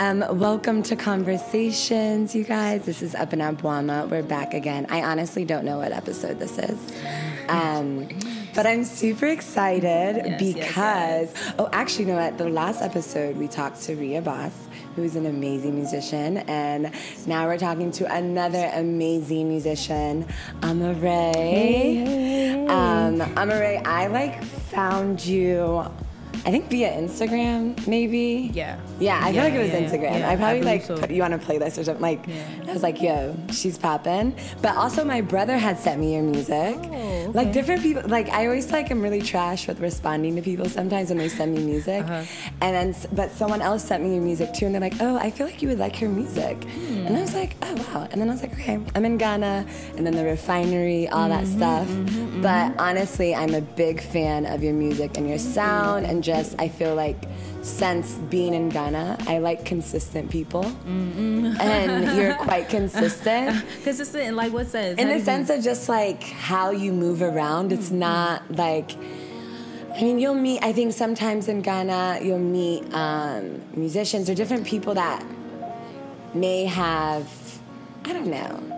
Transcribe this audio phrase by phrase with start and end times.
[0.00, 2.84] Um, welcome to Conversations, you guys.
[2.84, 4.08] This is Abena Boamah.
[4.08, 4.86] We're back again.
[4.90, 6.78] I honestly don't know what episode this is.
[7.48, 8.08] Um,
[8.54, 12.38] but I'm super excited Yes, yes, because, oh, actually, you know what?
[12.38, 14.52] The last episode we talked to Ria Boss,
[14.94, 16.92] who's an amazing musician, and
[17.26, 20.26] now we're talking to another amazing musician,
[20.60, 22.68] Amaarae.
[22.68, 25.84] Um, Amaarae, I like found you.
[26.46, 28.50] I think via Instagram, maybe.
[28.54, 28.78] Yeah.
[29.00, 29.88] Yeah, I feel like it was yeah, yeah.
[29.90, 30.18] Instagram.
[30.20, 30.96] Yeah, I I probably believe like so.
[30.98, 32.00] put you on a playlist or something.
[32.00, 32.44] Like, Yeah.
[32.68, 34.34] I was like, yo, she's popping.
[34.62, 36.76] But also, my brother had sent me your music.
[36.78, 38.02] Oh, Like different people.
[38.06, 41.54] Like I always like I'm really trash with responding to people sometimes when they send
[41.54, 42.04] me music.
[42.04, 42.24] Uh-huh.
[42.60, 45.30] And then, but someone else sent me your music too, and they're like, oh, I
[45.30, 46.56] feel like you would like her music.
[46.64, 47.06] Hmm.
[47.06, 48.08] And I was like, oh wow.
[48.10, 49.66] And then I was like, okay, I'm in Ghana,
[49.96, 52.42] and then the refinery, all that Mm-hmm, stuff.
[52.42, 56.68] But honestly, I'm a big fan of your music and your sound, and just I
[56.68, 57.16] feel like
[57.62, 61.56] since being in Ghana, I like consistent people, Mm-hmm.
[61.60, 64.98] and you're quite consistent Consistent in like what sense?
[65.00, 67.72] in the sense of just like how you move around.
[67.72, 68.92] It's not like.
[69.96, 70.62] I mean, you'll meet.
[70.62, 75.24] I think sometimes in Ghana, you'll meet um, musicians or different people that
[76.34, 77.26] may have,
[78.04, 78.77] I don't know,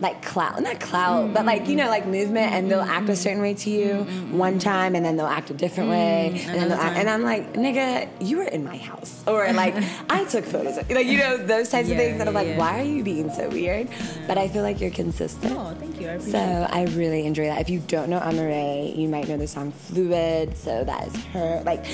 [0.00, 3.42] like clout, not clout, but like you know, like movement, and they'll act a certain
[3.42, 3.94] way to you
[4.32, 7.52] one time, and then they'll act a different way, and then act, and I'm like,
[7.54, 9.74] nigga, you were in my house, or like
[10.10, 12.48] I took photos, of, like you know, those types Yeah, of things that I'm like,
[12.48, 12.58] yeah.
[12.58, 13.88] why are you being so weird?
[14.26, 15.52] But I feel like you're consistent.
[15.56, 16.08] Oh, thank you.
[16.10, 16.70] I So it.
[16.72, 17.60] I really enjoy that.
[17.60, 20.56] If you don't know Amaarae, you might know the song Fluid.
[20.56, 21.84] So that is her, like,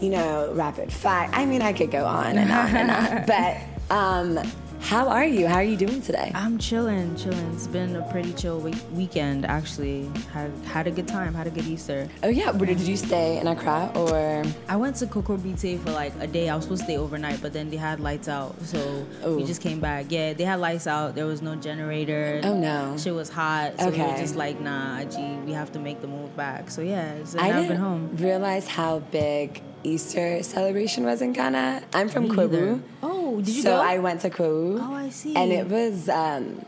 [0.00, 1.28] you know, Rapid Fire.
[1.32, 3.24] I mean, I could go on and on and on.
[3.26, 4.38] But um,
[4.80, 5.46] how are you?
[5.46, 6.32] How are you doing today?
[6.34, 7.52] I'm chilling, chilling.
[7.52, 10.08] It's been a pretty chill week- weekend, actually.
[10.32, 11.34] Had had a good time.
[11.34, 12.08] Had a good Easter.
[12.22, 14.44] Oh yeah, where did you stay in Accra or?
[14.68, 16.48] I went to Kokrobite for like a day.
[16.48, 18.78] I was supposed to stay overnight, but then they had lights out, so
[19.26, 19.36] Ooh.
[19.36, 20.06] we just came back.
[20.08, 21.14] Yeah, they had lights out.
[21.14, 22.40] There was no generator.
[22.44, 22.96] Oh, no.
[22.96, 24.10] Shit was hot, so we Okay.
[24.12, 26.70] were just like, nah, gee, we have to make the move back.
[26.70, 28.10] So yeah, so I now I've been home.
[28.16, 31.82] realize how big Easter celebration was in Ghana.
[31.94, 32.82] I'm from Me Kwahu.
[33.02, 33.80] Oh, did you so go?
[33.80, 34.78] I went to Kwahu.
[34.80, 35.34] Oh, I see.
[35.34, 36.64] And it was, um,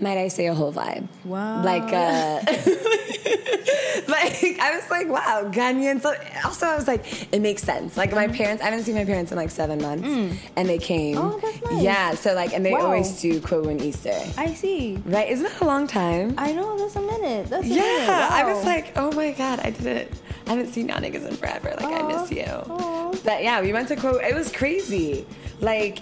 [0.00, 1.06] might I say, a whole vibe.
[1.24, 1.62] Wow.
[1.62, 2.40] Like, uh,
[4.08, 6.00] like I was like, wow, Ghanaian.
[6.00, 7.96] So also, I was like, it makes sense.
[7.96, 10.08] Like my parents, I haven't seen my parents in like seven months,
[10.56, 11.16] and they came.
[11.16, 11.34] Mm.
[11.34, 11.82] Oh, that's nice.
[11.82, 12.14] Yeah.
[12.14, 12.86] So like, and they Wow.
[12.86, 14.18] always do Kwahu and Easter.
[14.36, 14.96] I see.
[15.04, 15.28] Right?
[15.28, 16.34] Isn't that a long time?
[16.38, 17.48] I know that's a minute.
[17.48, 17.74] That's a yeah.
[17.74, 18.08] minute.
[18.10, 20.10] I was like, oh my god, I didn't.
[20.46, 21.74] I haven't seen y'all niggas in forever.
[21.78, 22.44] Like I miss you.
[22.44, 23.12] Aw.
[23.24, 24.22] But yeah, we went to Kwahu.
[24.26, 25.26] It was crazy.
[25.60, 26.00] Like.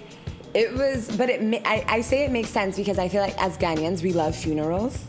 [0.56, 1.62] It was, but it.
[1.66, 5.04] I, I say it makes sense because I feel like as Ghanaians we love funerals,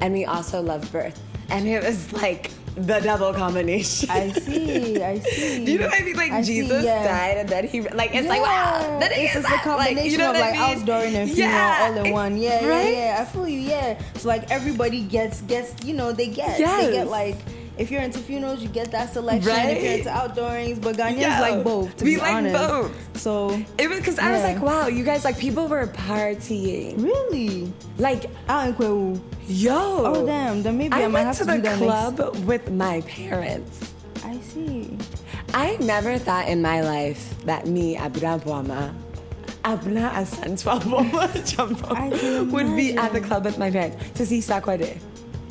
[0.00, 4.08] and we also love birth, and it was like the double combination.
[4.10, 5.02] I see.
[5.02, 5.64] I see.
[5.64, 6.16] Do you know what I mean?
[6.16, 7.02] Like I see, Jesus yeah.
[7.02, 8.78] died, and then he like it's like wow.
[8.82, 8.98] Yeah.
[9.00, 10.86] That it's is a combination like, you know of like I mean?
[10.86, 12.36] outdooring and funeral Yeah, all in one.
[12.36, 12.92] Yeah, right?
[12.92, 13.22] yeah, yeah.
[13.22, 13.60] I feel you.
[13.60, 14.00] Yeah.
[14.14, 16.86] So like everybody gets gets you know they get Yes.
[16.86, 17.36] they get like.
[17.76, 19.50] If you're into funerals, you get that selection.
[19.50, 19.76] Right?
[19.76, 21.40] If you're into outdoorings, but Ghanaians Yeah.
[21.40, 21.96] like both.
[21.96, 22.54] To We be like honest.
[22.56, 23.18] both.
[23.18, 27.72] So It was because I was like, wow, you guys like people were partying, really,
[27.98, 29.20] like out in Kwahu.
[29.48, 29.74] yo.
[30.06, 30.62] Oh damn!
[30.62, 33.92] Then maybe I, I might went have to to, the club with my parents.
[34.24, 34.96] I see.
[35.52, 38.94] I never thought in my life that me, Abra Boamah,
[39.64, 44.98] Abena Asantewaa Boamah I would be at the club with my parents to see Sarkodie.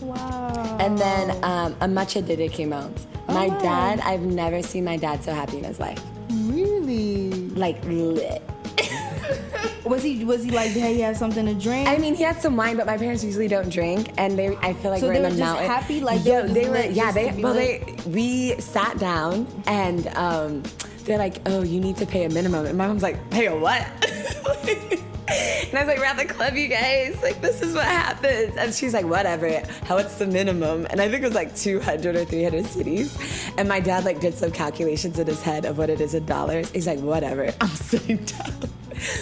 [0.01, 0.52] Wow.
[0.79, 2.91] And then um, Amakye Dede came out.
[3.27, 3.59] My Oh.
[3.61, 6.01] dad, I've never seen my dad so happy in his life.
[6.29, 8.41] really, Like lit.
[9.85, 11.87] was he was he like hey he had something to drink?
[11.87, 14.73] I mean, he had some wine, but my parents usually don't drink, and they, I
[14.73, 15.67] feel like So we're they in the mountain.
[15.67, 15.99] happy?
[16.01, 20.07] Like, they Yo, were just they were, yeah, they, well, they, we sat down, and
[20.15, 20.63] um,
[21.05, 23.55] they're like, oh, you need to pay a minimum, and my mom's like, pay a
[23.55, 23.85] what?
[25.73, 27.19] And I was like, we're at the club, you guys.
[27.23, 28.55] Like, this is what happens.
[28.57, 29.49] And she's like, whatever.
[29.85, 30.85] How what's the minimum?
[30.91, 33.53] And I think it was like 200 or 300 cedis.
[33.57, 36.25] And my dad like did some calculations in his head of what it is in
[36.25, 36.69] dollars.
[36.69, 37.51] He's like, whatever.
[37.61, 38.69] I'm sitting down.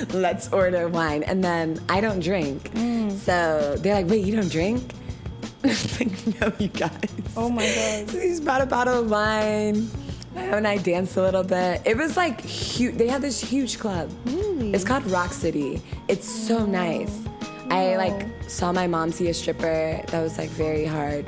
[0.10, 1.24] Let's order wine.
[1.24, 2.72] And then I don't drink.
[2.74, 3.12] Mm.
[3.14, 4.92] So they're like, wait, you don't drink?
[5.64, 6.92] I was like, no, you guys.
[7.38, 8.10] Oh my God.
[8.10, 9.90] So he just brought a bottle of wine.
[10.36, 11.82] And I danced a little bit.
[11.86, 12.96] It was like huge.
[12.96, 14.10] They had this huge club.
[14.26, 14.74] Really?
[14.74, 15.82] It's called Rock City.
[16.08, 17.22] It's so nice.
[17.70, 17.98] I oh.
[17.98, 20.02] like saw my mom see a stripper.
[20.08, 21.26] That was like very hard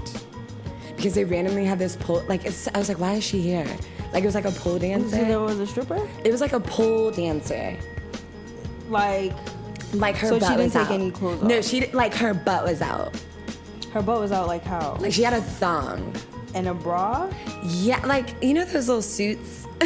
[0.96, 2.24] because they randomly had this pole.
[2.28, 3.68] Like it's, I was like, why is she here?
[4.14, 5.40] Like it was like a pole So there dancer.
[5.40, 6.08] was a stripper?
[6.24, 7.76] It was like a pole dancer.
[8.90, 9.34] Like
[9.94, 10.92] Like her So she didn't take out.
[10.92, 11.48] any clothes off.
[11.50, 13.16] No, she like her butt was out.
[13.92, 14.98] her butt was out like how?
[15.00, 16.14] Like she had a thong.
[16.56, 17.30] And a bra?
[17.64, 19.66] Yeah, like you know those little suits.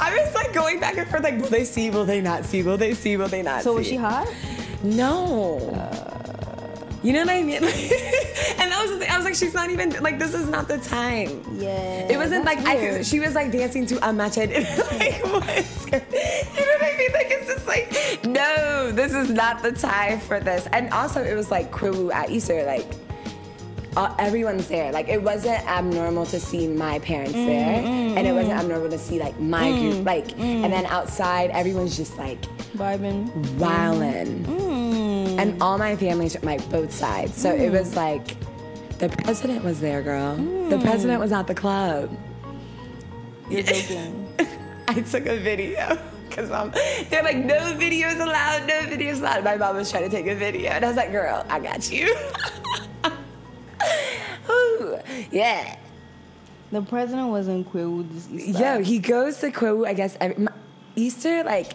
[0.00, 1.90] I was like going back and forth, like, will they see?
[1.90, 2.62] Will they not see?
[2.62, 3.16] Will they see?
[3.16, 3.78] Will they not So see?
[3.78, 4.28] was she hot?
[4.82, 5.58] No.
[7.02, 7.56] you know what I mean?
[7.64, 7.64] and
[8.70, 9.10] that was the thing.
[9.10, 11.42] I was like, she's not even like this is not the time.
[11.54, 12.08] Yeah.
[12.10, 13.06] It wasn't like I weird.
[13.06, 14.54] she was like dancing to a machete.
[14.98, 15.48] like what?
[15.86, 17.12] You know what I mean?
[17.12, 20.66] Like it's just like no, this is not the time for this.
[20.72, 22.86] And also it was like Kwahu at Easter, like
[23.96, 24.92] uh, everyone's there.
[24.92, 28.16] Like it wasn't abnormal to see my parents mm, there, mm.
[28.16, 30.06] and it wasn't abnormal to see like my mm, group.
[30.06, 32.40] Like and then outside, everyone's just like
[32.76, 33.28] vibing.
[33.58, 34.44] wildin'.
[34.44, 35.38] Mm.
[35.38, 37.36] And all my families from like both sides.
[37.36, 38.36] So it was like
[38.98, 40.36] the president was there, girl.
[40.36, 42.16] The president was at the club.
[43.50, 44.32] You're joking.
[44.88, 45.98] I took a video.
[46.30, 46.72] Cause mom,
[47.10, 49.44] they're like, no videos allowed, no videos allowed.
[49.44, 51.92] My mom was trying to take a video, and I was like, girl, I got
[51.92, 52.12] you.
[55.30, 55.76] Yeah.
[56.70, 58.62] the president was in Kwahu this Easter.
[58.78, 60.46] Yo, he goes to Kwahu, I guess, every,
[60.96, 61.74] Easter, like,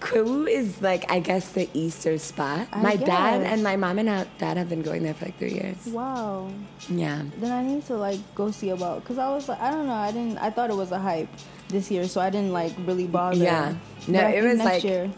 [0.00, 2.68] Kwahu is like, I guess, the Easter spot.
[2.72, 5.38] I my dad and my mom and uh, dad have been going there for like
[5.38, 5.86] three years.
[5.86, 6.50] Wow.
[6.88, 7.22] Yeah.
[7.38, 9.94] Then I need to like go see about because I was like I don't know
[9.94, 11.28] I didn't I thought it was a hype
[11.68, 13.36] this year so I didn't like really bother.
[13.38, 13.74] Yeah.
[14.06, 15.10] No, I it was next like year.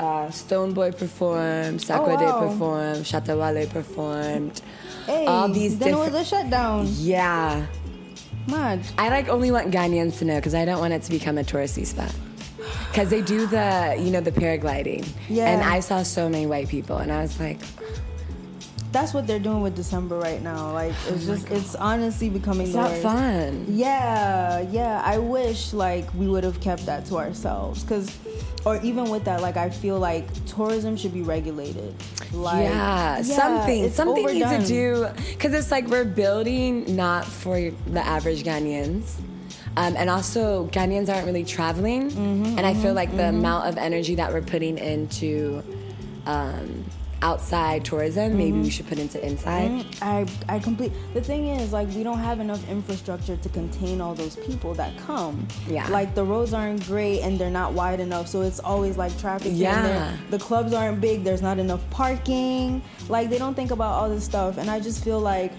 [0.00, 2.48] uh, Stonebwoy performed, Sarkodie Oh, wow.
[2.48, 4.60] Performed, Shatta Wale performed.
[5.06, 6.86] Hey, all these then it different- was a shutdown.
[6.98, 7.66] Yeah.
[8.48, 8.80] Mad.
[8.98, 11.44] I like only want Ghanaians to know because I don't want it to become a
[11.44, 12.14] touristy spot.
[12.90, 15.06] Because they do the, you know, the paragliding.
[15.28, 15.48] Yeah.
[15.48, 17.58] And I saw so many white people, and I was like,
[18.92, 20.72] That's what they're doing with December right now.
[20.72, 23.66] Like oh it's just it's honestly becoming it's the not fun.
[23.68, 25.02] Yeah, yeah.
[25.04, 28.08] I wish like we would have kept that to ourselves, cause,
[28.64, 31.92] or even with that, like I feel like tourism should be regulated.
[32.32, 37.70] Like, yeah, something, it's something needs to do because it's like we're building not for
[37.70, 39.14] the average Ghanaians.
[39.76, 43.76] Um, and also, Ghanaians aren't really traveling, Mm-hmm, and I feel like the amount of
[43.76, 45.62] energy that we're putting into
[46.26, 46.84] um,
[47.24, 48.62] outside tourism, maybe Mm-hmm.
[48.62, 49.84] we should put into inside.
[50.02, 50.92] I I complete.
[51.14, 54.92] The thing is, like, we don't have enough infrastructure to contain all those people that
[55.06, 55.48] come.
[55.66, 55.88] Yeah.
[55.88, 59.52] Like the roads aren't great and they're not wide enough, so it's always like traffic.
[59.52, 59.94] here and there.
[59.94, 60.16] Yeah.
[60.30, 61.24] The clubs aren't big.
[61.24, 62.82] There's not enough parking.
[63.08, 65.52] Like they don't think about all this stuff, and I just feel like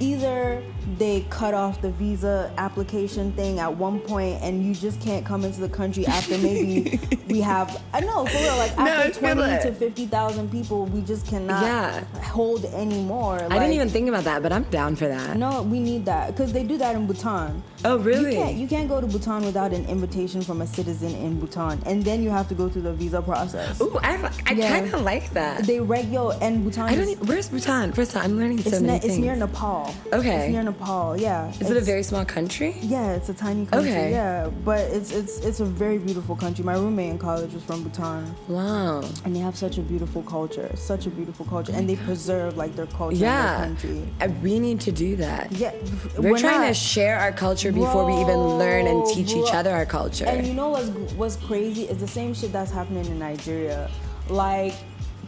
[0.00, 0.62] either
[0.98, 5.44] they cut off the visa application thing at one point and you just can't come
[5.44, 9.12] into the country after maybe we have uh, I know for real like No, after
[9.20, 9.62] feel 20 it.
[9.62, 12.04] to 50,000 people we just cannot Yeah.
[12.22, 15.36] hold anymore I didn't even think about that, but I'm down for that.
[15.36, 17.62] no, we need that because they do that in Bhutan.
[17.86, 18.32] Oh, really?
[18.36, 21.82] You can't, you can't go to Bhutan without an invitation from a citizen in Bhutan,
[21.84, 23.78] and then you have to go through the visa process.
[23.80, 24.68] Ooh, I, I Yeah.
[24.70, 25.64] kind of like that.
[25.66, 26.84] They regular and Bhutan.
[26.84, 27.02] I don't.
[27.04, 27.92] is- Even, where's Bhutan?
[27.92, 29.12] First time, I'm learning so it's, many ne- things.
[29.14, 29.94] it's near Nepal.
[30.14, 30.44] Okay.
[30.46, 31.18] It's near Nepal.
[31.20, 31.50] Yeah.
[31.60, 32.74] Is it a very small country?
[32.80, 33.90] Yeah, it's a tiny country.
[33.90, 34.10] Okay.
[34.12, 36.64] Yeah, but it's it's it's a very beautiful country.
[36.64, 39.02] My roommate in college was from Bhutan, Wow.
[39.24, 40.70] and they have such a beautiful culture.
[40.74, 43.34] Such a beautiful culture, and they preserve like their culture Yeah.
[43.34, 44.08] in their country.
[44.22, 45.52] Uh, We need to do that.
[45.52, 45.72] Yeah,
[46.18, 49.44] We're, trying to share our culture before we even learn and teach bro.
[49.44, 50.24] each other our culture.
[50.26, 53.90] And you know what's what's crazy is the same shit that's happening in Nigeria.
[54.28, 54.74] Like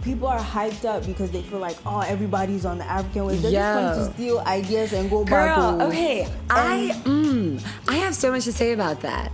[0.03, 3.43] people are hyped up because they feel like oh everybody's on the African wave.
[3.43, 3.59] They're Yo.
[3.59, 5.57] just trying to steal ideas and go back.
[5.57, 9.33] Girl, okay, I mm, I have so much to say about that.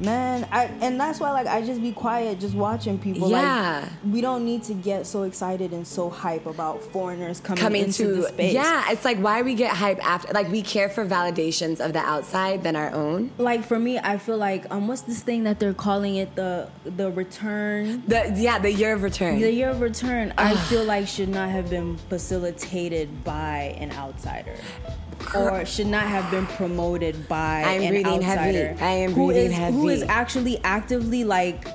[0.00, 3.30] Man, I and that's why like I just be quiet, just watching people.
[3.30, 3.88] Yeah.
[4.02, 7.84] Like we don't need to get so excited and so hype about foreigners coming, Coming
[7.84, 8.52] into to the space.
[8.54, 12.00] yeah, it's like why we get hype after like we care for validations of the
[12.00, 13.30] outside than our own.
[13.38, 16.68] Like for me, I feel like um, what's this thing that they're calling it the
[16.84, 19.38] the return The yeah, the year of return.
[19.40, 24.56] The year of return, I feel like should not have been facilitated by an outsider.
[25.34, 28.04] Or should not have been promoted by I'm an heavy.
[28.04, 28.76] outsider.
[28.80, 31.66] I am who breathing is- Who is actually actively like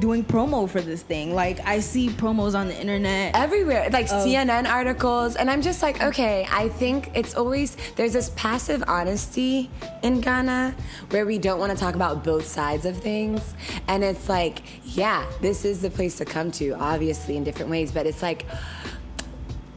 [0.00, 1.34] doing promo for this thing.
[1.34, 3.34] Like I see promos on the internet.
[3.34, 8.30] everywhere like cnn articles and i'm just like okay i think it's always there's this
[8.36, 9.70] passive honesty
[10.02, 10.74] in ghana
[11.08, 13.40] where we don't want to talk about both sides of things
[13.86, 17.90] and it's like yeah this is the place to come to obviously in different ways
[17.90, 18.44] but it's like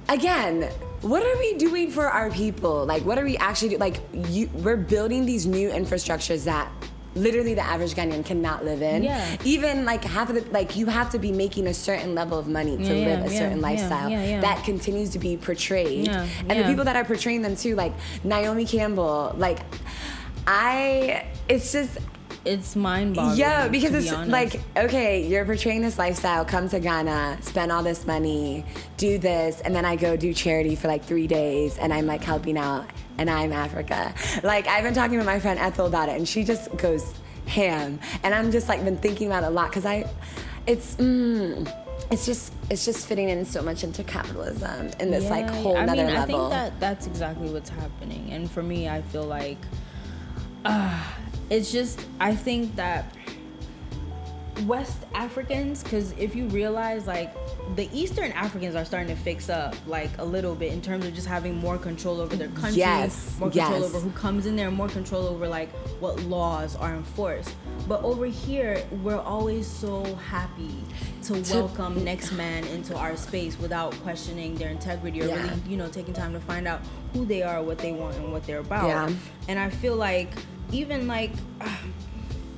[0.09, 0.69] again
[1.01, 4.49] what are we doing for our people like what are we actually do like you
[4.55, 6.71] we're building these new infrastructures that
[7.15, 9.03] literally the average Ghanaian cannot live in.
[9.03, 9.37] Yeah.
[9.43, 12.47] Even like half of the like you have to be making a certain level of
[12.47, 14.41] money to Yeah, yeah, live a certain yeah, lifestyle yeah, yeah.
[14.41, 16.07] that continues to be portrayed.
[16.07, 17.93] Yeah, and the people that are portraying them too, like
[18.23, 19.59] Naomi Campbell, like
[20.47, 21.97] I it's just
[22.43, 23.37] It's mind boggling.
[23.37, 24.31] yeah, because be it's honest.
[24.31, 28.65] like, okay, you're portraying this lifestyle, come to Ghana, spend all this money,
[28.97, 32.23] do this, and then I go do charity for like three days and I'm like
[32.23, 34.13] helping out and I'm Africa.
[34.43, 37.13] Like I've been talking to my friend Ethel about it, and she just goes
[37.45, 40.09] ham, and I'm just like been thinking about it a lot because I,
[40.65, 40.95] it's.
[40.95, 41.71] Mm,
[42.09, 45.85] it's just it's just fitting in so much into capitalism in this like whole I
[45.85, 46.17] mean, level.
[46.17, 48.31] I think that that's exactly what's happening.
[48.31, 49.59] And for me, I feel like
[50.65, 51.03] uh,
[51.49, 53.15] it's just I think that
[54.67, 57.33] West Africans, because if you realize like
[57.75, 61.15] the Eastern Africans are starting to fix up like a little bit in terms of
[61.15, 63.83] just having more control over their country, Yes, more control yes.
[63.95, 67.55] over who comes in there, more control over like what laws are enforced.
[67.87, 70.83] But over here, we're always so happy
[71.23, 75.41] to, To- welcome next man into our space without questioning their integrity or Yeah.
[75.41, 76.81] really, you know, taking time to find out
[77.13, 78.87] who they are, what they want, and what they're about.
[78.87, 79.09] Yeah.
[79.47, 80.29] And I feel like
[80.71, 81.31] even like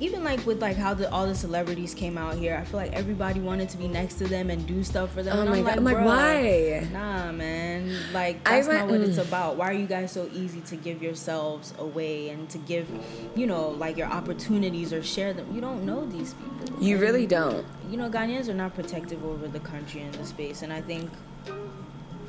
[0.00, 2.92] even like with like how the, all the celebrities came out here, I feel like
[2.92, 5.36] everybody wanted to be next to them and do stuff for them.
[5.36, 5.82] Oh and my I'm God.
[5.82, 7.94] like, I'm like, why?" Nah, man.
[8.12, 9.26] Like that's went- not what it's mm.
[9.26, 9.56] about.
[9.56, 12.88] Why are you guys so easy to give yourselves away and to give,
[13.36, 15.46] you know, like your opportunities or share them?
[15.54, 16.82] You don't know these people.
[16.82, 17.64] you really don't.
[17.88, 21.10] You know, Ghanaians are not protective over the country and the space, and I think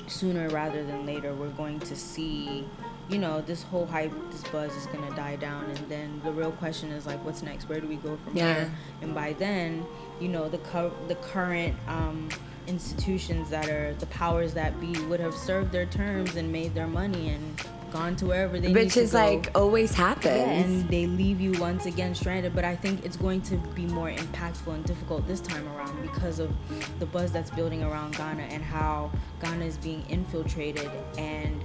[0.07, 2.65] sooner rather than later we're going to see
[3.09, 5.65] you know this whole hype this buzz is going to die down.
[5.65, 7.69] And then the real question is like what's next?
[7.69, 8.53] Where do we go from Yeah.
[8.55, 8.71] here?
[9.01, 9.85] And by then
[10.19, 12.29] you know the co- the current um,
[12.67, 16.87] institutions that are the powers that be would have served their terms and made their
[16.87, 17.61] money and
[17.91, 19.19] gone to wherever they Which is go.
[19.19, 20.25] like always happens.
[20.25, 22.53] Yeah, and they leave you once again stranded.
[22.55, 26.39] But I think it's going to be more impactful and difficult this time around because
[26.39, 26.51] of
[26.99, 29.11] the buzz that's building around Ghana and how
[29.41, 31.63] Ghana is being infiltrated and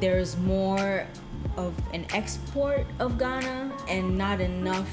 [0.00, 1.06] there's more
[1.56, 4.88] of an export of Ghana and not enough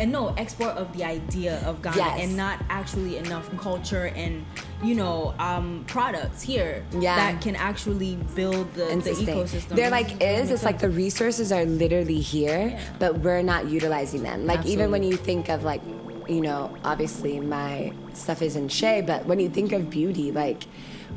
[0.00, 2.20] and no export of the idea of Ghana Yes.
[2.24, 4.44] and not actually enough culture and
[4.82, 7.16] you know um, products here Yeah.
[7.16, 9.68] that can actually build the, the ecosystem.
[9.76, 10.50] There like is.
[10.50, 12.80] It's like the resources are literally here, Yeah.
[12.98, 14.46] but we're not utilizing them.
[14.46, 15.82] Like even when you think of like,
[16.28, 20.64] you know, obviously my stuff is in Shea, but when you think of beauty, like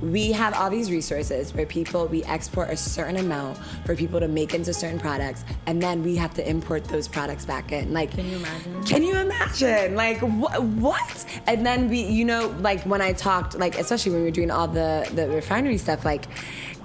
[0.01, 4.27] we have all these resources where people we export a certain amount for people to
[4.27, 7.93] make into certain products, and then we have to import those products back in.
[7.93, 8.83] Like, Can you imagine?
[8.83, 9.95] Can you imagine?
[9.95, 10.62] Like what?
[10.63, 11.25] What?
[11.48, 14.51] And then we, you know, like when I talked, like especially when we were doing
[14.51, 16.25] all the the refinery stuff, like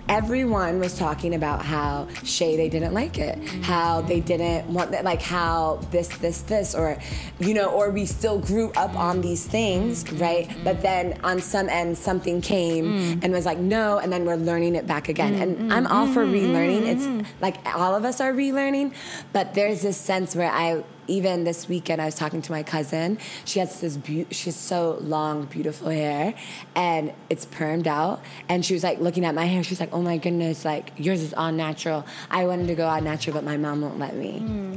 [0.08, 5.04] everyone was talking about how Shea they didn't like it, how they didn't want that,
[5.04, 6.98] like how this, this, this, or
[7.38, 10.50] you know, or we still grew up on these things, right?
[10.64, 13.24] But then on some end something came mm.
[13.24, 15.34] and was like no, and then we're learning it back again.
[15.34, 15.72] And mm-hmm.
[15.72, 16.54] I'm all for mm-hmm.
[16.54, 16.86] relearning.
[16.86, 17.26] It's mm-hmm.
[17.40, 18.94] like all of us are relearning,
[19.32, 23.18] but there's this sense where I even this weekend I was talking to my cousin.
[23.44, 26.34] She has this beau- she has so long, beautiful hair,
[26.74, 28.22] and it's permed out.
[28.48, 29.62] And she was like looking at my hair.
[29.62, 32.04] She's like, "Oh my goodness, like yours is all natural.
[32.30, 34.76] I wanted to go all natural, but my mom won't let me." Hmm.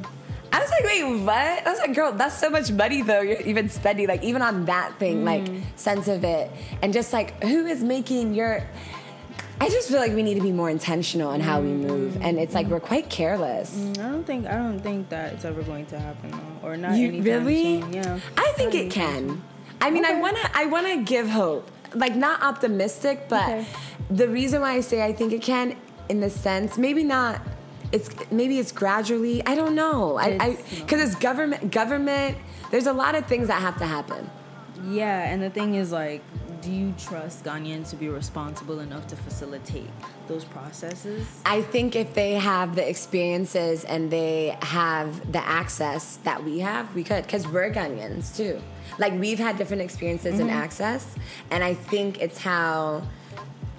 [0.51, 3.21] I was like, "Wait, what?" I was like, "Girl, that's so much money though.
[3.21, 5.59] You're even spending like even on that thing, like hmm.
[5.75, 8.65] sense of it, and just like who is making your."
[9.61, 12.39] I just feel like we need to be more intentional on how we move, and
[12.39, 13.75] it's like we're quite careless.
[13.75, 16.77] Mm, I don't think I don't think that it's ever going to happen though, or
[16.77, 17.81] not You really?
[17.81, 17.93] soon.
[17.93, 19.43] Yeah, I think it can.
[19.81, 21.69] I mean, I wanna, I wanna give hope.
[21.93, 23.65] Like not optimistic, but Okay.
[24.09, 25.75] the reason why I say I think it can,
[26.07, 27.41] in the sense, maybe not.
[27.91, 29.45] It's maybe it's gradually.
[29.45, 30.17] I don't know.
[30.17, 31.71] I It's- because it's government.
[31.71, 32.37] Government.
[32.71, 34.29] There's a lot of things that have to happen.
[34.87, 36.21] Yeah, and the thing is like,
[36.61, 39.89] do you trust Ghanaians to be responsible enough to facilitate
[40.27, 41.27] those processes?
[41.45, 46.93] I think if they have the experiences and they have the access that we have,
[46.95, 47.23] we could.
[47.23, 48.61] Because we're Ghanaians too.
[48.97, 50.59] Like we've had different experiences and mm-hmm.
[50.59, 51.15] access,
[51.51, 53.03] and I think it's how,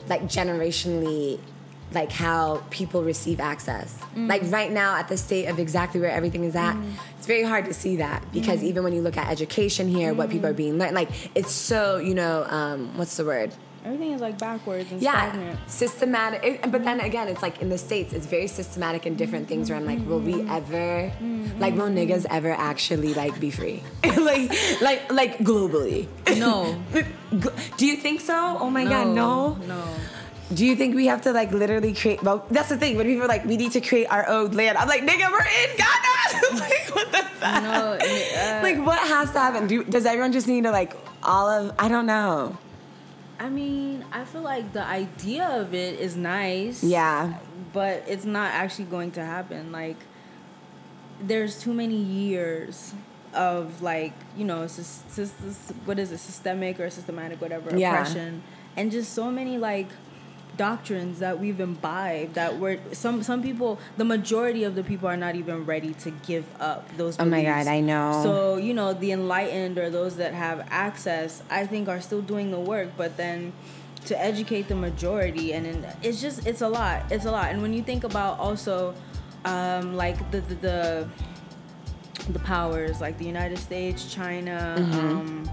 [0.09, 1.41] like generationally,
[1.93, 3.99] like how people receive access.
[4.17, 4.53] Like mm.
[4.53, 6.93] right now, at the state of exactly where everything is at, mm.
[7.19, 8.65] it's very hard to see that because mm.
[8.65, 11.99] even when you look at education here, what people are being learned, like it's so
[11.99, 13.53] you know, um, what's the word?
[13.85, 15.71] Everything is like backwards and yeah stagnant.
[15.71, 19.49] systematic it- but then again it's like in the states it's very systematic in different
[19.49, 21.59] things where i'm like will we ever mm-hmm.
[21.59, 22.37] like will niggas mm-hmm.
[22.37, 23.83] ever actually like be free?
[24.21, 26.07] Like like like globally.
[26.37, 26.79] No,
[27.79, 28.59] do you think so?
[28.61, 29.55] Oh my god no?
[29.67, 29.83] No.
[30.53, 33.23] Do you think we have to like literally create well that's the thing when people
[33.25, 36.61] are like we need to create our own land i'm like nigga we're in ghana
[36.61, 40.49] like what the fuck No, uh, like what has to happen do, does everyone just
[40.49, 42.57] need to like all of i don't know
[43.43, 46.85] I mean, I feel like the idea of it is nice.
[46.85, 47.39] yeah
[47.73, 49.73] but it's not actually going to happen.
[49.73, 49.97] Like,
[51.23, 52.93] there's too many years
[53.33, 54.67] of like you know,
[55.87, 57.93] what is it, systemic or systematic, whatever Yeah.
[57.93, 58.43] oppression,
[58.77, 59.89] and just so many like
[60.57, 65.17] doctrines that we've imbibed that we're some some people the majority of the people are
[65.17, 67.43] not even ready to give up those Oh my.
[67.45, 68.21] God, I know.
[68.23, 72.51] so you know the enlightened or those that have access i think are still doing
[72.51, 73.53] the work but then
[74.07, 77.73] to educate the majority and it's just it's a lot it's a lot and when
[77.73, 78.95] you think about also
[79.45, 81.09] um like the the, the
[82.31, 85.51] the powers like the United States, China, um,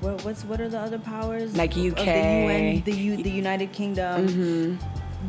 [0.00, 1.50] what, what's what are the other powers?
[1.52, 1.58] Mm-hmm.
[1.58, 2.04] Like UK.
[2.04, 4.78] the UN, the U, the United Kingdom.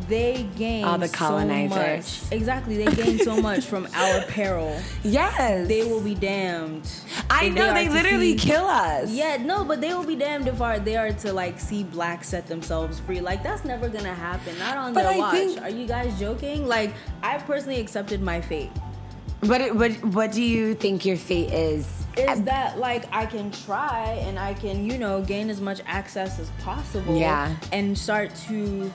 [0.08, 0.90] They gain Mm-hmm.
[0.90, 2.24] All the So colonizers.
[2.24, 2.32] much.
[2.32, 4.80] Exactly, they gain so much from our peril.
[5.04, 5.68] Yes.
[5.68, 6.90] They will be damned.
[7.30, 9.12] I know are they literally see- kill us.
[9.12, 12.30] Yeah, no, but they will be damned if are they are to like see blacks
[12.30, 13.20] set themselves free.
[13.20, 14.58] Like that's never gonna happen.
[14.60, 15.34] Not on But their I watch.
[15.34, 16.66] think- Are you guys joking?
[16.68, 18.72] Like I personally accepted my fate.
[19.42, 22.01] What it- what what do you think your fate is?
[22.18, 26.40] Is that like I can try and I can, you know, gain as much access
[26.40, 27.18] as possible.
[27.18, 27.56] Yeah.
[27.72, 28.92] And start to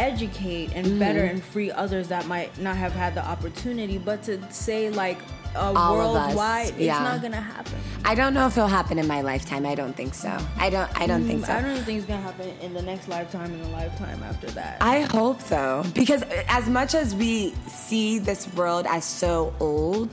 [0.00, 3.98] educate and better and free others that might not have had the opportunity.
[3.98, 5.18] But to say like
[5.54, 7.02] a All of us, worldwide, it's yeah.
[7.02, 7.74] not gonna happen.
[8.04, 9.66] I don't know if it'll happen in my lifetime.
[9.66, 10.30] I don't think so.
[10.56, 10.88] I don't.
[11.00, 11.52] I don't think Mm, so.
[11.52, 14.78] I don't think it's gonna happen in the next lifetime In the lifetime after that.
[14.80, 15.84] I hope so.
[15.92, 20.10] Because as much as we see this world as so old,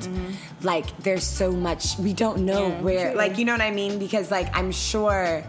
[0.63, 3.17] like there's so much we don't know Yeah, where true.
[3.17, 4.00] like you know what I mean?
[4.00, 5.44] Because like I'm sure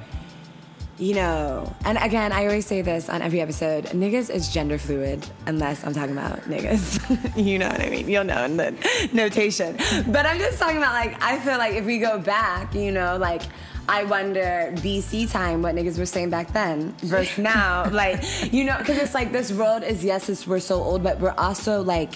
[0.99, 5.25] you know, and again, I always say this on every episode niggas is gender fluid,
[5.47, 7.37] unless I'm talking about niggas.
[7.37, 8.09] you know what I mean?
[8.09, 9.77] You'll know in the notation.
[10.09, 13.17] But I'm just talking about, like, I feel like if we go back, you know,
[13.17, 13.43] like,
[13.89, 17.89] I wonder BC time what niggas were saying back then versus now.
[17.91, 21.21] like, you know, because it's like this world is, yes, it's, we're so old, but
[21.21, 22.15] we're also like,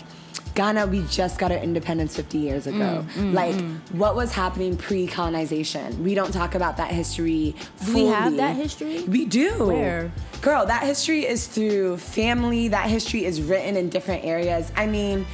[0.54, 3.06] Ghana, we just got our independence 50 years ago.
[3.14, 3.54] Mm, like,
[3.92, 6.04] what was happening pre colonization?
[6.04, 7.54] We don't talk about that history
[7.84, 9.02] Do we have that history?
[9.04, 9.66] We do.
[9.66, 10.12] Where?
[10.42, 12.68] Girl, that history is through family.
[12.68, 14.70] That history is written in different areas.
[14.76, 15.24] I mean,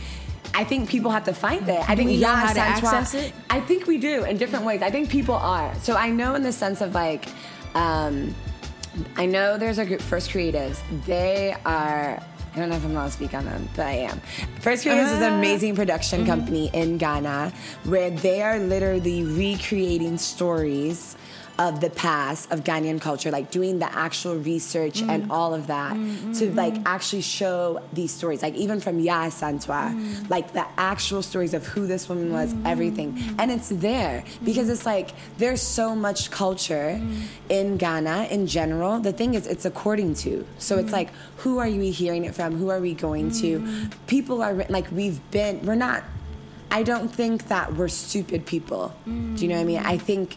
[0.54, 1.88] I think people have to find it.
[1.88, 3.32] I think we know how to access it?
[3.50, 4.82] I think we do in different ways.
[4.82, 5.74] I think people are.
[5.80, 7.26] So I know in the sense of like,
[7.74, 8.34] um,
[9.16, 10.80] I know there's a group, First Creatives.
[11.06, 12.22] They are.
[12.54, 14.20] I don't know if I'm allowed to speak on them, but I am.
[14.60, 15.38] First Creatives is an Ah.
[15.38, 16.30] amazing production Mm-hmm.
[16.30, 17.52] company in Ghana
[17.84, 21.16] where they are literally recreating stories
[21.58, 25.08] of the past of Ghanaian culture, like doing the actual research Mm.
[25.08, 26.82] and all of that mm, mm, to like mm.
[26.86, 30.30] actually show these stories, like even from Yaa Asantewaa, Mm.
[30.30, 33.18] like the actual stories of who this woman was, everything.
[33.38, 37.00] And it's there because it's like there's so much culture
[37.48, 39.00] in Ghana in general.
[39.00, 40.46] The thing is, it's according to.
[40.58, 42.56] So it's like, who are we hearing it from?
[42.56, 43.66] Who are we going to?
[44.06, 46.04] People are like, we've been, we're not,
[46.70, 48.94] I don't think that we're stupid people.
[49.06, 49.78] Do you know what I mean?
[49.78, 50.36] I think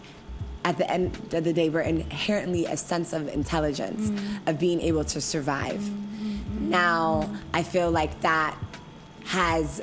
[0.63, 4.47] at the end of the day, we're inherently a sense of intelligence, mm.
[4.47, 5.79] of being able to survive.
[5.79, 6.69] Mm-hmm.
[6.69, 8.57] Now, I feel like that
[9.25, 9.81] has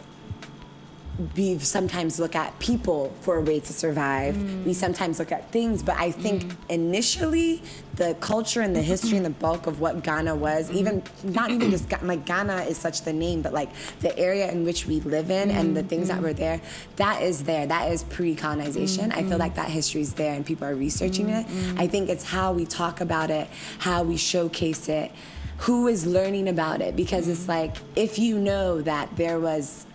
[1.37, 4.35] we sometimes look at people for a way to survive.
[4.37, 4.65] Mm.
[4.65, 6.57] We sometimes look at things, but I think mm.
[6.69, 7.63] initially
[7.97, 10.79] the culture and the history and the bulk of what Ghana was, mm-hmm.
[10.79, 14.65] even not even just like Ghana is such the name, but like the area in
[14.65, 16.25] which we live in and the things that mm-hmm.
[16.27, 16.61] were there,
[16.97, 17.67] that is there.
[17.67, 19.11] That is pre-colonization.
[19.11, 19.41] I feel mm-hmm.
[19.41, 21.47] like that history is there and people are researching it.
[21.77, 25.11] I think it's how we talk about it, how we showcase it,
[25.59, 29.87] who is learning about it because it's like if you know that there was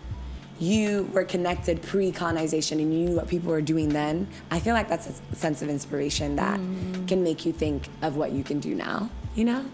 [0.60, 4.88] you were connected pre-colonization and you knew what people were doing then i feel like
[4.88, 6.58] that's a sense of inspiration that
[7.08, 9.64] can make you think of what you can do now you know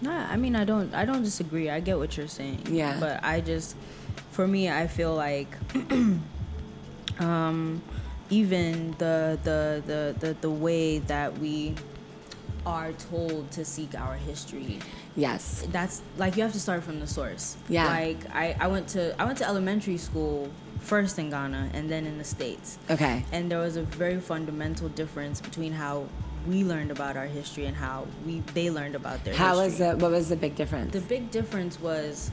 [0.00, 1.70] Nah, I mean I don't I don't disagree.
[1.70, 2.68] I get what you're saying.
[2.70, 2.96] Yeah.
[3.00, 3.76] But I just
[4.30, 5.48] for me I feel like
[7.18, 7.82] um
[8.30, 11.74] even the the the the, the way that we
[12.66, 14.78] are told to seek our history
[15.26, 17.86] yes that's like you have to start from the source Yeah.
[17.86, 20.48] like I, I went to i went to elementary school
[20.80, 24.88] first in ghana and then in the states okay and there was a very fundamental
[25.02, 26.06] difference between how
[26.46, 29.64] we learned about our history and how we they learned about their how history.
[29.66, 32.30] was it what was the big difference The big difference was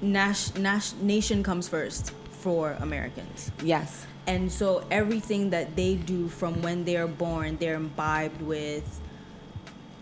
[0.00, 3.50] nas- nas- nation comes first for Americans.
[3.62, 8.84] yes And so everything that they do from when they're born, they're imbibed with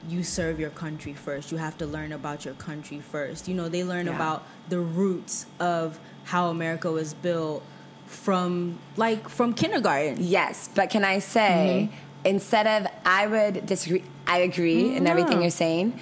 [0.09, 1.51] you serve your country first.
[1.53, 3.49] You have to learn about your country first.
[3.49, 4.15] You know, they learn Yeah.
[4.17, 7.63] about the roots of how America was built
[8.07, 10.17] from like from kindergarten.
[10.21, 11.89] yes but can i say
[12.25, 15.99] instead of i would disagree i agree in everything you're saying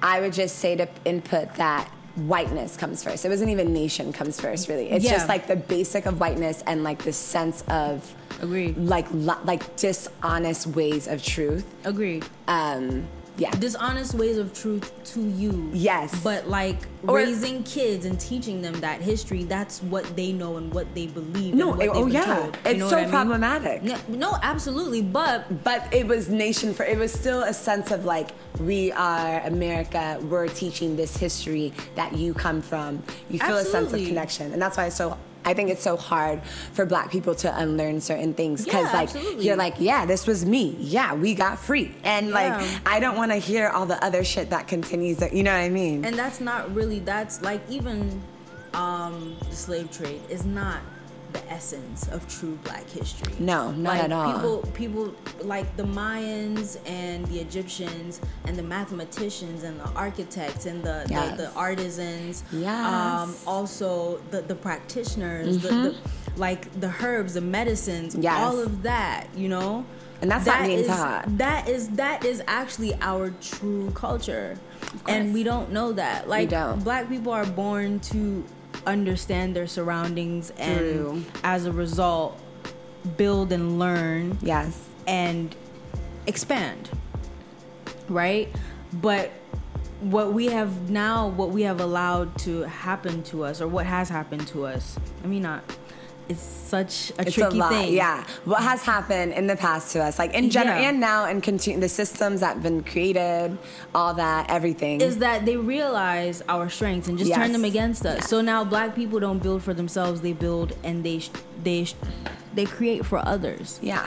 [0.00, 4.40] i would just say to input that whiteness comes first it wasn't even nation comes
[4.40, 5.10] first really it's Yeah.
[5.12, 8.76] just like the basic of whiteness and like the sense of Agreed.
[8.78, 12.24] like li- like dishonest ways of truth Agreed.
[12.46, 13.08] um,
[13.40, 13.50] Yeah.
[13.52, 15.70] dishonest ways of truth to you.
[15.72, 16.22] Yes.
[16.22, 16.76] But like
[17.08, 21.06] Or- raising kids and teaching them that history, that's what they know and what they
[21.06, 21.54] believe.
[21.54, 22.24] No, and what oh, yeah.
[22.36, 22.58] told.
[22.66, 23.10] It's so I mean?
[23.10, 23.82] problematic.
[23.82, 25.00] No, no, absolutely.
[25.00, 28.28] But But it was nation for it was still a sense of like
[28.60, 30.18] we are America.
[30.22, 33.02] We're teaching this history that you come from.
[33.30, 35.16] You feel a sense of connection, and that's why it's so.
[35.44, 39.08] I think it's so hard for Black people to unlearn certain things because Yeah, like
[39.08, 39.46] absolutely.
[39.46, 40.76] you're like, yeah, this was me.
[40.78, 42.52] Yeah, we got free, and like
[42.86, 45.18] I don't want to hear all the other shit that continues.
[45.18, 46.04] That you know what I mean?
[46.04, 48.22] and that's not really that's like even
[48.74, 50.80] um the slave trade is not
[51.32, 54.32] the essence of true black history No, not like, at all.
[54.32, 60.82] people people like the mayans and the egyptians and the mathematicians and the architects and
[60.82, 61.36] the Yes.
[61.36, 62.64] the, the artisans Yes.
[62.86, 62.94] Mm-hmm.
[63.22, 65.96] um also the the practitioners the, the
[66.36, 68.38] like the herbs the medicines Yes.
[68.40, 69.84] all of that you know
[70.22, 71.38] And that's not being is- taught.
[71.38, 74.58] that is that is actually our true culture
[75.08, 76.82] and we don't know that like don't.
[76.84, 78.44] black people are born to
[78.86, 81.24] understand their surroundings and True.
[81.44, 82.40] as a result
[83.16, 84.88] build and learn yes.
[85.06, 85.54] and
[86.26, 86.90] expand
[88.08, 88.48] right
[88.94, 89.30] but
[90.00, 94.08] what we have now what we have allowed to happen to us or what has
[94.08, 95.62] happened to us i mean not
[96.30, 98.24] it's such a It's tricky a lot, thing yeah.
[98.44, 100.88] What has happened in the past to us, like in general, Yeah.
[100.90, 103.58] and now, and continue the systems that have been created,
[103.94, 105.00] all that, everything.
[105.00, 108.18] is that they realize our strengths and just turn them against us.
[108.20, 108.28] Yes.
[108.30, 111.18] So now black people don't build for themselves; they build and they
[111.64, 111.86] they
[112.54, 113.78] they create for others.
[113.82, 114.06] yeah.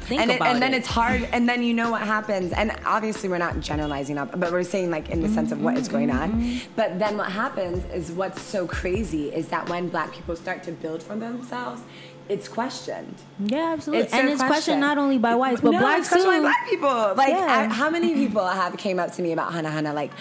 [0.00, 0.78] Think and, it, and then it.
[0.78, 2.52] it's hard, and then you know what happens.
[2.52, 5.76] And obviously, we're not generalizing up, but we're saying like in the sense of what
[5.76, 6.32] is going on.
[6.32, 6.72] Mm-hmm.
[6.76, 10.72] But then what happens is what's so crazy is that when black people start to
[10.72, 11.82] build for themselves,
[12.28, 13.14] it's questioned.
[13.38, 14.04] yeah, absolutely.
[14.04, 14.48] It's and it's question.
[14.48, 16.38] questioned not only by whites but no, blacks it's questioned too.
[16.38, 17.14] by black people.
[17.14, 17.68] Like, Yeah.
[17.70, 19.94] I- how many people have came up to me about Hanahana?
[19.94, 20.12] Like,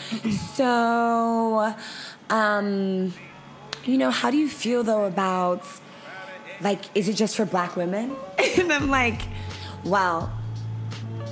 [0.56, 1.74] so,
[2.30, 3.14] um,
[3.86, 5.64] you know, how do you feel though about,
[6.62, 8.16] like, is it just for black women?
[8.58, 9.22] and I'm like,
[9.88, 10.32] well,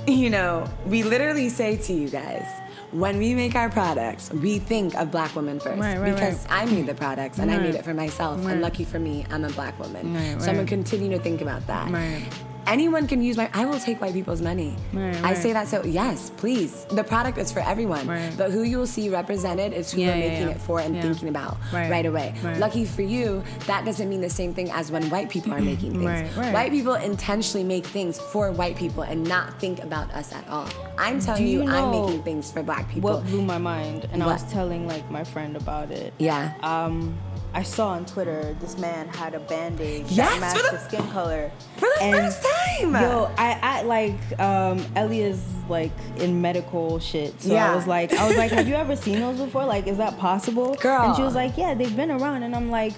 [0.06, 2.46] you know, we literally say to you guys.
[2.92, 6.64] When we make our products, we think of black women first Right, right, because I
[6.66, 8.42] made the products and I made it for myself.
[8.44, 8.52] Right.
[8.52, 11.40] And lucky for me, I'm a black woman, Right, so I'm gonna continue to think
[11.40, 12.26] about that Right.
[12.66, 15.84] Anyone can use my i will take white people's money Right, i say that so
[15.84, 18.32] yes please the product is for everyone Right.
[18.36, 20.54] but who you will see represented is who Yeah, you're making yeah.
[20.54, 21.90] it for and thinking about Right.
[21.90, 22.58] right, away Right.
[22.58, 25.92] lucky for you that doesn't mean the same thing as when white people are making
[25.92, 26.52] things Right, right.
[26.52, 30.68] white people intentionally make things for white people and not think about us at all
[30.98, 34.08] i'm telling Do you, you i'm making things for black people What blew my mind,
[34.12, 36.12] and I was telling like my friend about it.
[36.18, 37.16] yeah Um,
[37.56, 41.08] I saw on Twitter this man had a band-aid Yes, that matched the- his skin
[41.10, 41.50] color.
[41.76, 47.40] for the And, first time Yo, I, I like um Elia's like in medical shit.
[47.40, 47.72] So Yeah.
[47.72, 49.64] I was like I was like, Have you ever seen those before?
[49.64, 50.74] Like, is that possible?
[50.74, 51.02] Girl.
[51.02, 52.92] And she was like, Yeah, they've been around and I'm like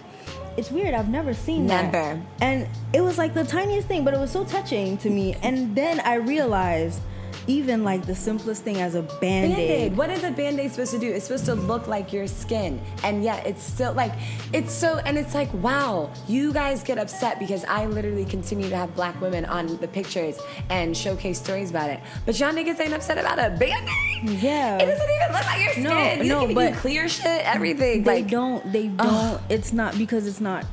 [0.56, 0.92] it's weird.
[0.92, 1.92] I've never seen that.
[1.92, 2.20] Never.
[2.40, 5.36] And it was like the tiniest thing, but it was so touching to me.
[5.40, 7.00] And then I realized,
[7.48, 9.96] even like the simplest thing as a band Band-Aid.
[9.96, 11.10] What is a band-aid supposed to do?
[11.10, 12.80] It's supposed to look like your skin.
[13.02, 14.12] And yet it's still like
[14.52, 18.76] it's so and it's like, wow, you guys get upset because I literally continue to
[18.76, 20.38] have black women on the pictures
[20.70, 22.00] and showcase stories about it.
[22.26, 24.40] But y'all niggas ain't upset about a band-aid.
[24.42, 24.78] Yeah.
[24.78, 25.84] It doesn't even look like your skin.
[25.84, 28.02] No, you no, but clear shit, everything.
[28.02, 28.72] They like don't.
[28.72, 29.40] They don't.
[29.48, 30.64] It's not because it's not.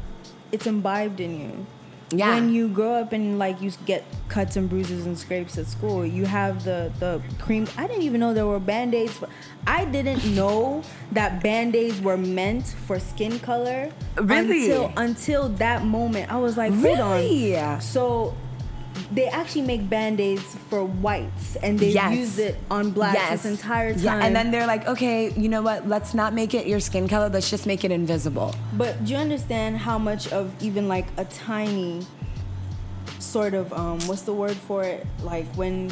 [0.52, 1.66] It's imbibed in you.
[2.18, 2.36] Yeah.
[2.36, 6.06] When you grow up and like you get cuts and bruises and scrapes at school,
[6.06, 7.68] you have the the cream.
[7.78, 9.18] I didn't even know there were band aids.
[9.20, 9.30] But
[9.68, 13.92] I didn't know that band aids were meant for skin color.
[14.18, 14.72] Really?
[14.72, 17.58] Until until that moment, I was like, hold Really?
[17.58, 17.82] on.
[17.82, 18.36] So.
[19.12, 22.16] They actually make band-aids for whites and they Yes.
[22.18, 24.02] used it on blacks this entire time.
[24.04, 25.88] Yeah, and then they're like, okay, you know what?
[25.88, 27.30] Let's not make it your skin color.
[27.30, 28.56] Let's just make it invisible.
[28.74, 32.06] But do you understand how much of even like a tiny
[33.20, 35.06] sort of um what's the word for it?
[35.24, 35.92] Like when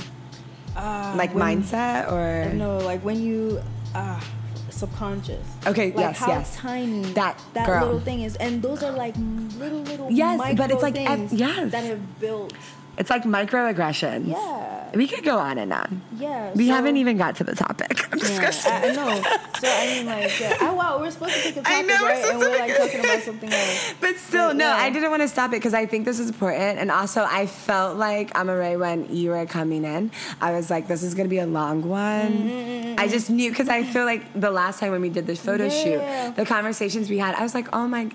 [0.76, 3.62] uh Like when- mindset or No, like when you
[3.94, 4.20] uh
[4.70, 5.46] subconscious.
[5.68, 6.56] Okay, like yes, how yes.
[6.56, 7.86] tiny That that girl.
[7.86, 8.36] little thing is.
[8.38, 9.14] And those are like
[9.60, 11.72] little little Yes, but it's like, ev- things yes.
[11.72, 12.54] that have built
[12.98, 14.28] It's like microaggressions.
[14.28, 14.70] Yeah.
[14.96, 16.04] We could go on and on.
[16.18, 16.52] yeah.
[16.54, 18.72] We so- haven't even got to the topic of Yeah, discussion.
[18.72, 19.22] I, I know.
[19.60, 20.58] So I mean, like, yeah.
[20.62, 22.26] I, wow, we're supposed to pick a I topic, know, we're right?
[22.30, 23.94] And we're like talking about something else.
[24.02, 24.76] But still, But, no, yeah.
[24.76, 26.78] I didn't want to stop it because I think this is important.
[26.78, 31.02] And also, I felt like, Amaarae, when you were coming in, I was like, this
[31.02, 32.32] is going to be a long one.
[32.34, 35.40] Mm-hmm, I just knew because I feel like the last time when we did this
[35.42, 36.28] photo Yeah.
[36.30, 38.12] shoot, the conversations we had, I was like, oh my.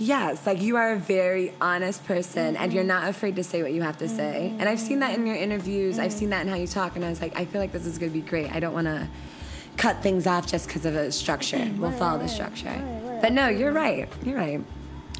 [0.00, 3.74] Yes, like you are a very honest person and you're not afraid to say what
[3.74, 4.54] you have to say.
[4.58, 7.04] And I've seen that in your interviews, I've seen that in how you talk, and
[7.04, 8.50] I was like, I feel like this is gonna be great.
[8.50, 9.10] I don't wanna
[9.76, 11.70] cut things off just because of a structure.
[11.76, 12.82] We'll follow the structure.
[13.20, 14.08] But no, you're right.
[14.24, 14.64] You're right.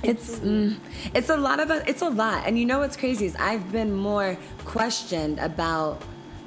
[0.03, 0.79] It's mm,
[1.13, 3.71] it's a lot of a, it's a lot, and you know what's crazy is I've
[3.71, 6.01] been more questioned about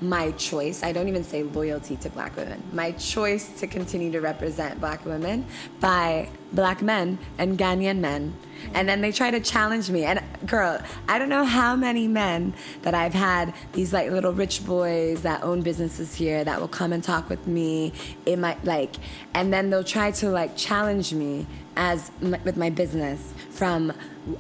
[0.04, 0.84] my choice.
[0.84, 2.62] I don't even say loyalty to black women.
[2.74, 5.46] My choice to continue to represent black women
[5.80, 8.36] by black men and Ghanaian men.
[8.74, 10.04] And then they try to challenge me.
[10.06, 14.66] And girl, I don't know how many men that I've had these like little rich
[14.66, 17.92] boys that own businesses here that will come and talk with me.
[18.26, 18.96] in my like,
[19.34, 23.92] and then they'll try to like challenge me as with my business from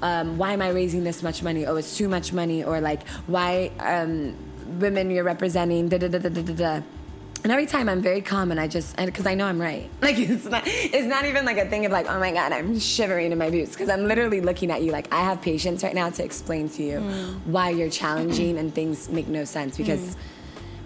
[0.02, 1.65] um, why am I raising this much money?
[1.65, 5.89] Oh, it's too much money, or like why um, women you're representing?
[5.89, 6.82] Da da da da da da.
[7.43, 9.89] And every time I'm very calm and I just because I know I'm right.
[10.02, 12.80] Like it's not it's not even like a thing of like oh my god I'm
[12.80, 15.93] shivering in my boots because I'm literally looking at you like I have patience right
[15.93, 17.52] now to explain to you hmm.
[17.52, 20.13] why you're challenging and things make no sense because.
[20.13, 20.19] Hmm.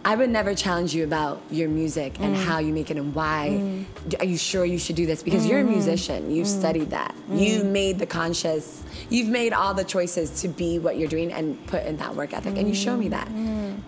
[0.08, 2.42] I would never challenge you about your music and mm.
[2.42, 3.50] how you make it and why.
[3.60, 4.22] Mm.
[4.22, 5.22] Are you sure you should do this?
[5.22, 5.72] Because you're a mm.
[5.72, 6.32] musician.
[6.32, 7.14] You've studied that.
[7.30, 8.86] You made the conscious.
[9.10, 12.32] You've made all the choices to be what you're doing and put in that work
[12.34, 12.56] ethic.
[12.56, 13.28] And you show me that.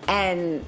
[0.08, 0.62] And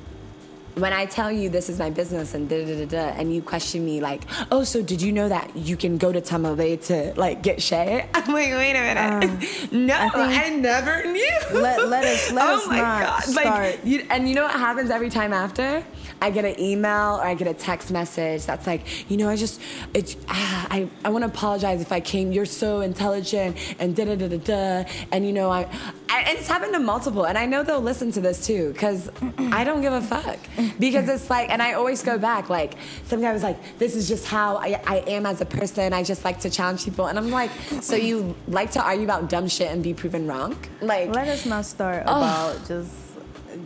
[0.75, 3.43] when I tell you this is my business and da da da da, and you
[3.43, 7.13] question me like, oh, so did you know that you can go to Tamale to
[7.17, 8.07] like get Shea?
[8.15, 11.39] I'm like, wait a minute, uh, no, I, think- never knew.
[11.53, 13.45] Let- let us- let oh us my not god, start.
[13.45, 15.85] like, you, and you know what happens every time after?
[16.23, 19.35] I get an email or I get a text message that's like, you know, I
[19.35, 19.61] just,
[19.93, 22.31] it, ah, I, I want to apologize if I came.
[22.31, 25.63] You're so intelligent and da da da da da, and you know, I,
[26.09, 29.65] I, it's happened to multiple, and I know they'll listen to this too, because I
[29.65, 30.39] don't give a fuck,
[30.79, 34.07] because it's like, and I always go back, like, some guy was like, this is
[34.09, 35.93] just how I, I am as a person.
[35.93, 39.29] I just like to challenge people, and I'm like, so you like to argue about
[39.29, 42.93] dumb shit and be proven wrong, like, Let us not start about just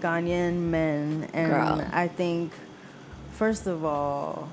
[0.00, 1.28] Ghanaian men.
[1.32, 1.88] And Girl.
[1.92, 2.52] I think,
[3.32, 4.48] first of all,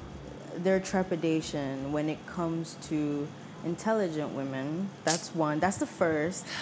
[0.57, 3.27] their trepidation when it comes to
[3.65, 4.89] intelligent women.
[5.03, 5.59] That's one.
[5.59, 6.45] That's the first.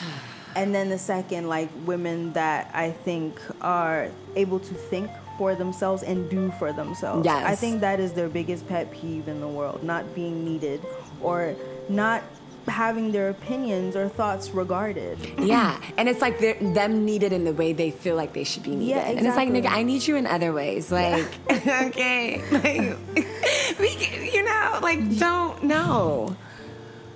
[0.54, 6.04] And then the second, like women that I think are able to think for themselves
[6.04, 7.24] and do for themselves.
[7.24, 7.46] Yes.
[7.46, 10.82] I think that is their biggest pet peeve in the world, not being needed
[11.22, 11.56] or
[11.88, 12.22] not
[12.68, 15.18] having their opinions or thoughts regarded.
[15.40, 18.64] Yeah, and it's like they're, them needed in the way they feel like they should
[18.64, 18.86] be needed.
[18.92, 19.18] Yeah, exactly.
[19.18, 20.92] And it's like, nigga, I need you in other ways.
[20.92, 22.98] Like, okay, like,
[23.80, 26.36] we, you know, like, don't know.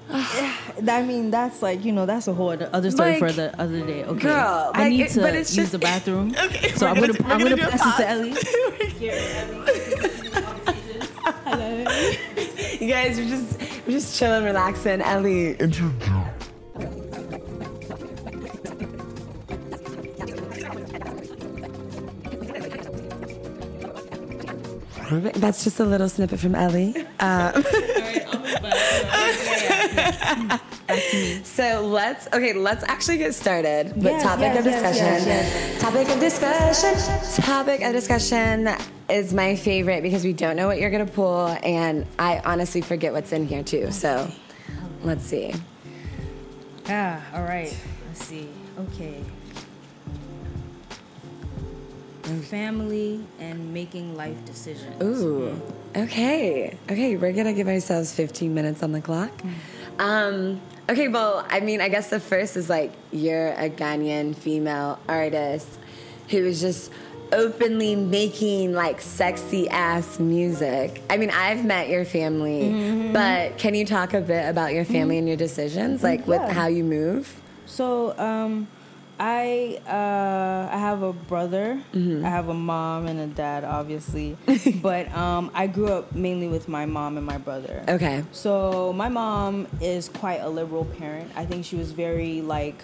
[0.10, 4.04] I mean, that's like you know, that's a whole other, story for the other day.
[4.04, 6.36] Okay, girl, I like, need it- to but it's use just- the bathroom.
[6.46, 8.36] Okay, so I'm gonna, gonna- I'm gonna gonna pass it to Ellie.
[12.80, 13.55] You guys, we're just
[13.86, 15.02] we're just chilling, relaxing.
[15.02, 15.56] Ellie,
[25.36, 26.96] that's just a little snippet from Ellie.
[27.20, 27.64] Um,
[31.44, 35.28] So let's okay, let's actually get started with Yes, topic yes, of yes, discussion.
[35.28, 37.44] yes, Topic of discussion.
[37.44, 42.06] Topic of discussion is my favorite because we don't know what you're gonna pull, and
[42.18, 43.92] I honestly forget what's in here too.
[43.92, 44.30] So
[45.04, 45.54] let's see.
[46.88, 47.76] Ah, all right.
[48.08, 48.50] Let's see.
[48.80, 49.24] Okay.
[52.50, 55.02] Family and making life decisions.
[55.04, 55.62] Ooh.
[55.96, 56.76] Okay.
[56.90, 59.32] Okay, we're gonna give ourselves 15 minutes on the clock.
[60.00, 65.00] Um, okay, well, I mean, I guess the first is like you're a Ghanaian female
[65.08, 65.68] artist
[66.30, 66.92] who is just
[67.32, 71.02] openly making like sexy ass music.
[71.10, 75.18] I mean, I've met your family, but can you talk a bit about your family
[75.18, 76.54] and your decisions, like with Yeah.
[76.54, 77.42] how you move?
[77.66, 78.68] So, um,
[79.18, 81.82] I uh, I have a brother.
[81.94, 84.36] I have a mom and a dad, obviously.
[84.82, 87.82] but um, I grew up mainly with my mom and my brother.
[87.88, 88.24] Okay.
[88.34, 91.32] So my mom is quite a liberal parent.
[91.36, 92.84] I think she was very like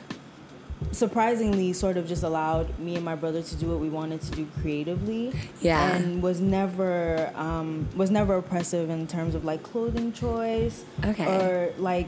[0.91, 4.31] surprisingly sort of just allowed me and my brother to do what we wanted to
[4.31, 5.33] do creatively.
[5.61, 5.95] Yeah.
[5.95, 10.83] And was never um, was never oppressive in terms of like clothing choice.
[11.05, 11.25] Okay.
[11.25, 12.07] Or like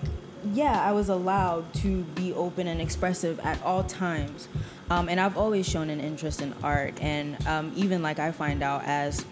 [0.52, 4.48] yeah, I was allowed to be open and expressive at all times.
[4.90, 8.62] Um, and I've always shown an interest in art, and um, even like I find
[8.62, 9.26] out as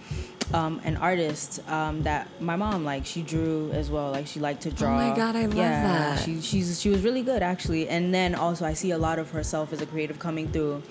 [0.53, 4.61] um, an artist um, that my mom like she drew as well like she liked
[4.63, 6.23] to draw Oh my God, I love yeah, that.
[6.23, 9.31] she she's she was really good actually and then also I see a lot of
[9.31, 10.83] herself as a creative coming through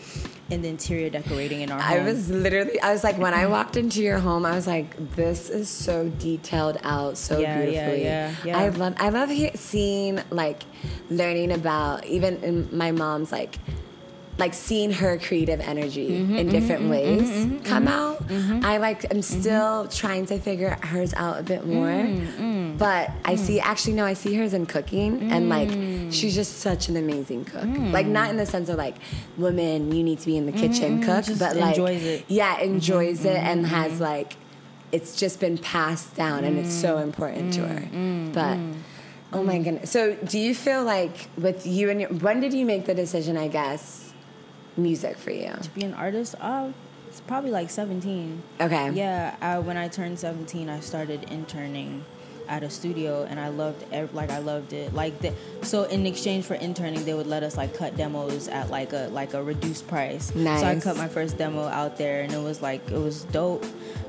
[0.51, 3.77] in the interior decorating in our I was literally, I was like, when I walked
[3.77, 8.03] into your home, I was like, this is so detailed out, so Yeah, yeah, beautifully.
[8.05, 8.59] yeah, yeah.
[8.59, 10.64] I love, I love he- seeing, like,
[11.09, 13.59] learning about, even in my mom's, like,
[14.40, 18.22] like seeing her creative energy Mm-hmm, in mm-hmm, different mm-hmm, ways mm-hmm, come out.
[18.64, 21.87] I like, I'm still trying to figure hers out a bit more.
[21.87, 22.79] Mm, mm.
[22.79, 23.62] But I see, mm.
[23.64, 26.12] actually, no, I see hers in cooking, and like, mm.
[26.12, 27.68] she's just such an amazing cook.
[27.92, 28.96] Like, not in the sense of like,
[29.37, 32.24] women, you need to be in the kitchen, cook, but like, enjoys it.
[32.29, 34.37] yeah, enjoys it and has like
[34.92, 38.33] it's just been passed down and it's so important to her.
[38.33, 38.59] But
[39.33, 39.90] oh my goodness.
[39.90, 43.37] So do you feel like with you and your when did you make the decision,
[43.37, 44.10] I guess,
[44.76, 45.52] music for you?
[45.62, 46.35] to be an artist.
[46.40, 46.72] Uh,
[47.09, 48.42] it's probably like 17.
[48.61, 48.90] Okay.
[48.92, 52.04] Yeah, I, when I turned 17, I started interning
[52.51, 54.93] at a studio, and I loved ev- like I loved it.
[54.93, 55.33] Like the,
[55.63, 59.09] so, in exchange for interning, they would let us like cut demos at like a
[59.13, 60.35] like a reduced price.
[60.35, 60.61] Nice.
[60.61, 63.65] So I cut my first demo out there, and it was like it was dope.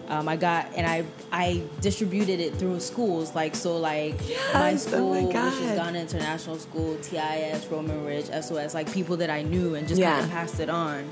[0.10, 4.20] Um, I got and I I distributed it through schools like so like
[4.54, 5.54] my Yes, oh school my which God.
[5.54, 10.02] is Ghana International School, TIS, Roman Ridge, SOS, like people that I knew and just
[10.02, 10.14] Yeah.
[10.16, 11.10] kind of passed it on.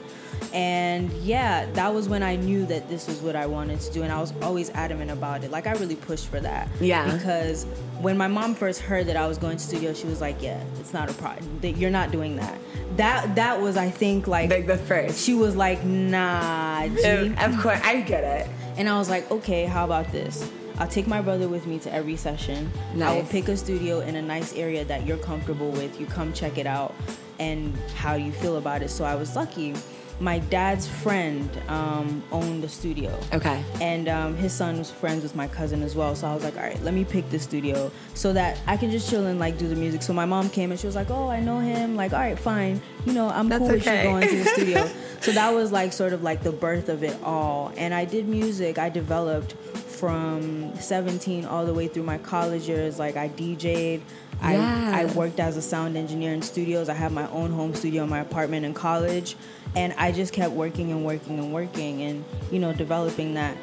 [0.54, 4.04] And yeah, that was when I knew that this was what I wanted to do,
[4.04, 5.52] and I was always adamant about it.
[5.52, 6.68] Like I really pushed for that.
[6.80, 7.12] Yeah.
[7.16, 7.66] Because
[8.02, 10.62] when my mom first heard that I was going to studio, she was like, "Yeah,
[10.80, 11.60] it's not a problem.
[11.62, 12.58] You're not doing that."
[12.98, 15.24] That that was, I think, like Like the first.
[15.24, 18.50] she was like, "Nah, G." of course, I get it.
[18.78, 20.50] And I was like, okay, how about this?
[20.78, 22.72] I'll take my brother with me to every session.
[23.02, 26.00] I will pick a studio in a nice area that you're comfortable with.
[26.00, 26.96] You come check it out
[27.40, 28.90] and how you feel about it.
[28.90, 29.76] So I was lucky.
[30.20, 33.18] My dad's friend um, owned the studio.
[33.34, 33.64] Okay.
[33.82, 36.16] And um, his son was friends with my cousin as well.
[36.16, 38.92] So I was like, all right, let me pick this studio so that I can
[38.92, 40.02] just chill and like do the music.
[40.02, 41.96] So my mom came and she was like, oh, I know him.
[41.96, 42.82] Like, all right, fine.
[43.06, 44.90] You know, I'm That's cool with you going to the studio.
[45.22, 47.72] so that was like sort of like the birth of it all.
[47.78, 48.78] And I did music.
[48.78, 53.00] I developed from 17 all the way through my college years.
[53.00, 54.02] Like I DJ'd.
[54.42, 56.88] I, I worked as a sound engineer in studios.
[56.88, 59.36] I have my own home studio in my apartment in college.
[59.76, 63.56] And I just kept working and working and working and, you know, developing that.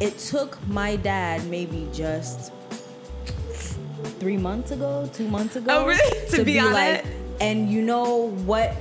[0.00, 2.52] It took my dad maybe just
[4.18, 5.66] three months ago, two months ago.
[5.82, 6.26] Oh, really?
[6.30, 7.04] To be on it?
[7.40, 8.74] And you know what?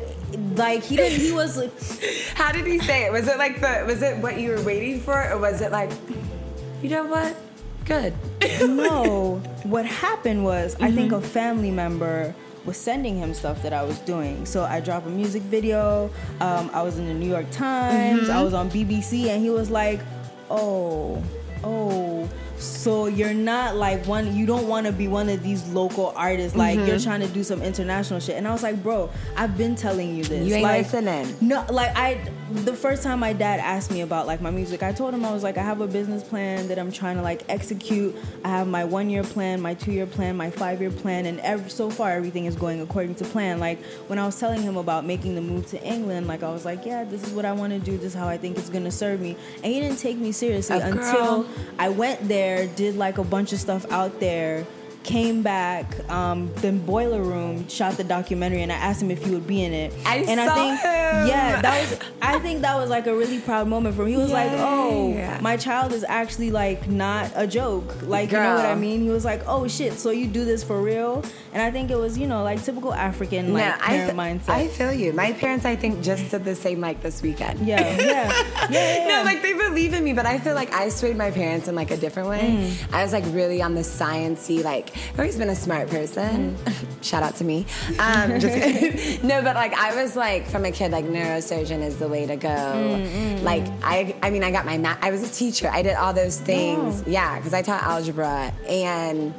[0.55, 1.71] Like, he didn't, he was like,
[2.35, 3.11] How did he say it?
[3.11, 5.91] Was it like the was it what you were waiting for or was it like
[6.81, 7.35] you know what?
[7.85, 8.13] Good.
[8.61, 9.41] no.
[9.63, 11.23] What happened was, I think Mm-hmm.
[11.23, 12.33] a family member
[12.65, 14.45] was sending him stuff that I was doing.
[14.45, 16.09] So I dropped a music video.
[16.39, 18.23] Um, I was in the New York Times.
[18.23, 18.31] Mm-hmm.
[18.31, 19.99] I was on BBC, and he was like,
[20.49, 21.21] "Oh,
[21.63, 22.29] oh."
[22.61, 24.35] So you're not like one.
[24.35, 26.57] You don't want to be one of these local artists.
[26.57, 26.87] Like Mm-hmm.
[26.87, 28.35] you're trying to do some international shit.
[28.37, 30.47] And I was like, "Bro, I've been telling you this.
[30.47, 31.35] You ain't like, listening.
[31.41, 32.21] no, like I,
[32.51, 35.31] the first time my dad asked me about like my music, I told him I
[35.33, 38.15] was like, I have a business plan that I'm trying to like execute.
[38.43, 41.39] I have my one year plan, my two year plan, my five year plan, and
[41.41, 43.59] ev- so far everything is going according to plan.
[43.59, 46.63] Like when I was telling him about making the move to England, like I was
[46.65, 47.97] like, yeah, this is what I want to do.
[47.97, 49.35] This is how I think it's gonna serve me.
[49.63, 51.47] And he didn't take me seriously until girl.
[51.79, 54.65] I went there, did like a bunch of stuff out there.
[55.03, 59.31] Came back, um, the boiler room, shot the documentary, and I asked him if he
[59.31, 59.93] would be in it.
[60.05, 61.27] I and saw I think, him.
[61.27, 61.99] yeah, that was.
[62.21, 64.09] I think that was like a really proud moment for him.
[64.09, 68.03] He was like, "Oh, my child is actually like not a joke.
[68.03, 70.63] Like, you know what I mean?" He was like, "Oh shit, so you do this
[70.63, 74.17] for real?" And I think it was, you know, like typical African like I, parent
[74.17, 74.49] mindset.
[74.49, 75.13] I feel you.
[75.13, 77.59] My parents, I think, just did the same like this weekend.
[77.67, 79.07] yeah, yeah, yeah, yeah, yeah.
[79.07, 81.75] No, like they believe in me, but I feel like I swayed my parents in
[81.75, 82.39] like a different way.
[82.39, 82.93] Mm.
[82.93, 86.55] I was like really on the sciencey, like I've always been a smart person.
[86.55, 87.01] Mm.
[87.03, 87.65] Shout out to me.
[87.99, 92.07] Um, just no, but like I was like from a kid, like neurosurgeon is the
[92.07, 92.49] way to go.
[92.49, 95.03] Mm, Like I, I mean, I got my math.
[95.03, 95.69] I was a teacher.
[95.69, 97.01] I did all those things.
[97.05, 97.09] Oh.
[97.09, 99.33] Yeah, because I taught algebra and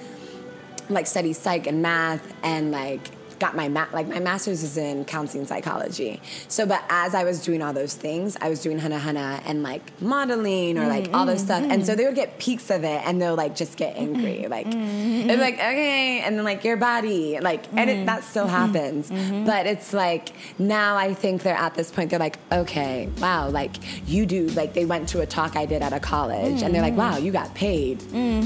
[0.89, 3.01] like studied psych and math and like
[3.43, 6.21] got my ma- like my master's is in counseling psychology.
[6.47, 9.83] So, but as I was doing all those things, I was doing Hanahana and like
[10.01, 11.47] modeling or like all those mm-hmm.
[11.47, 11.63] stuff.
[11.73, 11.99] And so mm-hmm.
[11.99, 14.47] they would get peaks of it and they'll like just get angry.
[14.47, 14.57] Mm-hmm.
[14.57, 18.47] Like they'd be like, okay, and then like your body, like, and it, that still
[18.47, 19.11] happens.
[19.45, 22.11] But it's like now I think they're at this point.
[22.11, 23.75] They're like, okay, wow, like
[24.09, 24.47] you do.
[24.51, 27.17] Like they went to a talk I did at a college, and they're like, wow,
[27.17, 27.99] you got paid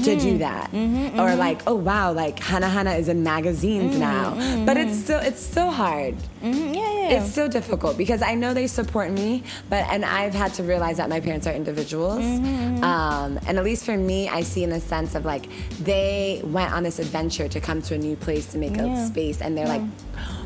[0.07, 4.33] to do that, or like, oh wow, like Hanahana is in magazines now.
[4.65, 6.15] But it's still it's still hard.
[6.43, 7.09] Mhm, yeah, yeah.
[7.21, 10.97] It's still difficult because I know they support me, but and I've had to realize
[10.97, 12.23] that my parents are individuals.
[12.23, 15.47] Mm-hmm, Um, and at least for me, I see in the sense of like
[15.83, 19.41] they went on this adventure to come to a new place to make a space,
[19.41, 19.81] and they're like,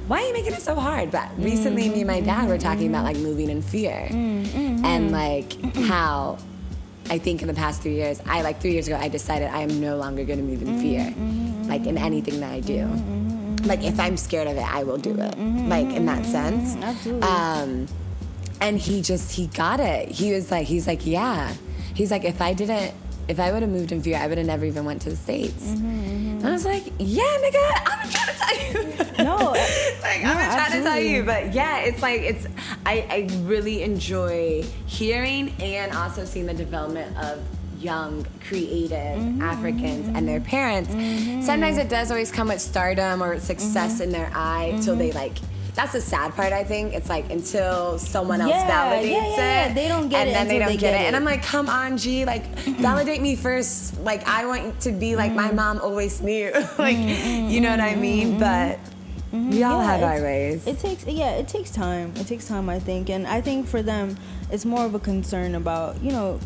[0.08, 2.88] "Why are you making it so hard?" But recently, me and my dad were talking
[2.90, 4.86] about like moving in fear, Mm-hmm.
[4.86, 6.38] and like how.
[7.10, 9.62] I think in the past three years, I like three years ago, I decided I
[9.64, 12.88] am no longer going to move in fear, Mm-hmm, like in anything that I do.
[13.66, 15.38] Like if I'm scared of it, I will do it.
[15.38, 16.74] Like in that sense.
[16.74, 17.28] Mm-hmm, Absolutely.
[17.28, 17.88] Um,
[18.60, 20.10] and he just he got it.
[20.10, 21.54] He was like, he's like, yeah.
[21.94, 22.94] He's like, if I didn't,
[23.28, 25.16] if I would have moved in fear, I would have never even went to the
[25.16, 25.72] states.
[25.72, 29.24] And I was like, yeah, nigga, I'm trying to try to tell you.
[29.24, 29.36] No,
[30.02, 32.48] like no, I'm trying to try to tell you, but yeah, it's like it's.
[32.86, 37.44] I I really enjoy hearing and also seeing the development of
[37.82, 40.90] young creative Mm-hmm, Africans and their parents.
[40.90, 41.42] Mm-hmm.
[41.42, 44.04] Sometimes it does always come with stardom or success Mm-hmm.
[44.04, 45.18] in their eye till they mm-hmm.
[45.18, 45.38] like.
[45.74, 46.52] That's the sad part.
[46.52, 49.74] I think it's like until someone else Yeah, validates yeah, yeah, it, yeah.
[49.74, 51.06] They don't get and it then they don't they get, get it.
[51.08, 51.16] And.
[51.16, 52.82] I'm like, come on, G, like mm-hmm.
[52.82, 53.98] validate me first.
[54.02, 56.52] Like I want to be like my mom always knew.
[56.78, 58.38] like you know what I mean?
[58.38, 58.80] But
[59.32, 60.68] we all Yeah, have our ways.
[60.68, 62.12] It takes yeah, it takes time.
[62.18, 64.18] It takes time, I think, and I think for them,
[64.52, 66.38] it's more of a concern about you know,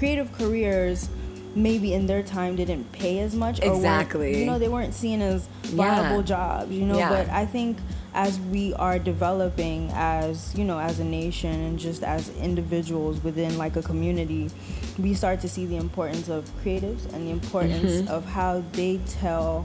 [0.00, 1.08] creative careers.
[1.54, 3.60] Maybe in their time didn't pay as much.
[3.60, 4.38] Or Exactly.
[4.38, 6.70] You know, they weren't seen as viable jobs.
[6.70, 7.08] You know, Yeah.
[7.08, 7.76] but I think
[8.14, 13.56] as we are developing as you know as a nation and just as individuals within
[13.58, 14.50] like a community
[14.98, 18.08] we start to see the importance of creatives and the importance Mm-hmm.
[18.16, 19.64] of how they tell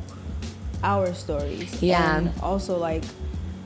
[0.83, 2.17] our stories Yeah.
[2.17, 3.03] and also like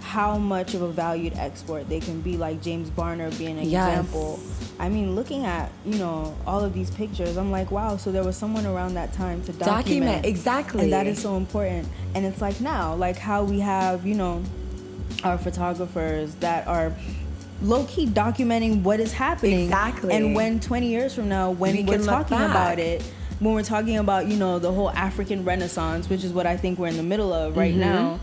[0.10, 3.88] how much of a valued export they can be like James Barnor being an Yes.
[3.89, 4.39] example
[4.80, 8.24] i mean looking at you know all of these pictures i'm like wow so there
[8.24, 10.84] was someone around that time to document, Document, exactly.
[10.84, 14.41] and that is so important and it's like now like how we have you know
[15.24, 16.91] our photographers that are
[17.62, 20.14] low-key documenting what is happening Exactly.
[20.16, 23.03] and when 20 years from now when we are talking about it
[23.39, 26.80] when we're talking about you know the whole african renaissance which is what i think
[26.80, 27.80] we're in the middle of right Mm-hmm.
[27.82, 28.20] now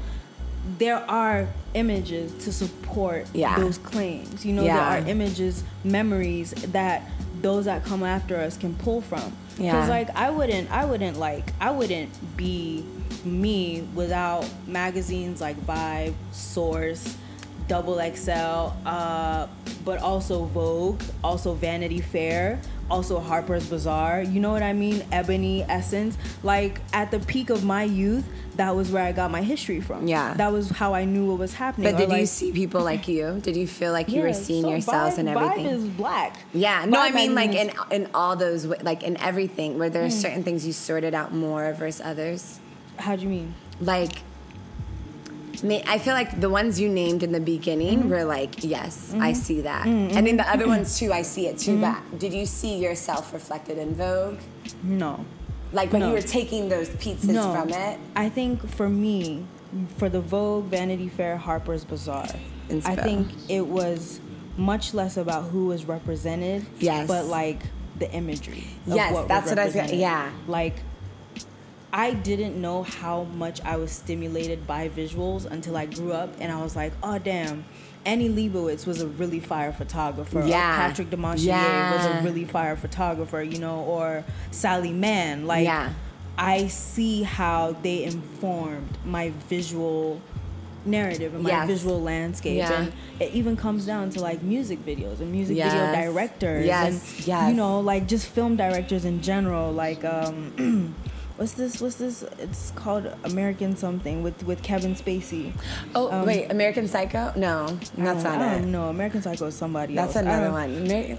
[0.78, 3.58] there are images to support Yeah.
[3.58, 4.74] those claims you know Yeah.
[4.76, 7.02] there are images memories that
[7.42, 9.72] those that come after us can pull from Yeah.
[9.72, 12.84] because like i wouldn't i wouldn't like i wouldn't be
[13.24, 17.16] me without magazines like vibe source
[17.68, 19.46] double xl uh,
[19.84, 22.60] but also vogue also vanity fair
[22.90, 27.64] also harper's bazaar you know what i mean ebony essence like at the peak of
[27.64, 28.24] my youth
[28.56, 30.34] that was where i got my history from Yeah.
[30.34, 33.38] that was how i knew what was happening But did you see people like you?
[33.42, 35.66] Did you feel like you were seeing so yourselves Vibe- and everything?
[35.66, 36.36] Vibe is black.
[36.54, 40.10] yeah, no, I mean like in in all those like in everything where there are
[40.10, 42.60] certain things you sorted out more versus others.
[42.98, 43.54] How do you mean?
[43.78, 44.12] Like,
[45.64, 48.08] I feel like the ones you named in the beginning Mm-hmm.
[48.10, 51.58] were like, yes, I see that, and in the other ones too, I see it
[51.58, 51.78] too.
[51.78, 52.10] Mm-hmm.
[52.10, 54.38] But did you see yourself reflected in Vogue?
[54.82, 55.24] No.
[55.72, 56.08] Like when No.
[56.08, 57.52] you were taking those pieces no.
[57.54, 57.98] from it?
[58.14, 59.46] I think for me,
[59.98, 62.26] for the Vogue, Vanity Fair, Harper's Bazaar,
[62.84, 64.20] I think it was
[64.56, 66.64] much less about who was represented.
[66.78, 67.06] Yes.
[67.08, 67.60] But like
[67.98, 68.64] the imagery.
[68.86, 70.30] Yes, what that's what I was gonna- yeah.
[70.46, 70.76] Like.
[71.96, 76.52] I didn't know how much I was stimulated by visuals until I grew up, and
[76.52, 77.64] I was like, "Oh damn,
[78.04, 80.44] Annie Leibovitz was a really fire photographer.
[80.46, 80.76] Yeah.
[80.76, 85.46] Patrick Demarchelier was a really fire photographer, you know, or Sally Mann.
[85.46, 85.90] Like, Yeah.
[86.38, 90.20] I see how they informed my visual
[90.84, 91.66] narrative and my Yes.
[91.66, 92.58] visual landscape.
[92.58, 92.72] Yeah.
[92.80, 97.26] And it even comes down to like music videos and music video directors Yes, and
[97.26, 97.48] yes.
[97.50, 99.72] you know, like just film directors in general.
[99.72, 100.94] Like um
[101.36, 105.52] what's this what's this it's called American something with with Kevin Spacey.
[105.94, 107.32] Oh Um, wait, American Psycho?
[107.36, 107.66] No,
[107.96, 108.66] that's I not don't it.
[108.66, 108.88] know.
[108.88, 110.26] American Psycho is somebody That's else.
[110.26, 110.70] I another one.
[110.90, 111.18] Amer-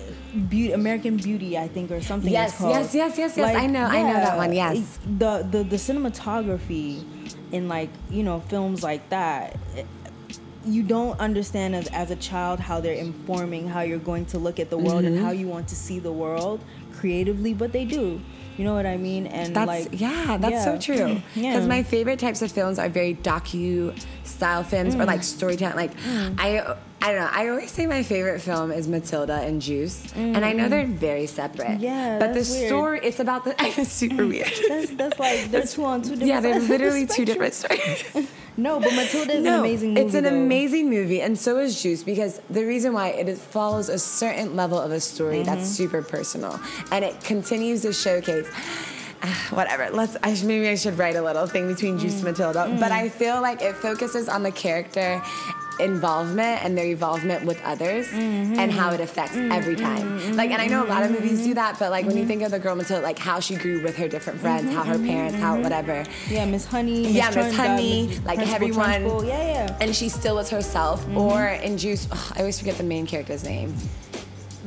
[0.50, 2.32] Beauty, American Beauty, I think, or something.
[2.32, 3.56] Yes, yes, yes, yes, yes.
[3.56, 5.00] I know- I know that one, yes.
[5.18, 7.04] the the the cinematography
[7.52, 9.56] in like you know films like that.
[9.76, 9.86] it-
[10.66, 14.60] you don't understand as, as a child how they're informing how you're going to look
[14.60, 15.16] at the world Mm-hmm.
[15.16, 16.60] and how you want to see the world
[16.92, 18.20] creatively, but they do.
[18.58, 19.28] You know what I mean?
[19.28, 20.80] And That's like, yeah, that's so yeah.
[20.80, 21.22] true.
[21.36, 21.52] Yeah.
[21.54, 23.94] Because my favorite types of films are very docu
[24.24, 25.08] style films or Mm.
[25.08, 25.76] like storytelling.
[25.76, 25.92] Like
[26.40, 27.30] I, I don't know.
[27.32, 31.28] I always say my favorite film is Matilda and Juice, and I know they're very
[31.28, 31.78] separate.
[31.78, 31.82] Mm.
[31.82, 32.68] Yeah, but the that's weird.
[32.68, 33.54] story it's about the.
[33.78, 34.52] It's super weird.
[34.68, 36.28] That's, that's like they're two on two different.
[36.28, 38.04] yeah, they're the literally two different stories.
[38.58, 40.02] No, but Matilda is no, an amazing movie.
[40.02, 40.36] it's an though.
[40.36, 44.56] amazing movie, and so is Juice because the reason why it is, follows a certain
[44.56, 45.84] level of a story that's Mm-hmm.
[45.84, 46.60] super personal,
[46.92, 48.48] and it continues to showcase
[49.22, 49.90] ah, whatever.
[49.92, 50.18] Let's.
[50.24, 52.32] I should, maybe I should write a little thing between Juice and mm.
[52.32, 52.76] Matilda.
[52.80, 52.96] But mm.
[52.96, 55.22] I feel like it focuses on the character
[55.80, 58.60] involvement and their involvement with others mm-hmm.
[58.60, 59.52] and how it affects mm-hmm.
[59.52, 60.20] every time.
[60.20, 60.34] Mm-hmm.
[60.34, 62.42] Like, and I know a lot of movies do that, but like when you think
[62.42, 65.38] of the girl Matilda, like how she grew with her different friends, how her parents,
[65.40, 66.06] how whatever.
[66.30, 67.04] Yeah, Miss Honey.
[67.04, 69.28] Miss Yeah, Miss Honey, like Principal everyone.
[69.28, 69.78] Yeah, yeah.
[69.82, 71.08] And she still was herself.
[71.16, 73.76] Or in Juice, I always forget the main character's name.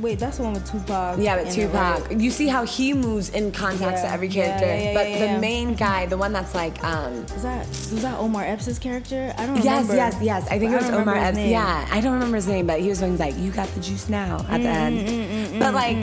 [0.00, 1.18] Wait, that's the one with Tupac.
[1.18, 1.98] Yeah, with it, right?
[1.98, 2.20] Tupac.
[2.20, 4.08] You see how he moves in context Yeah.
[4.08, 4.66] to every character.
[4.66, 8.18] yeah, yeah, but the main guy, the one that's like, um, Is that was that
[8.18, 9.34] Omar Epps' character?
[9.36, 9.94] I don't yes, remember.
[9.96, 10.46] yes, yes.
[10.50, 11.36] I think But it was Omar Epps.
[11.36, 11.50] name.
[11.50, 13.80] Yeah, I don't remember his name, but he was when he's like, "You got the
[13.80, 15.08] juice now" at the Mm, end.
[15.08, 15.96] Mm, mm, mm, but like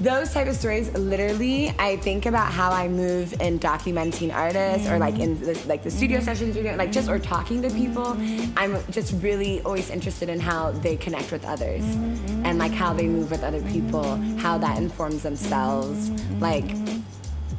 [0.00, 4.98] those type of stories, literally, I think about how I move in documenting artists or
[4.98, 6.24] like in the, like the studio mm-hmm.
[6.24, 8.04] sessions you're doing, like just or talking to people.
[8.04, 8.52] Mm-hmm.
[8.56, 12.46] I'm just really always interested in how they connect with others mm-hmm.
[12.46, 16.10] and like how they move with other people, how that informs themselves,
[16.40, 16.74] like.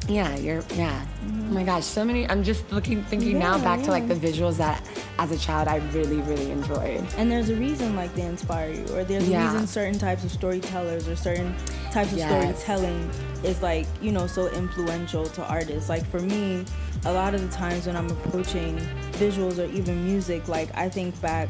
[0.08, 0.62] Yeah, you're.
[0.74, 1.06] Yeah.
[1.24, 2.28] Oh my gosh, so many.
[2.28, 4.82] I'm just looking, thinking now Yeah, back to like the visuals that,
[5.18, 7.04] as a child, I really, really enjoyed.
[7.16, 9.48] And there's a reason like they inspire you, or there's Yeah.
[9.48, 11.54] a reason certain types of storytellers or certain
[11.92, 12.28] types of Yes.
[12.64, 13.08] storytelling
[13.44, 15.88] is like you know so influential to artists.
[15.88, 16.64] Like for me,
[17.04, 18.78] a lot of the times when I'm approaching
[19.12, 21.48] visuals or even music, like I think back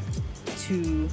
[0.67, 1.09] to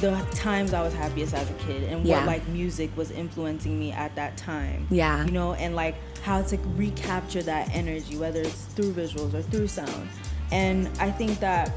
[0.00, 2.18] the times I was happiest as a kid and Yeah.
[2.18, 4.86] what like music was influencing me at that time.
[4.90, 5.24] Yeah.
[5.24, 9.68] You know, and like how to recapture that energy, whether it's through visuals or through
[9.68, 10.08] sound.
[10.52, 11.72] And I think that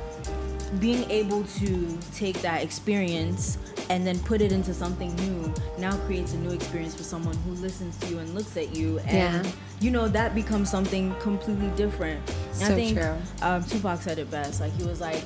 [0.79, 3.57] being able to take that experience
[3.89, 7.51] and then put it into something new now creates a new experience for someone who
[7.53, 9.51] listens to you and looks at you and Yeah.
[9.79, 13.15] you know that becomes something completely different And So i think true.
[13.41, 15.23] Um, tupac said it best like he was like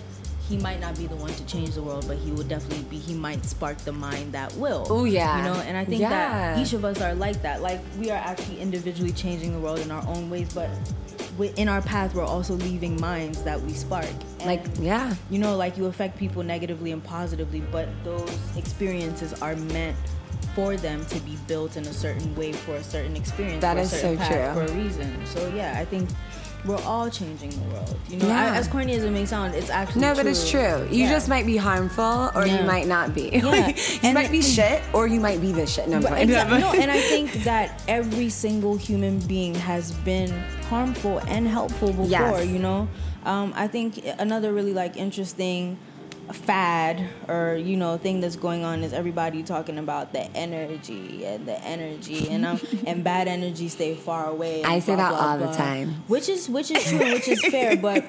[0.50, 2.98] he might not be the one to change the world but he will definitely be
[2.98, 5.38] he might spark the mind that will Oh yeah.
[5.38, 6.10] you know and i think Yeah.
[6.10, 9.80] that each of us are like that like we are actually individually changing the world
[9.80, 10.70] in our own ways but
[11.56, 14.06] in our path we're also leaving minds that we spark
[14.40, 15.16] And Like, yeah.
[15.32, 19.96] you know, like you affect people negatively and positively, but those experiences are meant
[20.54, 23.62] for them to be built in a certain way for a certain experience.
[23.62, 24.66] That certain so path, true.
[24.68, 25.26] For a reason.
[25.26, 26.10] So yeah, I think
[26.66, 27.96] we're all changing the world.
[28.10, 28.54] You know, Yeah.
[28.54, 30.88] I- as corny as it may sound, it's actually No, but it's true.
[30.90, 31.10] You Yeah.
[31.10, 33.30] just might be harmful, or you might not be.
[33.34, 33.46] Yeah.
[33.48, 35.88] Like, you And- might be shit, or you might be the shit.
[35.90, 36.60] No, But exactly.
[36.60, 40.32] no, and I think that every single human being has been
[40.70, 42.06] harmful and helpful before.
[42.08, 42.48] Yes.
[42.48, 42.88] You know,
[43.26, 45.78] um, I think another really like interesting
[46.32, 51.46] fad or you know thing that's going on is everybody talking about the energy and
[51.46, 54.64] the energy and um and bad energy stay far away.
[54.64, 56.04] I say blah, that blah, all the time.
[56.08, 58.06] which is which is true, which is fair, but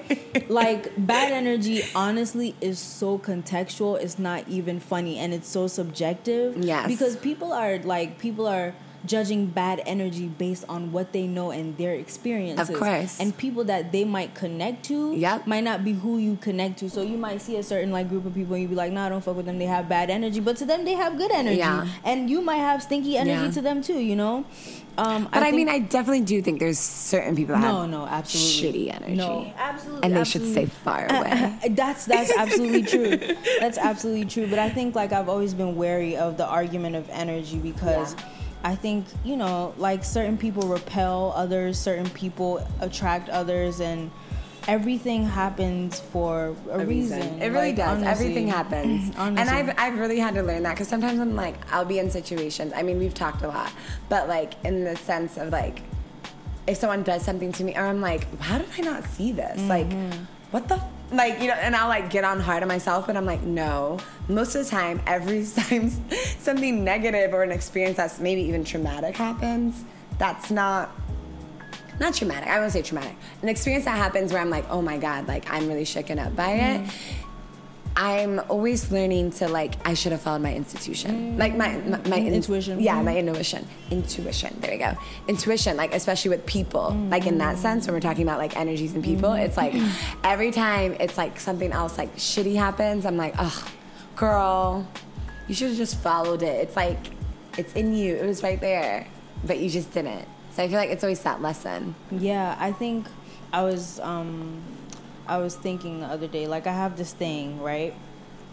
[0.49, 4.01] like bad energy honestly is so contextual.
[4.01, 6.57] It's not even funny and it's so subjective.
[6.57, 6.87] Yes.
[6.89, 8.75] because people are like people are
[9.07, 12.69] judging bad energy based on what they know and their experiences.
[12.71, 13.21] Of course.
[13.21, 15.47] And people that they might connect to Yep.
[15.47, 16.89] might not be who you connect to.
[16.91, 19.07] So you might see a certain like group of people and you'd be like, nah,
[19.07, 19.59] I don't fuck with them.
[19.59, 20.41] They have bad energy.
[20.41, 21.59] But to them they have good energy.
[21.59, 21.87] Yeah.
[22.05, 23.51] And you might have stinky energy Yeah.
[23.53, 24.45] to them too, you know?
[24.97, 27.91] Um But I, think- mean, I definitely do think there's certain people that no, have
[27.91, 28.87] no, absolutely.
[28.87, 29.17] shitty energy.
[29.17, 30.03] No, absolutely.
[30.05, 31.59] and they should stay far away.
[31.71, 33.19] That's that's absolutely true.
[33.61, 34.47] That's absolutely true.
[34.47, 38.25] But I think like I've always been wary of the argument of energy because Yeah.
[38.65, 44.11] I think you know like certain people repel others, certain people attract others, and
[44.67, 47.21] everything happens for a, a reason.
[47.43, 48.03] It really Like, does.
[48.03, 48.27] honestly.
[48.27, 49.15] Everything happens.
[49.19, 52.11] And I've, I've really had to learn that because sometimes I'm like, I'll be in
[52.11, 52.73] situations.
[52.75, 53.71] I mean, we've talked a lot,
[54.09, 55.83] but like in the sense of like,
[56.67, 59.61] if someone does something to me, or I'm like, how did I not see this?
[59.69, 60.25] Like, mm-hmm.
[60.51, 60.81] what the?
[61.15, 63.99] Like, you know, and I'll like get on hard on myself, but I'm like, no.
[64.29, 65.91] Most of the time, every time
[66.39, 69.85] something negative or an experience that's maybe even traumatic happens,
[70.19, 70.91] that's not
[72.01, 72.49] not traumatic.
[72.49, 73.17] I won't say traumatic.
[73.43, 76.35] An experience that happens where I'm like, oh my god, like I'm really shaken up
[76.35, 76.81] by it.
[76.83, 77.24] Mm-hmm.
[77.97, 82.17] I'm always learning to like I should have followed my institution, like my my, my
[82.17, 82.81] in- Intuition.
[82.81, 83.05] Yeah, mm-hmm.
[83.05, 83.67] my intuition.
[83.91, 84.57] Intuition.
[84.61, 84.95] There we go.
[85.29, 85.77] Intuition.
[85.77, 87.11] Like especially with people, mm.
[87.11, 89.45] like in that sense, when we're talking about like energies and people, mm.
[89.45, 89.75] it's like
[90.25, 93.73] every time it's like something else like shitty happens, I'm like, oh,
[94.17, 94.89] girl,
[95.47, 96.63] you should have just followed it.
[96.63, 96.99] It's like
[97.57, 98.17] it's in you.
[98.17, 99.07] It was right there,
[99.45, 100.27] but you just didn't.
[100.51, 101.95] So I feel like it's always that lesson.
[102.11, 103.07] Yeah, I think
[103.53, 104.61] I was um
[105.27, 107.95] I was thinking the other day like I have this thing, right?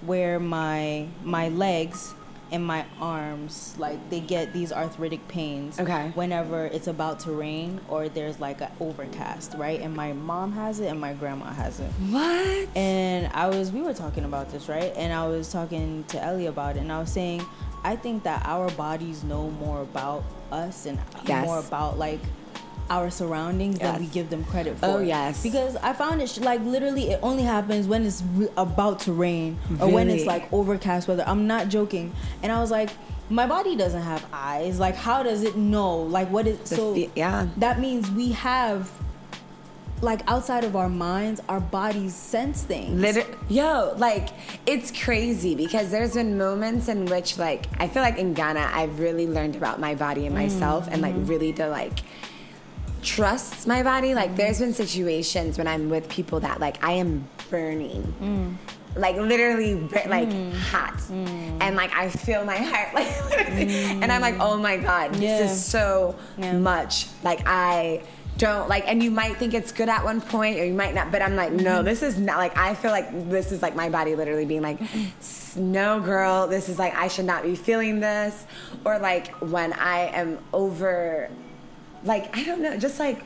[0.05, 2.13] Where my my legs
[2.51, 6.11] and my arms like they get these arthritic pains Okay.
[6.15, 9.80] whenever it's about to rain or there's like an overcast, right?
[9.80, 11.89] And my mom has it and my grandma has it.
[12.09, 12.67] What?
[12.76, 14.91] And I was, we were talking about this, right?
[14.97, 17.45] And I was talking to Ellie about it, and I was saying,
[17.86, 21.45] I think that our bodies know more about us and Yes.
[21.45, 22.19] more about like
[22.91, 24.99] our surroundings than we give them credit oh, for.
[24.99, 25.41] Oh, yes.
[25.41, 29.13] Because I found it sh- like literally it only happens when it's re- about to
[29.13, 31.23] rain or when it's like overcast weather.
[31.25, 32.13] I'm not joking.
[32.43, 32.89] And I was like,
[33.29, 34.77] my body doesn't have eyes.
[34.77, 36.01] Like, how does it know?
[36.01, 37.09] Like, what is The so?
[37.15, 37.47] yeah.
[37.57, 38.91] That means we have.
[40.01, 42.99] Like outside of our minds, our bodies sense things.
[42.99, 44.29] Liter- yo, like
[44.65, 48.99] it's crazy because there's been moments in which like I feel like in Ghana I've
[48.99, 51.27] really learned about my body and myself and like mm-hmm.
[51.27, 51.99] really to like
[53.02, 54.14] trust my body.
[54.14, 58.14] Like there's been situations when I'm with people that like I am burning.
[58.22, 58.56] Mm.
[58.95, 60.08] Like literally bur- mm.
[60.08, 60.97] like hot.
[61.10, 61.58] Mm.
[61.62, 65.66] And like I feel my heart like and I'm like, "Oh my god, this is
[65.66, 66.58] so Yeah.
[66.58, 68.04] much." Like I
[68.38, 71.12] don't like and you might think it's good at one point or you might not
[71.12, 71.86] but i'm like no mm-hmm.
[71.86, 74.82] this is not like i feel like this is like my body literally being like
[75.20, 78.45] "S- no girl this is like i should not be feeling this
[78.84, 81.30] or like when i am over
[82.04, 83.24] like i don't know just like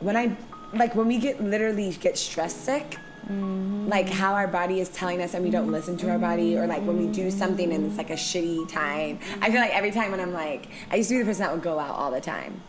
[0.00, 0.36] when i
[0.74, 3.88] like when we get literally get stress sick mm-hmm.
[3.88, 6.66] like how our body is telling us and we don't listen to our body or
[6.66, 7.38] like when we do mm-hmm.
[7.38, 9.18] something and it's like a shitty time.
[9.40, 11.52] I feel like every time when i'm like i used to be the person that
[11.52, 12.60] would go out all the time.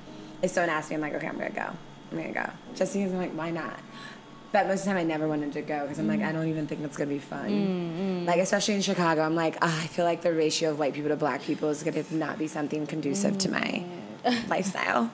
[0.42, 1.70] If someone asked me i'm like okay i'm gonna go.
[2.12, 2.50] I'm gonna go.
[2.76, 3.80] Just because i'm like why not?
[4.52, 6.48] But most of the time i never wanted to go because i'm like i don't
[6.48, 7.50] even think it's gonna be fun.
[7.50, 8.26] Mm-hmm.
[8.26, 11.10] Like especially in chicago i'm like ah, i feel like the ratio of white people
[11.10, 13.84] to black people is gonna not be something conducive to my
[14.48, 15.12] lifestyle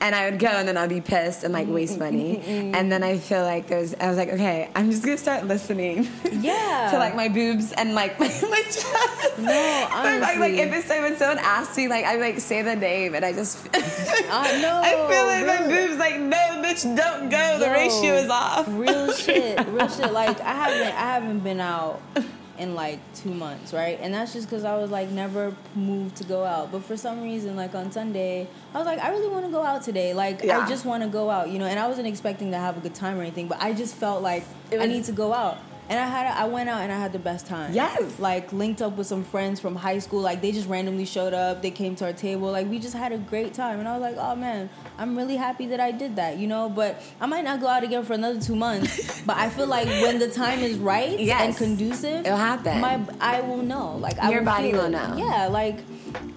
[0.00, 2.36] and I would go and then I'd be pissed and like waste money.
[2.36, 2.74] Mm-hmm.
[2.74, 6.08] And then I feel like there's, I was like, okay, I'm just gonna start listening.
[6.36, 6.90] Yeah.
[6.92, 9.38] to like my boobs and like my, my chest.
[9.38, 10.58] No, But, like, like honestly.
[10.60, 13.66] if it's when someone asks me, like I like say the name and I just,
[13.74, 17.58] I know, I feel like my boobs like, no, bitch, don't go.
[17.58, 18.66] The Yo, ratio is off.
[18.68, 20.12] Real shit, real shit.
[20.12, 22.00] Like I haven't, I haven't been out
[22.58, 23.98] in like two months, right?
[24.00, 26.72] And that's just because I was like never moved to go out.
[26.72, 29.62] But for some reason, like on Sunday, I was like, I really want to go
[29.62, 30.14] out today.
[30.14, 30.60] Like Yeah.
[30.60, 31.66] I just want to go out, you know.
[31.66, 34.22] And I wasn't expecting to have a good time or anything, but I just felt
[34.22, 35.58] like It I need to go out.
[35.88, 37.72] And I had, a, I went out and I had the best time.
[37.72, 38.18] Yes.
[38.18, 40.20] Like linked up with some friends from high school.
[40.20, 41.62] Like they just randomly showed up.
[41.62, 42.50] They came to our table.
[42.50, 43.78] Like we just had a great time.
[43.78, 44.68] And I was like, oh man,
[44.98, 46.38] I'm really happy that I did that.
[46.38, 46.68] You know.
[46.68, 49.22] But I might not go out again for another two months.
[49.26, 52.80] but I feel like when the time is right and conducive, It'll happen.
[52.80, 53.96] My, I will know.
[53.96, 55.16] Like I Your will body feel will know.
[55.16, 55.46] Yeah.
[55.46, 55.78] Like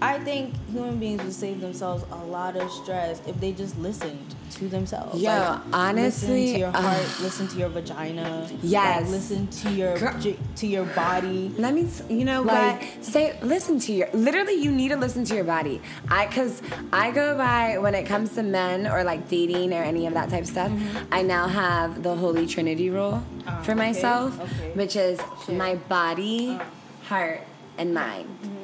[0.01, 4.35] I think human beings would save themselves a lot of stress if they just listened
[4.51, 5.21] to themselves.
[5.21, 7.21] Yo, Like, honestly, listen to your uh, heart, ugh.
[7.21, 8.49] listen to your vagina.
[8.61, 9.01] Yes.
[9.03, 10.19] Like, listen to your Girl-
[10.55, 11.51] to your body.
[11.57, 13.03] Let me, you know Like- what?
[13.05, 14.09] Say, listen to your.
[14.13, 15.81] Literally, you need to listen to your body.
[16.09, 20.05] I, cause I go by when it comes to men or like dating or any
[20.07, 20.71] of that type of stuff.
[20.71, 21.13] Mm-hmm.
[21.13, 24.71] I now have the Holy Trinity rule Ah, for okay, myself, okay.
[24.73, 25.55] which is Shit.
[25.55, 26.65] my body, ah.
[27.07, 27.41] heart,
[27.77, 28.27] and mind.
[28.43, 28.55] Mm-hmm.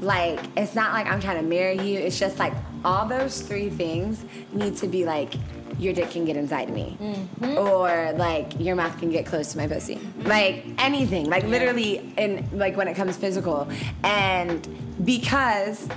[0.00, 1.98] Like, it's not like I'm trying to marry you.
[1.98, 2.52] It's just like
[2.84, 5.34] all those three things need to be like
[5.78, 7.58] your dick can get inside me, mm-hmm.
[7.58, 12.48] or like your mouth can get close to my pussy, like anything, like literally, in
[12.52, 13.68] like when it comes physical,
[14.04, 14.68] and
[15.04, 15.88] because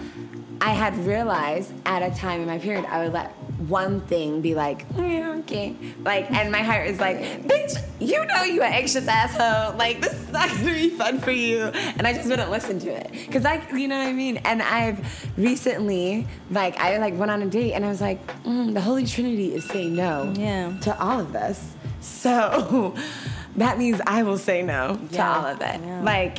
[0.62, 3.37] I had realized at a time in my period, I would let
[3.68, 8.44] one thing be like, yeah, okay, like, and my heart is like, bitch, you know
[8.44, 12.14] you an anxious asshole, like this is not gonna be fun for you, and I
[12.14, 15.00] just wouldn't listen to it, cause like, you know what I mean, and I've
[15.38, 19.06] recently, like, I like went on a date and I was like, mm, the Holy
[19.06, 20.78] Trinity is saying no, Yeah.
[20.82, 22.96] to all of this, so
[23.56, 26.02] that means I will say no to all of it, yeah.
[26.04, 26.38] like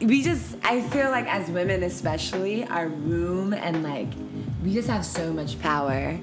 [0.00, 4.08] we just i feel like as women especially our room and like
[4.62, 6.18] we just have so much power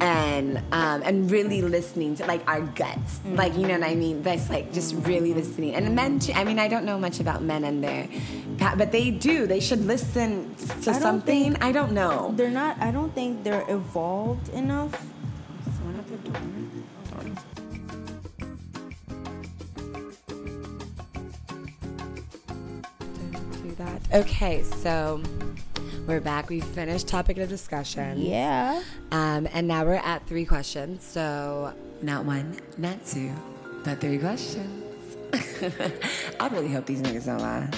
[0.00, 4.22] and um, and really listening to like our guts like you know what i mean
[4.22, 7.42] that's like just really listening and men too i mean i don't know much about
[7.42, 8.08] men and their
[8.76, 12.78] but they do they should listen to I something i don't know They're not.
[12.80, 14.92] I don't think they're evolved enough.
[15.76, 16.40] Someone at the door?
[23.62, 24.00] Do that.
[24.12, 25.22] Okay, so
[26.06, 26.48] we're back.
[26.48, 28.20] We finished topic of discussion.
[28.20, 28.82] Yeah.
[29.10, 31.02] Um, and now we're at three questions.
[31.04, 33.32] So not one, not two,
[33.84, 35.16] but three questions.
[36.40, 37.68] I really hope these niggas don't lie.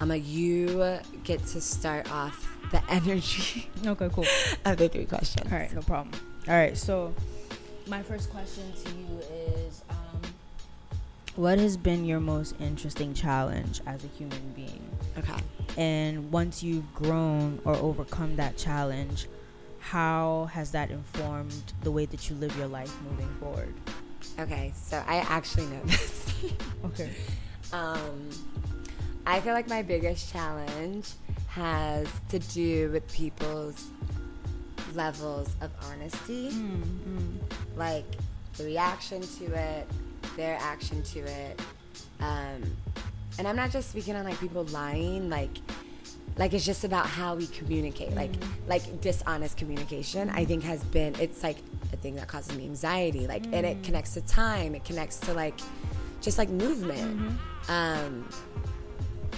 [0.00, 4.08] Like, you get to start off the energy Okay.
[4.12, 4.26] Cool.
[4.64, 5.50] of the three questions.
[5.50, 5.72] All right.
[5.74, 6.12] No problem.
[6.48, 6.76] All right.
[6.76, 7.14] So,
[7.86, 9.18] my first question to you
[9.66, 10.20] is, um,
[11.36, 14.82] what has been your most interesting challenge as a human being?
[15.18, 15.34] Okay.
[15.76, 19.26] And once you've grown or overcome that challenge,
[19.80, 23.74] how has that informed the way that you live your life moving forward?
[24.38, 26.34] Okay, so I actually know this.
[26.84, 27.10] Okay.
[27.72, 28.30] um,
[29.26, 31.10] I feel like my biggest challenge
[31.48, 33.90] has to do with people's
[34.94, 37.38] levels of honesty, Mm,
[37.76, 38.04] like
[38.56, 39.88] the reaction to it,
[40.36, 41.60] their action to it.
[42.20, 42.62] Um,
[43.38, 45.50] and I'm not just speaking on like people lying, like
[46.38, 48.48] like it's just about how we communicate, like mm.
[48.68, 50.28] like dishonest communication.
[50.30, 51.56] I think has been it's like
[51.92, 53.84] a thing that causes me anxiety, like and it mm.
[53.84, 55.58] connects to time, it connects to like
[56.20, 57.18] just like movement.
[57.18, 57.72] Mm-hmm.
[57.72, 58.28] Um,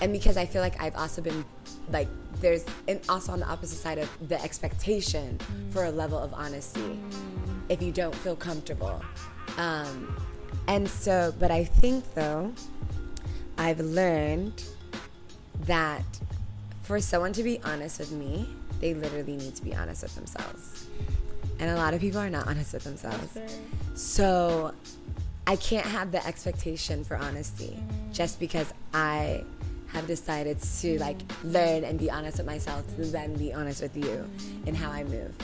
[0.00, 1.44] and because I feel like I've also been
[1.90, 2.08] like
[2.40, 5.72] there's and also on the opposite side of the expectation mm.
[5.72, 6.98] for a level of honesty
[7.68, 9.02] if you don't feel comfortable.
[9.56, 10.16] Um,
[10.66, 12.52] and so, but I think though,
[13.58, 14.64] I've learned
[15.66, 16.04] that
[16.82, 18.48] for someone to be honest with me,
[18.80, 20.86] they literally need to be honest with themselves.
[21.58, 23.36] And a lot of people are not honest with themselves.
[23.94, 24.72] So
[25.46, 28.14] I can't have the expectation for honesty mm.
[28.14, 29.44] just because I
[29.88, 31.52] have decided to like mm.
[31.52, 34.66] learn and be honest with myself to then be honest with you mm.
[34.68, 35.34] in how I move.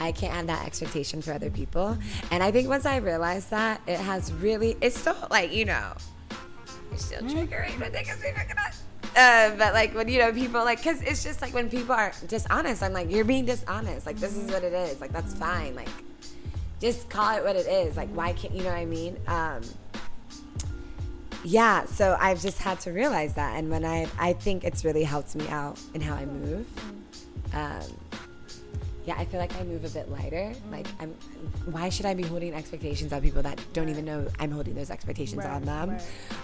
[0.00, 1.98] I can't have that expectation for other people.
[2.30, 5.92] And I think once I realized that, it has really, it's still like, you know,
[6.98, 8.72] still triggering when niggas be fucking up.
[9.16, 12.12] Uh, but like when you know people like because it's just like when people are
[12.28, 14.06] dishonest i'm like you're being dishonest.
[14.06, 15.00] Like this is what it is.
[15.00, 15.74] Like that's fine.
[15.74, 15.88] Like
[16.80, 17.96] just call it what it is.
[17.96, 19.16] Like why can't you know what i mean?
[19.26, 19.62] Um
[21.44, 23.56] yeah so i've just had to realize that.
[23.56, 26.66] And when i i think it's really helped me out in how i move.
[27.54, 27.82] Um
[29.08, 30.52] yeah i feel like i move a bit lighter.
[30.70, 31.14] Like i'm
[31.74, 34.90] why should i be holding expectations on people that don't even know i'm holding those
[34.90, 35.88] expectations Right, on them?
[35.90, 36.02] right.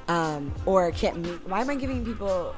[0.08, 2.54] um or can't meet why am i giving people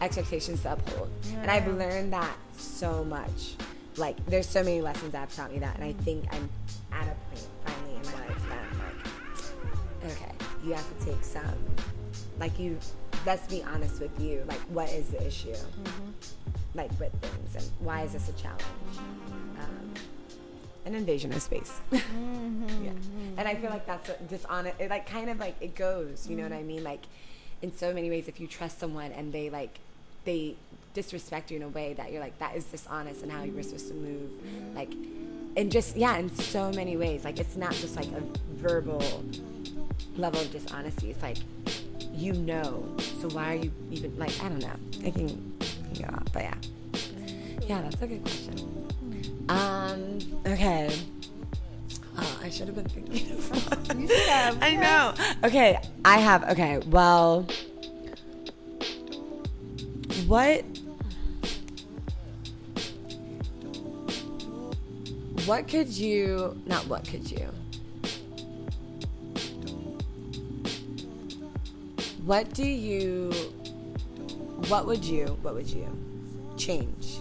[0.00, 1.08] expectations to uphold?
[1.42, 3.54] And i've learned that so much.
[3.96, 6.50] Like there's so many lessons that have taught me that and i think i'm
[6.90, 10.32] at a point finally in my life that i'm like okay
[10.64, 11.58] you have to take some
[12.40, 12.76] like you
[13.24, 15.50] let's be honest with you like what is the issue?
[15.52, 16.10] Mm-hmm.
[16.74, 18.64] like with things and why is this a challenge
[20.84, 21.80] an invasion of space.
[21.92, 22.84] Mm-hmm.
[22.84, 22.90] yeah.
[23.36, 26.36] and i feel like that's what dishonest it like kind of like it goes you
[26.36, 26.84] know what i mean?
[26.84, 27.04] Like
[27.62, 29.78] in so many ways if you trust someone and they like
[30.24, 30.56] they
[30.92, 33.62] disrespect you in a way that you're like that is dishonest and how you were
[33.62, 34.30] supposed to move
[34.74, 34.92] like
[35.56, 38.22] and just yeah in so many ways like it's not just like a
[38.54, 39.02] verbal
[40.16, 41.10] level of dishonesty.
[41.10, 41.38] It's like
[42.12, 42.84] you know.
[43.20, 44.76] So why are you even like i don't know.
[45.04, 45.28] I can,
[45.94, 46.54] can go off but yeah.
[47.66, 48.83] Yeah that's a good question
[49.48, 50.90] um okay
[52.18, 54.00] oh i should have been thinking of one.
[54.00, 54.62] You should have.
[54.62, 55.14] i know
[55.44, 57.46] okay i have okay well
[60.26, 60.64] what
[65.46, 67.48] what could you not what could you
[72.24, 73.30] what do you
[74.68, 75.86] what would you what would you
[76.56, 77.13] change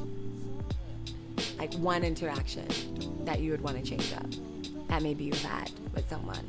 [1.64, 2.68] like one interaction
[3.26, 4.30] that you would want to change up
[4.90, 6.46] that maybe you've had with someone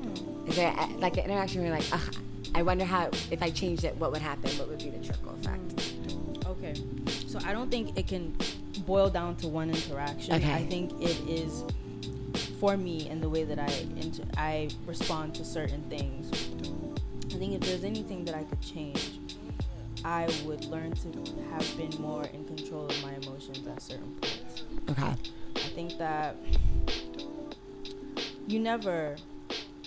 [0.00, 0.48] hmm.
[0.48, 2.16] is there a, like an interaction where you're like Ugh,
[2.54, 5.34] i wonder how if i changed it what would happen what would be the trickle
[5.34, 6.26] effect hmm.
[6.46, 6.74] Okay.
[7.26, 8.34] So I don't think it can
[8.86, 10.34] boil down to one interaction.
[10.34, 10.52] Okay.
[10.52, 11.64] I think it is
[12.60, 16.30] for me in the way that I inter- I respond to certain things.
[17.34, 19.15] I think if there's anything that I could change,
[20.06, 21.08] I would learn to
[21.50, 24.62] have been more in control of my emotions at certain points.
[24.88, 25.14] okay.
[25.56, 26.36] I think that
[28.46, 29.16] you never,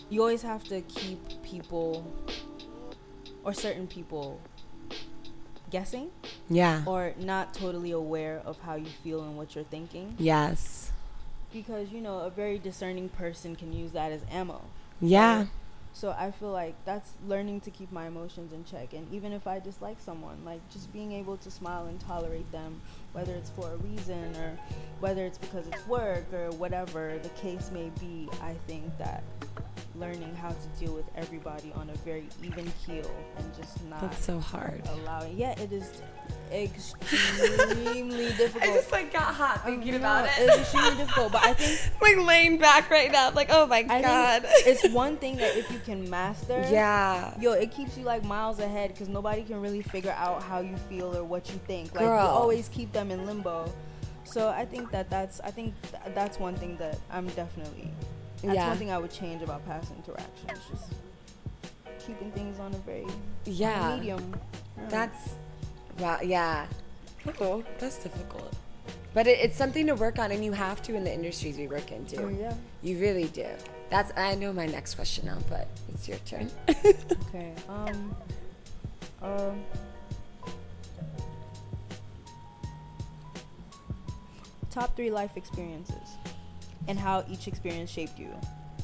[0.09, 2.05] you always have to keep people
[3.45, 4.41] or certain people
[5.69, 6.11] guessing
[6.49, 6.83] yeah.
[6.85, 10.15] or not totally aware of how you feel and what you're thinking.
[10.19, 10.91] Yes.
[11.53, 14.63] Because you know a very discerning person can use that as ammo.
[14.99, 15.45] Yeah
[15.99, 18.93] so i feel like that's learning to keep my emotions in check.
[18.93, 22.79] And even if i dislike someone like just being able to smile and tolerate them
[23.11, 24.57] whether it's for a reason or
[25.01, 29.23] whether it's because it's work or whatever the case may be i think that
[29.99, 34.23] learning how to deal with everybody on a very even keel and just not that's
[34.23, 36.01] so hard allowing yeah it is
[36.51, 41.31] extremely difficult i just like got hot oh, thinking about No, it It's extremely difficult,
[41.31, 45.17] but I think like laying back right now like oh my I god it's one
[45.17, 49.09] thing that if you can master, yeah yo, it keeps you like miles ahead because
[49.09, 51.93] nobody can really figure out how you feel or what you think.
[51.95, 52.21] Like Girl.
[52.21, 53.71] you always keep them in limbo.
[54.23, 57.91] So I think that that's I think th- that's one thing that I'm definitely.
[58.41, 58.69] That's Yeah.
[58.69, 60.59] one thing I would change about past interactions.
[60.71, 63.05] Just keeping things on a very
[63.45, 64.35] yeah medium.
[64.77, 64.85] Yeah.
[64.89, 65.29] That's
[65.99, 66.65] wow, yeah.
[67.41, 68.53] Oh, that's difficult.
[69.13, 71.67] But it, it's something to work on, and you have to in the industries we
[71.67, 72.17] work in too.
[72.21, 72.53] Oh, yeah.
[72.81, 73.47] You really do.
[73.89, 76.49] That's I know my next question now, but it's your turn.
[77.29, 77.53] Okay.
[77.67, 78.15] Um.
[79.21, 79.63] Um.
[84.71, 86.17] top three life experiences
[86.87, 88.29] and how each experience shaped you.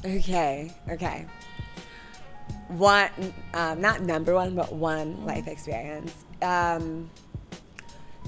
[0.04, 1.26] Okay, okay.
[2.68, 3.10] One,
[3.54, 6.12] um, not number one, but one life experience.
[6.42, 7.10] Um,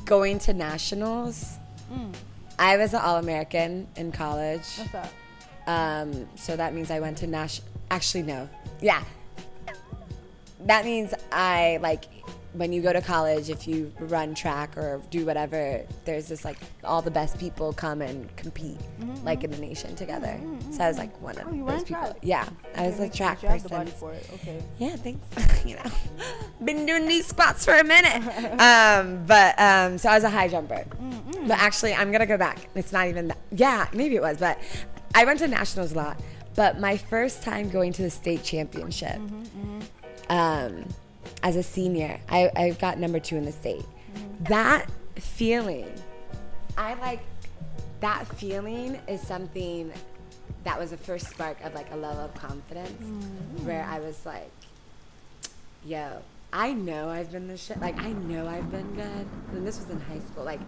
[0.05, 1.59] going to nationals.
[1.93, 2.15] Mm.
[2.59, 4.65] I was an All American in college.
[4.77, 5.13] What's that?
[5.67, 7.69] Um, so that means I went to national.
[7.91, 8.49] Actually, no.
[8.81, 9.03] Yeah.
[10.67, 12.05] That means I like
[12.59, 16.59] when you go to college, if you run track or do whatever, there's this like
[16.83, 18.79] all the best people come and compete
[19.23, 20.39] like in the nation together.
[20.73, 22.03] So I was like one of Oh, you those people.
[22.03, 22.17] track?
[22.23, 23.43] Yeah, I was a track sense.
[23.43, 23.79] You have the person.
[23.87, 24.29] body for it.
[24.35, 24.63] Okay.
[24.79, 25.65] Yeah, thanks.
[25.65, 25.91] you know,
[26.65, 28.17] been doing these spots for a minute.
[28.61, 30.85] um, but um, so I was a high jumper.
[31.47, 32.59] But actually, I'm gonna go back.
[32.75, 33.39] It's not even that.
[33.53, 34.59] Yeah, maybe it was, but
[35.15, 36.21] I went to nationals a lot.
[36.57, 39.21] But my first time going to the state championship,
[40.29, 40.85] um,
[41.43, 43.85] as a senior, I, I got number two in the state.
[44.15, 44.45] Mm-hmm.
[44.45, 44.87] That
[45.17, 45.91] feeling,
[46.77, 47.21] I like.
[48.01, 49.93] That feeling is something
[50.63, 53.67] that was the first spark of like a level of confidence mm-hmm.
[53.67, 54.51] where I was like,
[55.85, 56.23] yo,
[56.53, 57.81] I know I've been this shit.
[57.81, 59.27] Like, I know I've been good.
[59.53, 60.45] And this was in high school.
[60.45, 60.61] Like,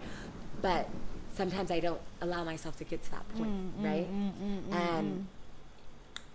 [0.61, 0.89] but
[1.33, 4.07] sometimes I don't allow myself to get to that point, mm, mm, right?
[4.11, 5.27] Mm, and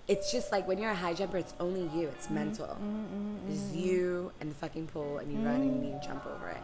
[0.09, 2.09] it's just like when you're a high jumper, it's only you.
[2.09, 2.35] It's mm-hmm.
[2.35, 2.67] mental.
[2.67, 3.53] Mm-hmm, mm-hmm.
[3.53, 6.63] It's you and the fucking pool, and you run and you jump over it.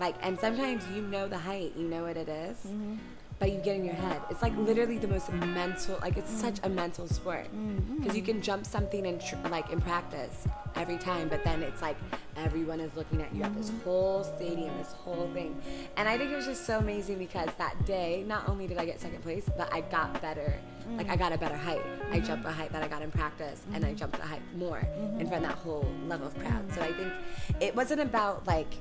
[0.00, 2.66] Like, and sometimes you know the height, you know what it is,
[3.38, 4.20] but you get in your head.
[4.30, 5.98] It's like literally the most mental.
[6.00, 7.98] Like, it's such a mental sport mm-hmm.
[7.98, 11.82] because you can jump something in tr- like in practice every time, but then it's
[11.82, 11.96] like
[12.36, 13.84] everyone is looking at you at this mm-hmm.
[13.84, 15.60] whole stadium, this whole thing,
[15.96, 18.86] and I think it was just so amazing because that day, not only did I
[18.86, 20.54] get second place, but I got better.
[20.96, 21.18] Like I mm.
[21.18, 21.82] got a better height.
[22.12, 22.46] I jumped mm-hmm.
[22.46, 24.86] a height that I got in practice, and I jumped a height more
[25.18, 26.68] in front of that whole level of crowd.
[26.68, 26.74] Mm.
[26.74, 27.12] So I think
[27.60, 28.72] it wasn't about like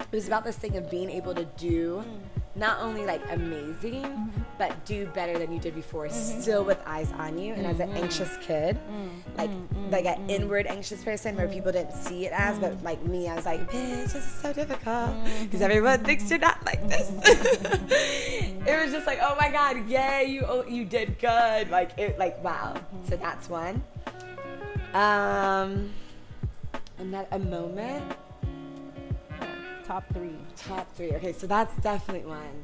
[0.00, 2.37] it was about this thing of being able to do mm.
[2.58, 6.40] Not only like amazing but do better than you did before mm-hmm.
[6.40, 8.04] still with eyes on you and as an mm-hmm.
[8.04, 8.76] anxious kid.
[8.76, 9.36] Mm-hmm.
[9.36, 9.50] Like
[9.90, 13.34] like an inward anxious person where people didn't see it as but like me i
[13.34, 15.14] was like bitch this is so difficult.
[15.42, 17.08] Because everyone thinks you're not like this.
[18.68, 21.70] It was just like oh my god yay you oh, you did good.
[21.70, 22.74] Like it like wow.
[23.08, 23.82] So that's one.
[24.92, 25.90] Um
[26.98, 28.04] and that a moment
[29.88, 30.36] Top three.
[30.54, 31.12] Top three.
[31.12, 32.62] Okay, so that's definitely one.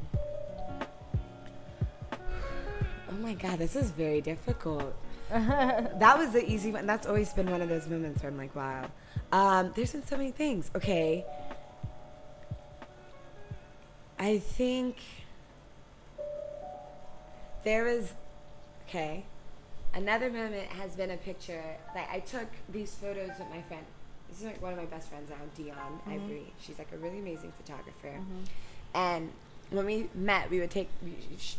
[2.13, 4.95] Oh my god, this is very difficult.
[5.31, 6.85] that was the easy one.
[6.85, 8.91] That's always been one of those moments where I'm like, wow.
[9.33, 10.71] Um, there's been so many things.
[10.77, 11.25] Okay.
[14.19, 14.99] I think
[17.65, 18.13] there was
[18.87, 19.25] okay.
[19.95, 21.65] Another moment has been a picture
[21.95, 23.87] like I took these photos with my friend.
[24.35, 26.11] This is like one of my best friends now, Dion mm-hmm.
[26.11, 26.53] Ivory.
[26.61, 28.19] She's like a really amazing photographer.
[28.19, 28.43] Mm-hmm.
[28.93, 29.31] And
[29.71, 31.15] when we met, we would take we-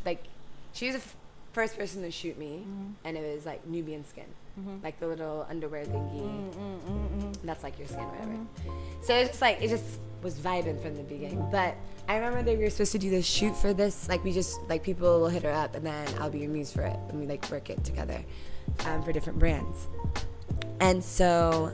[0.05, 0.25] like
[0.73, 1.15] she was the f-
[1.53, 2.91] first person to shoot me, mm-hmm.
[3.05, 4.25] and it was like Nubian skin,
[4.83, 7.37] like the little underwear thingy.
[7.45, 8.35] That's like your skin, whatever.
[9.03, 11.47] So it's just like it just was vibing from the beginning.
[11.49, 11.75] But
[12.09, 14.09] I remember that we were supposed to do this shoot for this.
[14.09, 16.73] Like we just like people will hit her up, and then I'll be your muse
[16.73, 18.21] for it, and we like work it together
[18.85, 19.87] um, for different brands.
[20.81, 21.71] And so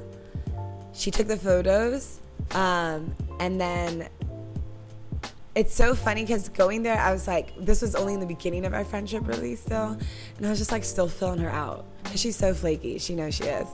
[0.94, 2.20] she took the photos,
[2.52, 4.10] um, and then
[5.54, 8.66] it's so funny because going there, I was like, this was only in the beginning
[8.66, 9.98] of our friendship, really, still.
[10.38, 11.86] And I was just like, still filling her out.
[12.04, 12.98] Because she's so flaky.
[13.00, 13.68] She knows she is.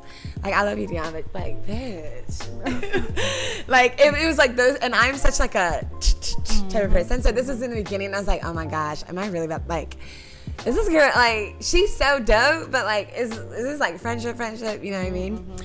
[0.44, 2.48] Like, I love you, Dion, but like, bitch.
[3.68, 5.88] like, it, it was like those, and I'm such like a
[6.70, 7.22] type of person.
[7.22, 9.46] So this was in the beginning, I was like, oh my gosh, am I really
[9.46, 9.98] about, like,
[10.66, 14.84] is this girl, like, she's so dope, but like, is, is this like friendship, friendship?
[14.84, 15.56] You know what I mean?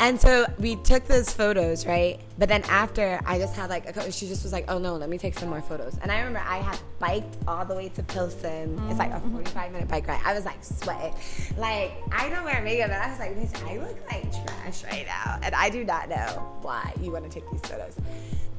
[0.00, 2.20] And so we took those photos, right?
[2.38, 4.96] But then after, I just had like a couple, she just was like, oh no,
[4.96, 5.96] let me take some more photos.
[6.02, 8.80] And I remember I had biked all the way to Pilsen.
[8.88, 9.32] It's like a mm-hmm.
[9.34, 10.20] 45 minute bike ride.
[10.24, 11.14] I was like sweating.
[11.56, 15.06] Like, I don't wear makeup, and I was like, bitch, I look like trash right
[15.06, 15.38] now.
[15.42, 17.96] And I do not know why you want to take these photos.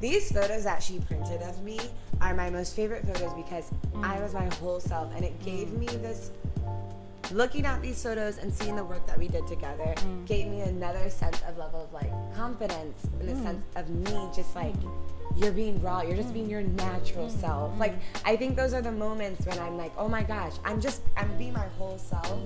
[0.00, 1.78] These photos that she printed of me
[2.20, 4.04] are my most favorite photos because mm.
[4.04, 6.30] I was my whole self, and it gave me this
[7.32, 10.26] looking at these photos and seeing the work that we did together mm.
[10.26, 13.42] gave me another sense of level of like confidence in the mm.
[13.42, 14.74] sense of me just like
[15.34, 17.40] you're being raw you're just being your natural mm.
[17.40, 17.78] self.
[17.78, 21.02] Like i think those are the moments when i'm like oh my gosh i'm just
[21.16, 22.38] i'm being my whole self.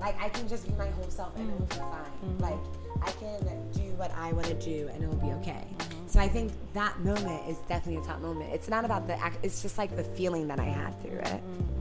[0.00, 2.38] Like i can just be my whole self and it'll be fine.
[2.38, 2.58] Like
[3.02, 3.40] i can
[3.72, 5.64] do what i want to do and it'll be okay.
[5.78, 6.08] Mm-hmm.
[6.08, 8.52] So i think that moment is definitely a top moment.
[8.52, 11.24] It's not about the act it's just like the feeling that i had through it
[11.24, 11.80] mm-hmm.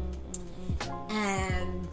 [1.09, 1.87] And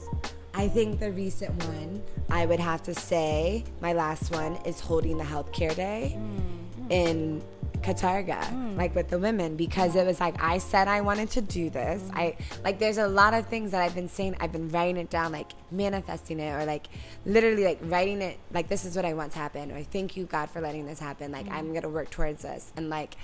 [0.54, 5.18] I think the recent one, I would have to say, my last one is holding
[5.18, 6.90] the healthcare day mm.
[6.90, 7.42] in
[7.82, 8.76] Katarga, mm.
[8.76, 12.02] like with the women, because it was like I said I wanted to do this.
[12.02, 12.16] Mm.
[12.16, 14.36] I like there's a lot of things that I've been saying.
[14.40, 16.88] I've been writing it down, like manifesting it, or like
[17.24, 18.38] literally like writing it.
[18.52, 20.98] Like this is what I want to happen, or thank you God for letting this
[20.98, 21.32] happen.
[21.32, 23.14] Like I'm gonna work towards this, and like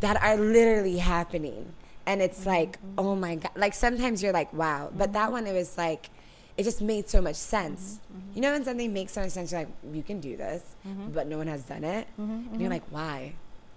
[0.00, 1.74] that are literally happening.
[2.06, 2.48] And it's mm-hmm.
[2.48, 3.52] like, oh my god!
[3.56, 5.32] Like sometimes you're like, wow, but that mm-hmm.
[5.32, 6.10] one it was like
[6.56, 8.00] it just made so much sense.
[8.12, 8.34] Mm-hmm.
[8.34, 10.76] You know, when something makes so much sense, you're like, you can do this,
[11.12, 12.06] but no one has done it.
[12.18, 13.34] And you're like, why?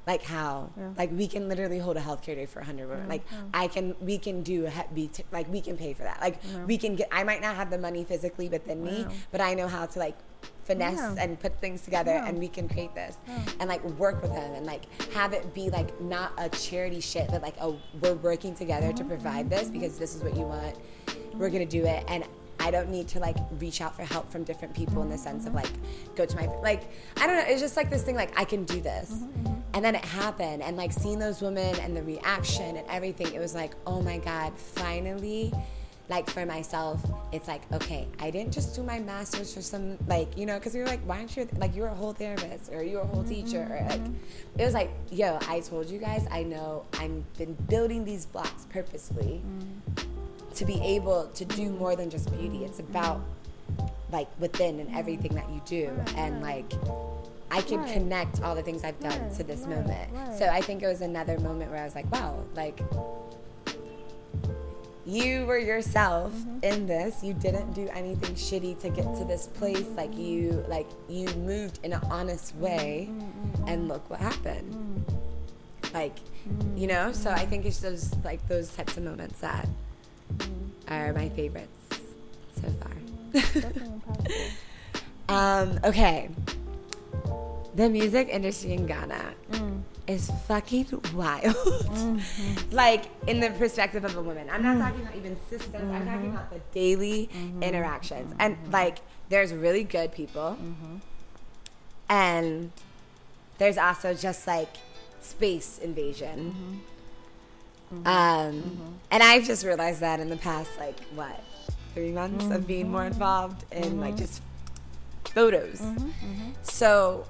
[0.08, 0.70] Like how?
[0.78, 0.90] Yeah.
[0.98, 3.10] Like we can literally hold a healthcare day for 100 women.
[3.10, 6.22] Like I can, we can do, a he- be like we can pay for that.
[6.22, 9.54] Like we can get, I might not have the money physically within me, but I
[9.54, 10.18] know how to like
[10.66, 11.16] finesse Yeah.
[11.20, 12.26] and put things together Yeah.
[12.28, 13.18] and we can create this
[13.60, 17.30] and like work with them and like have it be like not a charity shit
[17.30, 19.74] but like oh we're working together to provide this mm-hmm.
[19.74, 20.76] because this is what you want
[21.36, 22.26] we're gonna do it and
[22.60, 25.46] I don't need to like reach out for help from different people in the sense
[25.46, 25.64] of mm-hmm.
[25.64, 28.44] like go to my like I don't know it's just like this thing like I
[28.44, 32.02] can do this mm-hmm, and then it happened and like seeing those women and the
[32.02, 35.54] reaction and everything it was like oh my god finally
[36.08, 37.02] like for myself,
[37.32, 40.74] it's like okay, I didn't just do my master's for some like you know because
[40.74, 43.24] we were like, why aren't you like you're a whole therapist or you're a whole
[43.24, 44.14] teacher or like mm-hmm.
[44.60, 48.66] it was like yo, I told you guys I know I'm been building these blocks
[48.70, 50.54] purposely mm-hmm.
[50.54, 52.64] to be able to do more than just beauty.
[52.66, 53.22] It's about
[54.12, 56.72] like within and everything that you do and like.
[57.52, 57.94] I can Right.
[57.94, 60.38] connect all the things I've done Right, to this right, moment.
[60.38, 62.80] So I think it was another moment where I was like, wow, like
[65.06, 66.64] you were yourself Mm-hmm.
[66.64, 70.88] in this you didn't do anything shitty to get to this place like you like
[71.08, 73.68] you moved in an honest way Mm-hmm.
[73.68, 75.06] and look what happened
[75.94, 76.16] like
[76.50, 76.78] Mm-hmm.
[76.78, 79.68] you know so i think it's those like those types of moments that
[80.38, 80.92] Mm-hmm.
[80.94, 81.90] are my favorites
[82.60, 82.92] so far
[85.30, 86.30] um okay
[87.76, 89.82] the music industry in ghana Mm.
[90.08, 91.56] is fucking wild.
[91.56, 92.70] Mm-hmm.
[92.72, 94.50] like in the perspective of a woman.
[94.50, 94.78] I'm Mm.
[94.78, 95.92] not talking about even systems.
[95.92, 97.64] I'm talking about the daily Mm-hmm.
[97.64, 98.34] interactions.
[98.40, 99.00] And like
[99.30, 100.58] there's really good people.
[100.62, 100.96] Mm-hmm.
[102.10, 102.72] And
[103.58, 104.70] there's also just like
[105.22, 106.80] space invasion.
[107.94, 108.08] Mm-hmm.
[108.08, 111.44] Um and I've just realized that in the past like what?
[111.94, 114.42] 3 months of being more involved in like just
[115.24, 115.82] photos.
[116.64, 117.26] So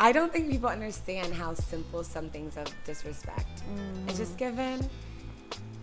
[0.00, 3.62] I don't think people understand how simple some things of disrespect
[4.08, 4.16] is mm.
[4.16, 4.88] just given.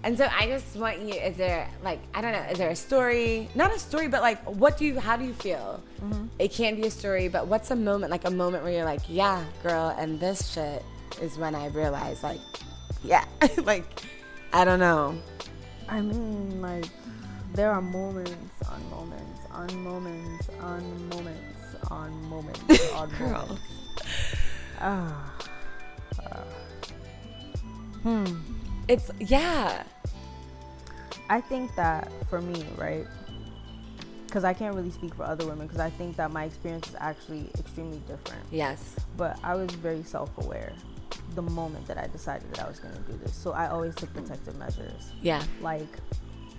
[0.04, 2.76] And so I just want you, is there like, I don't know, is there a
[2.76, 3.48] story?
[3.54, 5.82] Not a story, but like, what do you, how do you feel?
[6.02, 6.26] Mm-hmm.
[6.40, 9.02] It can be a story, but what's a moment, like a moment where you're like,
[9.08, 10.84] yeah, girl, and this shit
[11.22, 12.40] is when I realized, like,
[13.04, 13.26] yeah,
[13.64, 13.86] like,
[14.54, 15.16] I don't know.
[15.88, 16.90] I mean, like,
[17.54, 18.34] there are moments
[18.70, 23.30] on moments on moments on moments on moments on Girl.
[23.30, 23.62] moments.
[24.84, 25.32] Ah.
[26.20, 26.44] Ah.
[28.02, 28.26] Hmm.
[28.88, 29.84] It's, yeah.
[31.30, 33.06] I think that for me, right?
[34.26, 36.96] Because I can't really speak for other women, because I think that my experience is
[37.00, 38.44] actually extremely different.
[38.50, 38.96] Yes.
[39.18, 40.74] But I was very self aware
[41.36, 43.34] the moment that I decided that I was going to do this.
[43.34, 45.12] So I always took protective measures.
[45.22, 45.44] Yeah.
[45.62, 45.88] Like,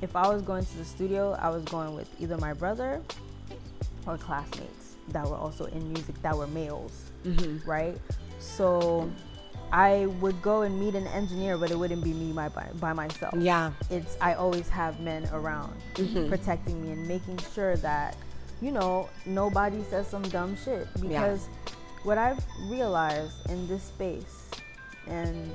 [0.01, 3.03] if I was going to the studio, I was going with either my brother
[4.07, 7.68] or classmates that were also in music that were males, Mm-hmm.
[7.68, 7.98] right?
[8.38, 9.10] So
[9.72, 12.92] I would go and meet an engineer, but it wouldn't be me by, by, by
[12.92, 13.34] myself.
[13.38, 13.72] Yeah.
[13.90, 15.74] It's I always have men around
[16.28, 18.16] protecting me and making sure that
[18.60, 21.48] you know nobody says some dumb shit because
[22.04, 24.50] what I've realized in this space
[25.06, 25.50] and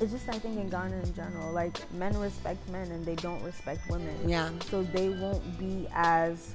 [0.00, 3.42] it's just I think in Ghana in general, like men respect men and they don't
[3.42, 4.14] respect women.
[4.28, 4.50] Yeah.
[4.70, 6.54] So they won't be as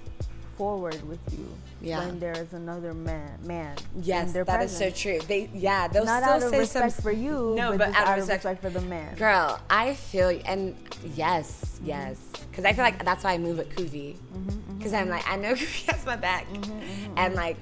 [0.61, 1.47] forward with you
[1.81, 1.99] Yeah.
[2.05, 4.95] when there is another man man Yes, in their that is presence.
[4.95, 5.19] so true.
[5.27, 7.85] They, yeah, they'll Not still out of say respect some for you, No, but, but
[7.87, 9.15] just out of out of respect- respect for the man.
[9.15, 10.75] Girl, I feel you, and
[11.15, 11.85] yes, mm-hmm.
[11.87, 12.17] yes,
[12.51, 14.77] because I feel like that's why I move with Kubi, Mm-hmm, mm-hmm.
[14.77, 17.57] because I'm like I know Kubi has my back, mm-hmm, and like,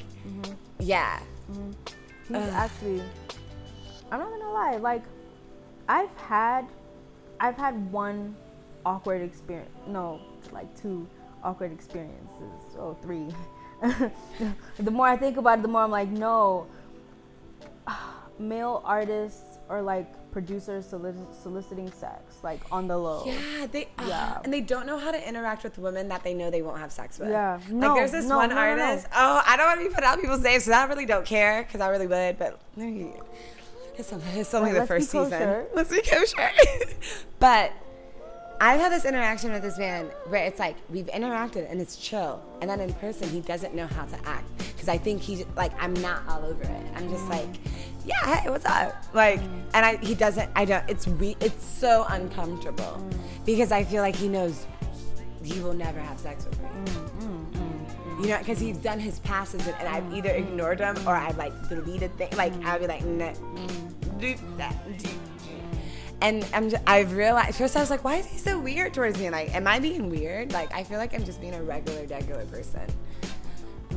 [0.79, 1.21] yeah,
[2.27, 2.35] He's
[2.65, 3.01] actually
[4.11, 5.03] I'm not gonna lie, like
[5.87, 6.67] I've had
[7.39, 8.35] I've had one
[8.85, 10.19] awkward experience no,
[10.51, 11.07] like two
[11.45, 12.59] awkward experiences.
[12.80, 13.27] Oh three.
[14.80, 16.67] the more I think about it, the more I'm like, no.
[18.39, 23.23] Male artists or like producers solic- soliciting sex, like on the low.
[23.25, 24.39] yeah, they, uh, Yeah.
[24.43, 26.91] and they don't know how to interact with women that they know they won't have
[26.91, 27.30] sex with.
[27.30, 27.55] Yeah.
[27.55, 29.07] like No, there's this no, one no, artist.
[29.13, 31.63] Oh, I don't want to be put out people's names, so I really don't care,
[31.63, 35.32] because I really would, but it's only, it's only Like, the let's first be season.
[35.39, 35.65] kosher.
[35.73, 36.51] Let's be kosher.
[37.39, 37.71] but
[38.62, 42.43] I've had this interaction with this man where it's like we've interacted and it's chill,
[42.62, 45.72] and then in person he doesn't know how to act because I think he's like
[45.82, 46.86] I'm not all over it.
[46.95, 47.47] I'm just like,
[48.05, 49.01] yeah, hey, what's up?
[49.14, 49.39] Like,
[49.74, 50.49] and I he doesn't.
[50.55, 50.84] I don't.
[50.89, 51.38] It's we.
[51.39, 53.01] It's so uncomfortable
[53.45, 54.68] because I feel like he knows
[55.41, 56.70] he will never have sex with me.
[58.22, 61.38] You know, because he's done his passes and, and I've either ignored them or I've
[61.38, 62.36] like deleted things.
[62.36, 63.32] Like I'll be like, nah,
[64.18, 65.10] do that, do.
[66.22, 69.17] And I'm just, I've realized first I was like, why is he so weird towards
[69.17, 69.28] me?
[69.28, 70.51] And Like, am I being weird?
[70.51, 72.86] Like, I feel like I'm just being a regular, regular person.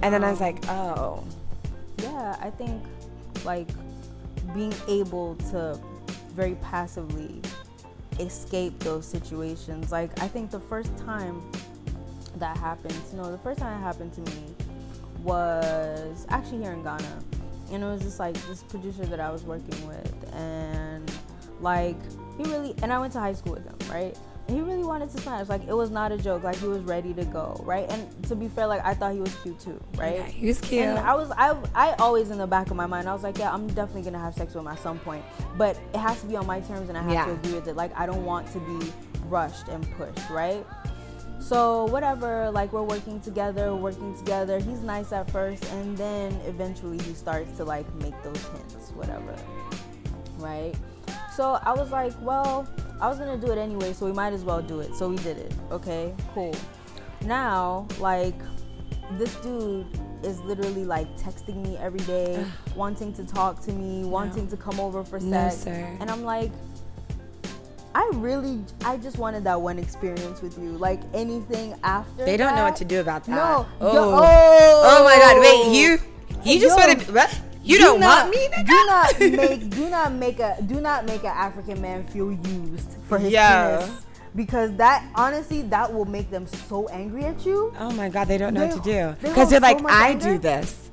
[0.02, 1.24] And then I was like, oh,
[2.02, 2.82] yeah i think
[3.44, 3.68] like
[4.54, 5.78] being able to
[6.34, 7.40] very passively
[8.18, 11.40] escape those situations like i think the first time
[12.36, 14.54] that happened no the first time it happened to me
[15.22, 17.22] was actually here in ghana
[17.70, 20.91] and it was just like this producer that i was working with and
[21.62, 21.96] like
[22.36, 24.16] he really and i went to high school with him right
[24.48, 26.66] and he really wanted to sign smash like it was not a joke like he
[26.66, 29.58] was ready to go right and to be fair like i thought he was cute
[29.60, 30.82] too right yeah, he was cute.
[30.82, 33.38] and I was I I always in the back of my mind I was like,
[33.38, 35.24] yeah, I'm definitely gonna have sex with him at some point,
[35.56, 37.24] but it has to be on my terms and I have Yeah.
[37.26, 37.76] to agree with it.
[37.76, 38.92] Like I don't want to be
[39.28, 40.64] rushed and pushed, right?
[41.40, 44.58] So whatever, like we're working together, working together.
[44.58, 49.34] He's nice at first, and then eventually he starts to like make those hints, whatever,
[50.38, 50.74] right?
[51.34, 52.68] So I was like, well,
[53.00, 54.94] I was gonna do it anyway, so we might as well do it.
[54.94, 55.52] So we did it.
[55.70, 56.54] Okay, cool.
[57.22, 58.38] Now, like,
[59.12, 59.86] this dude
[60.22, 62.44] is literally like texting me every day,
[62.76, 65.62] wanting to talk to me, wanting to come over for No, sex.
[65.62, 65.96] sir.
[66.00, 66.52] And I'm like,
[67.94, 70.70] I really, I just wanted that one experience with you.
[70.78, 72.24] Like anything after.
[72.24, 73.32] They don't know what to do about that.
[73.32, 73.66] No.
[73.80, 73.92] Oh.
[73.92, 74.12] Yo-
[74.84, 75.40] Oh my God!
[75.40, 75.98] Wait, you
[76.44, 77.12] you just Yo, want to?
[77.62, 77.68] What?
[77.70, 78.48] You do don't not- want me?
[78.48, 78.66] Nigga?
[78.66, 82.96] Do not make do not make a do not make an African man feel used
[83.08, 83.78] for his Yeah.
[83.80, 84.00] penis.
[84.34, 87.72] Because that honestly that will make them so angry at you.
[87.78, 88.28] Oh my God!
[88.28, 90.32] They don't know They- what to do because they're hold so like, I anger.
[90.32, 90.90] do this.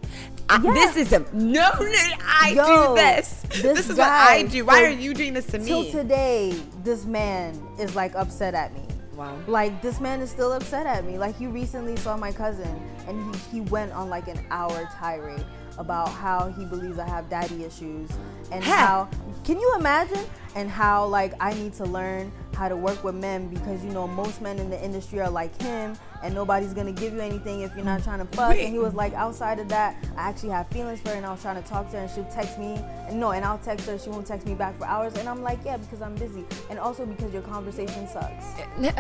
[0.52, 0.74] I, Yeah.
[0.74, 1.92] This is a no, no.
[2.28, 3.44] I Yo, do this.
[3.50, 4.66] this This, is what I do.
[4.66, 5.66] Why for- are you doing this to me?
[5.68, 5.92] Till me?
[5.92, 8.82] today, this man is like upset at me.
[9.16, 9.38] Wow.
[9.48, 11.18] Like this man is still upset at me.
[11.18, 15.46] Like you recently saw my cousin and he, he went on like an hour tirade
[15.80, 18.10] about how he believes I have daddy issues
[18.52, 19.10] and how
[19.44, 20.24] can you imagine?
[20.56, 24.08] And how like I need to learn how to work with men because you know
[24.08, 27.74] most men in the industry are like him and nobody's gonna give you anything if
[27.76, 28.56] you're not trying to fuck.
[28.56, 31.32] And he was like outside of that I actually have feelings for her and I
[31.32, 32.74] was trying to talk to her and she'll text me
[33.08, 35.14] and no and I'll text her she won't text me back for hours.
[35.16, 36.44] And I'm like yeah because I'm busy.
[36.70, 38.46] And also because your conversation sucks.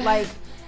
[0.03, 0.27] Like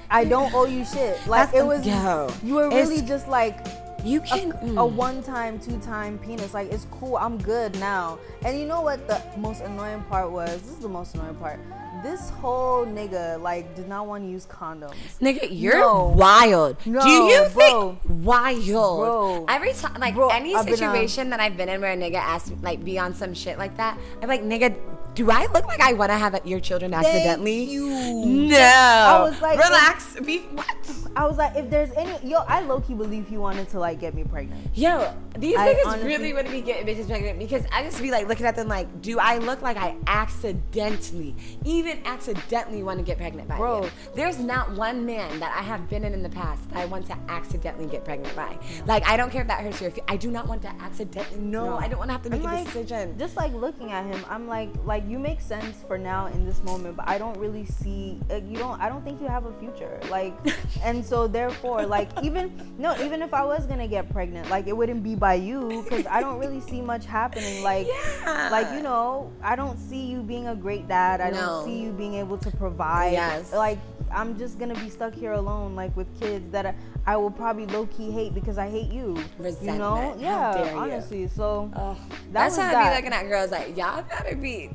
[0.09, 1.15] I don't owe you shit.
[1.27, 3.65] Like That's- it was yo, you were really just like
[4.03, 4.51] you a, can.
[4.51, 4.91] a mm.
[4.91, 6.53] one time, two time penis.
[6.53, 7.17] Like it's cool.
[7.17, 8.19] I'm good now.
[8.45, 10.61] And you know what the most annoying part was?
[10.61, 11.59] This is the most annoying part.
[12.03, 14.95] This whole nigga like did not want to use condoms.
[15.21, 16.13] Nigga, you're No.
[16.15, 16.77] wild.
[16.85, 17.97] No, Do you bro.
[18.03, 18.65] think wild?
[18.65, 19.45] Bro.
[19.47, 22.15] Every time, like Bro, any I've um, situation that I've been in where a nigga
[22.15, 24.75] asks, like, be on some shit like that, I'm like, nigga,
[25.13, 27.63] do I look like I want to have your children accidentally?
[27.63, 27.89] you.
[28.25, 28.57] No.
[28.57, 30.15] I was like- relax.
[30.21, 30.67] Be what?
[31.15, 33.99] I was like, if there's any yo, I low key believe he wanted to like
[33.99, 34.65] get me pregnant.
[34.73, 38.01] Yo, these I niggas honestly- really want to be getting bitches pregnant because I just
[38.01, 41.35] be like looking at them like, do I look like I accidentally,
[41.65, 43.83] even accidentally want to get pregnant by Bro.
[43.85, 43.91] you?
[44.15, 47.05] There's not one man that I have been in in the past that I want
[47.07, 48.57] to accidentally get pregnant by.
[48.85, 49.91] Like, I don't care if that hurts your.
[50.07, 51.39] I do not want to accidentally.
[51.41, 51.77] No, No.
[51.77, 53.17] I don't want to have to make And, a like, decision.
[53.19, 56.61] Just like looking at him, I'm like, like you make sense for now in this
[56.63, 58.19] moment, but I don't really see.
[58.29, 58.79] Like, you don't.
[58.81, 59.99] I don't think you have a future.
[60.09, 60.33] Like,
[60.83, 64.75] and so therefore, like even no, even if I was gonna get pregnant, like it
[64.75, 67.63] wouldn't be by you because I don't really see much happening.
[67.63, 68.49] Like, Yeah.
[68.51, 71.21] like you know, I don't see you being a great dad.
[71.21, 71.37] I No.
[71.37, 73.13] don't see you being able to provide.
[73.13, 73.53] Yes.
[73.53, 73.77] Like.
[74.13, 77.65] I'm just gonna be stuck here alone, like with kids that I, I will probably
[77.67, 79.09] low key hate because I hate you.
[79.09, 79.23] You know?
[79.39, 79.81] Resentment.
[79.81, 80.79] How Yeah, dare you.
[80.79, 81.27] honestly.
[81.27, 81.97] So Ugh.
[82.09, 82.89] that That's how I that.
[82.89, 84.69] be looking at girls like, y'all gotta be.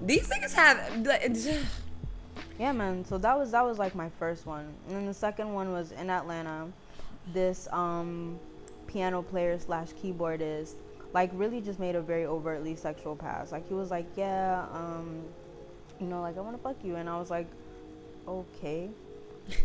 [0.00, 1.06] These niggas have.
[1.06, 1.30] like,
[2.58, 3.04] Yeah, man.
[3.04, 5.92] So that was that was like my first one, and then the second one was
[5.92, 6.66] in Atlanta.
[7.32, 8.38] This um,
[8.88, 10.74] piano player slash keyboardist,
[11.12, 13.52] like, really just made a very overtly sexual pass.
[13.52, 15.22] Like he was like, "Yeah, um,
[16.00, 17.46] you know, like I want to fuck you," and I was like,
[18.28, 18.90] "Okay."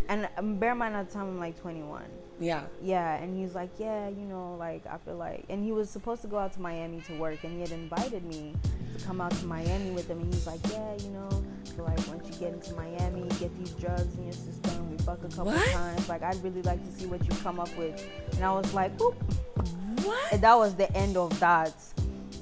[0.08, 2.04] and um, bear in mind at the time I'm like 21.
[2.40, 2.64] Yeah.
[2.82, 6.22] Yeah, and he's like, yeah, you know, like I feel like, and he was supposed
[6.22, 8.54] to go out to Miami to work, and he had invited me
[8.98, 11.30] to come out to Miami with him, and he's like, yeah, you know,
[11.76, 15.20] so like once you get into Miami, get these drugs in your system, we fuck
[15.24, 15.72] a couple What?
[15.72, 18.02] times, like I'd really like to see what you come up with,
[18.36, 19.16] and I was like, oop,
[20.06, 20.32] What?
[20.34, 21.74] and that was the end of that.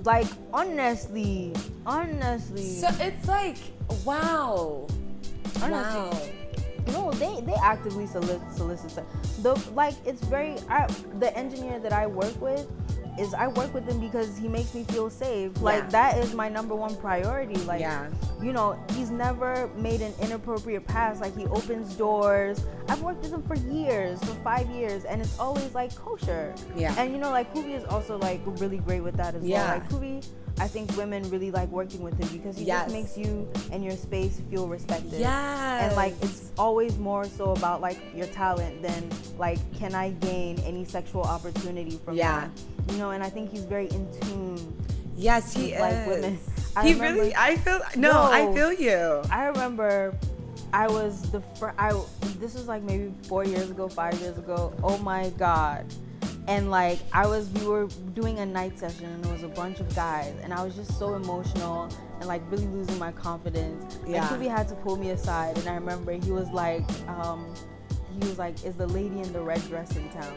[0.04, 1.54] Like honestly,
[1.86, 3.58] honestly, So it's like,
[4.06, 4.88] wow.
[5.60, 6.12] Wow.
[6.88, 9.04] No, they they actively solicit solicit.
[9.44, 10.88] The like it's very I,
[11.20, 12.68] the engineer that I work with,
[13.20, 15.62] is I work with him because he makes me feel safe.
[15.62, 15.90] Like Yeah.
[15.90, 17.56] that is my number one priority.
[17.66, 18.10] Like Yeah.
[18.42, 21.22] you know, he's never made an inappropriate pass.
[21.22, 22.66] Like he opens doors.
[22.90, 26.54] I've worked with him for years, for five years, and it's always like kosher.
[26.76, 26.96] Yeah.
[26.98, 29.60] And you know, like Kubi is also like really great with that as Yeah.
[29.68, 29.78] well.
[29.80, 30.22] Like Kubi,
[30.60, 32.84] I think women really like working with him because he Yes.
[32.86, 35.20] just makes you and your space feel respected.
[35.20, 35.84] Yes.
[35.88, 39.10] And like it's always more so about like your talent than
[39.40, 42.48] like can I gain any sexual opportunity from Yeah.
[42.88, 42.94] that.
[42.94, 44.74] You know, and I think he's very in tune.
[45.18, 46.08] Yes, he Like is.
[46.08, 46.40] women.
[46.76, 47.36] I he remember- really.
[47.36, 47.80] I feel.
[47.98, 49.22] No, I feel you.
[49.32, 50.14] I remember
[50.74, 51.76] I was the first.
[51.78, 51.92] I
[52.40, 54.74] this was like maybe four years ago, five years ago.
[54.84, 55.86] Oh my god!
[56.52, 59.80] And like I was, we were doing a night session, and there was a bunch
[59.80, 63.98] of guys, and I was just so emotional and like really losing my confidence.
[64.06, 64.28] Yeah.
[64.28, 67.56] And Kubi had to pull me aside, and I remember he was like, um,
[68.12, 70.36] he was like, "Is the lady in the red dress in town?"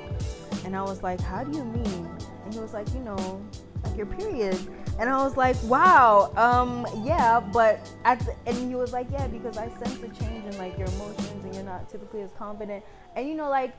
[0.65, 2.09] And I was like, "How do you mean?"
[2.45, 3.45] And he was like, "You know,
[3.83, 4.57] like your period."
[5.01, 9.27] And I was like, "Wow, um, yeah, but at the, and he was like, "Yeah,
[9.27, 12.85] because I sense a change in like your emotions, and you're not typically as confident."
[13.17, 13.75] And you know, like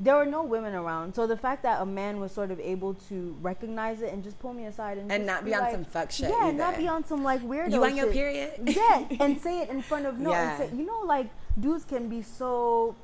[0.00, 2.94] there were no women around, so the fact that a man was sort of able
[3.08, 5.84] to recognize it and just pull me aside and And not be on like- some
[5.84, 7.72] fuck shit yeah, not be on some like weirdo.
[7.72, 8.14] You on your shit.
[8.14, 8.52] period?
[8.66, 10.30] Yeah, and say it in front of no.
[10.30, 10.60] Yeah.
[10.60, 12.96] And say, you know, like dudes can be so.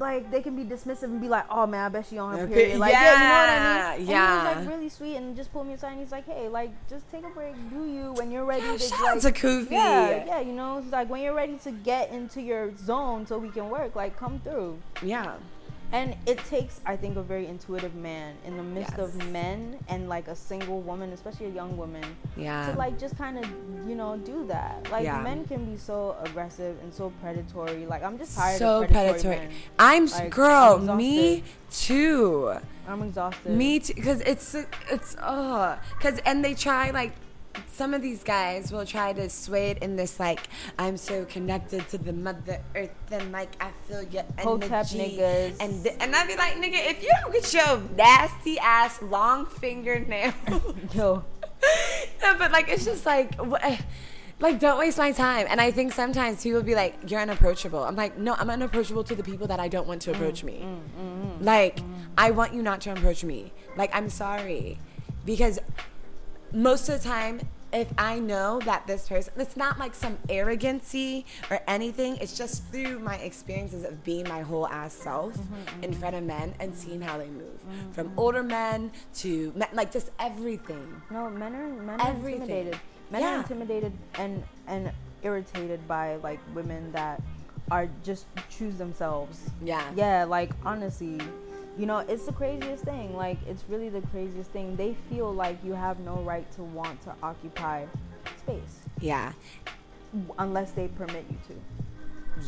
[0.00, 2.46] Like they can be dismissive and be like, "Oh man, I bet she on her
[2.46, 4.00] period." Like, yeah, you know what I mean?
[4.00, 4.40] And yeah.
[4.42, 6.70] he was like really sweet and just pulled me aside and he's like, "Hey, like
[6.88, 9.72] just take a break, do you when you're ready Yeah, to shout like, to Kofi.
[9.72, 13.38] Yeah, yeah, you know, he's like when you're ready to get into your zone so
[13.38, 15.34] we can work, like come through." Yeah.
[15.90, 20.06] And it takes, I think, a very intuitive man in the midst of men and
[20.08, 22.04] like a single woman, especially a young woman,
[22.36, 22.70] Yeah.
[22.72, 23.46] to like just kind of,
[23.88, 24.86] you know, do that.
[24.90, 25.22] Like Yeah.
[25.22, 27.86] men can be so aggressive and so predatory.
[27.86, 29.36] Like I'm just tired so of predatory.
[29.36, 29.56] predatory.
[29.78, 30.90] I'm Like, girl.
[30.90, 32.52] I'm me too.
[32.86, 33.52] I'm exhausted.
[33.56, 33.94] Me too.
[33.94, 34.54] Because it's
[34.90, 37.12] it's uh, Because and they try like.
[37.70, 40.40] Some of these guys will try to sway it in this like
[40.78, 44.44] I'm so connected to the mother earth and like I feel your energy.
[45.18, 45.56] niggas.
[45.60, 49.46] and th- and I'd be like nigga if you don't get your nasty ass long
[49.46, 50.32] fingernail
[50.94, 51.24] Yo,
[52.22, 53.76] no, but like it's just like wha-
[54.40, 55.46] like don't waste my time.
[55.50, 57.82] And i think sometimes people be like you're unapproachable.
[57.84, 60.44] I'm like no i'm unapproachable to the people that i don't want to mm, approach
[60.44, 60.60] me.
[60.64, 60.80] Mm,
[61.40, 61.80] mm, like
[62.16, 63.52] i want you not to approach me.
[63.76, 64.78] Like i'm sorry.
[65.24, 65.58] Because
[66.52, 67.40] most of the time
[67.72, 72.64] if i know that this person it's not like some arrogancy or anything it's just
[72.72, 75.84] through my experiences of being my whole ass self mm-hmm, mm-hmm.
[75.84, 79.68] in front of men and seeing how they move mm-hmm, from older men to men,
[79.74, 82.42] like just everything no, men are men are Everything.
[82.42, 82.80] intimidated.
[83.10, 83.34] Men Yeah.
[83.36, 84.92] are intimidated and and
[85.22, 87.22] irritated by like women that
[87.70, 89.40] are just choose themselves.
[89.62, 89.82] Yeah.
[89.96, 91.18] Yeah, like honestly,
[91.78, 93.16] you know, it's the craziest thing.
[93.16, 94.76] Like it's really the craziest thing.
[94.76, 97.84] They feel like you have no right to want to occupy
[98.38, 99.32] space Yeah.
[100.38, 101.60] unless they permit you to.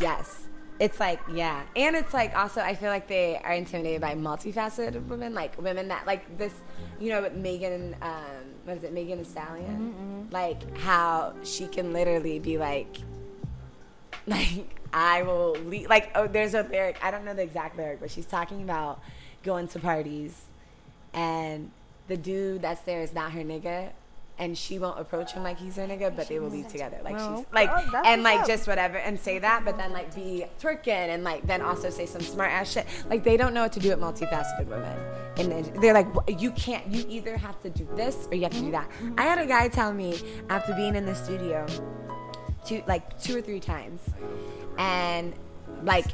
[0.01, 0.47] Yes.
[0.81, 1.63] It's like, yeah.
[1.77, 5.89] And it's like also I feel like they are intimidated by multifaceted women, like women
[5.89, 6.53] that like this
[6.99, 8.17] you know, Megan um
[8.65, 10.29] what is it, Megan Thee Stallion?
[10.31, 12.99] Like how she can literally be like
[14.27, 18.01] like I will leave like oh there's a lyric, I don't know the exact lyric,
[18.01, 19.01] but she's talking about
[19.43, 20.43] going to parties
[21.13, 21.71] and
[22.09, 23.91] the dude that's there is not her nigga
[24.41, 26.99] and she won't approach him like he's her nigga, but they will leave together.
[27.05, 28.47] Like Well, she's like oh, and like up.
[28.47, 32.07] just whatever and say that, but then like be twerking and like then also say
[32.07, 32.87] some smart ass shit.
[33.11, 34.99] Like they don't know what to do with multifaceted women,
[35.37, 36.07] and then they're like,
[36.41, 36.87] you can't.
[36.87, 38.91] You either have to do this or you have to do that.
[39.19, 40.19] I had a guy tell me
[40.49, 41.67] after being in the studio,
[42.65, 44.01] two like two or three times,
[44.79, 45.35] and
[45.83, 46.07] like.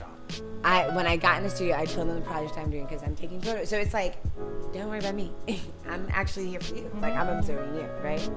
[0.65, 3.03] I when I got in the studio, I told them the project I'm doing because
[3.03, 3.69] I'm taking photos.
[3.69, 4.17] So it's like,
[4.73, 5.33] don't worry about me.
[5.89, 6.91] I'm actually here for you.
[7.01, 8.31] Like I'm observing you, right?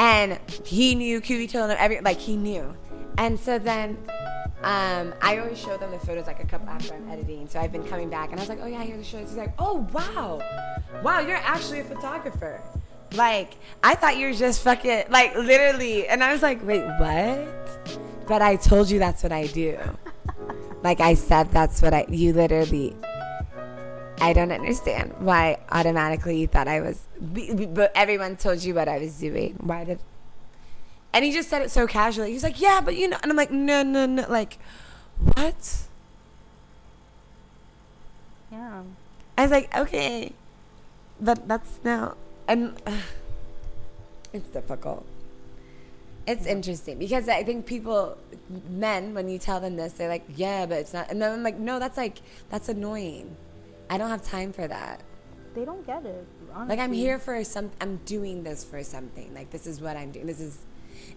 [0.00, 2.74] and he knew QB told him every like he knew
[3.18, 3.98] and so then
[4.62, 7.70] um, I always show them the photos like a couple after I'm editing so I've
[7.70, 9.86] been coming back and I was like oh yeah here's the shows he's like oh
[9.92, 10.40] wow
[11.02, 12.62] wow you're actually a photographer
[13.12, 18.26] like I thought you were just fucking like literally and I was like wait what
[18.26, 19.78] but I told you that's what I do
[20.82, 22.96] like I said that's what I you literally
[24.20, 28.98] I don't understand why automatically you thought I was, but everyone told you what I
[28.98, 29.56] was doing.
[29.60, 29.98] Why did?
[31.14, 32.30] And he just said it so casually.
[32.32, 34.58] He's like, "Yeah, but you know," and I'm like, "No, no, no." Like,
[35.18, 35.78] what?
[38.52, 38.82] Yeah.
[39.38, 40.32] I was like, "Okay,"
[41.18, 42.14] but that's now,
[42.46, 43.00] and uh,
[44.34, 45.06] it's difficult.
[46.30, 48.16] It's interesting because I think people,
[48.68, 51.42] men, when you tell them this, they're like, "Yeah, but it's not," and then I'm
[51.42, 52.18] like, "No, that's like
[52.50, 53.36] that's annoying."
[53.88, 55.02] I don't have time for that.
[55.54, 56.24] they don't get it.
[56.54, 56.76] Honestly.
[56.76, 57.70] Like I'm here for some.
[57.80, 59.34] I'm doing this for something.
[59.34, 60.26] Like this is what I'm doing.
[60.26, 60.58] This is.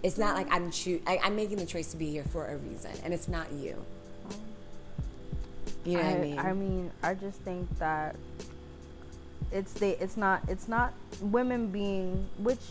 [0.01, 2.57] It's not like I'm choo- I, I'm making the choice to be here for a
[2.57, 3.75] reason, and it's not you.
[5.85, 6.39] You know I, what I mean?
[6.39, 8.15] I mean, I just think that
[9.51, 9.91] it's they.
[9.97, 10.41] It's not.
[10.47, 12.61] It's not women being which.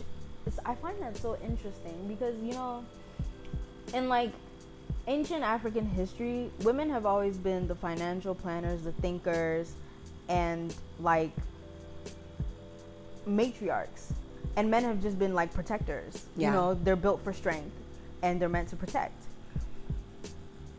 [0.65, 2.85] I find that so interesting because you know,
[3.93, 4.31] in like
[5.07, 9.73] ancient African history, women have always been the financial planners, the thinkers,
[10.29, 11.31] and like
[13.27, 14.11] matriarchs.
[14.55, 16.25] And men have just been like protectors.
[16.37, 16.47] Yeah.
[16.47, 17.75] You know, they're built for strength
[18.21, 19.13] and they're meant to protect.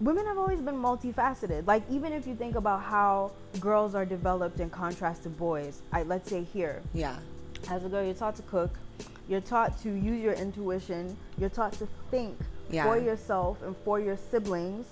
[0.00, 1.66] Women have always been multifaceted.
[1.66, 6.02] Like even if you think about how girls are developed in contrast to boys, I
[6.02, 7.16] let's say here, yeah.
[7.68, 8.78] as a girl, you're taught to cook,
[9.28, 12.38] you're taught to use your intuition, you're taught to think
[12.70, 12.84] Yeah.
[12.84, 14.86] for yourself and for your siblings.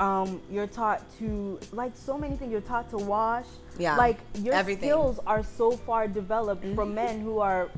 [0.00, 2.52] Um, you're taught to like so many things.
[2.52, 3.46] You're taught to wash.
[3.78, 3.96] Yeah.
[3.96, 4.88] Like your Everything.
[4.90, 6.74] skills are so far developed Mm-hmm.
[6.74, 7.68] from men who are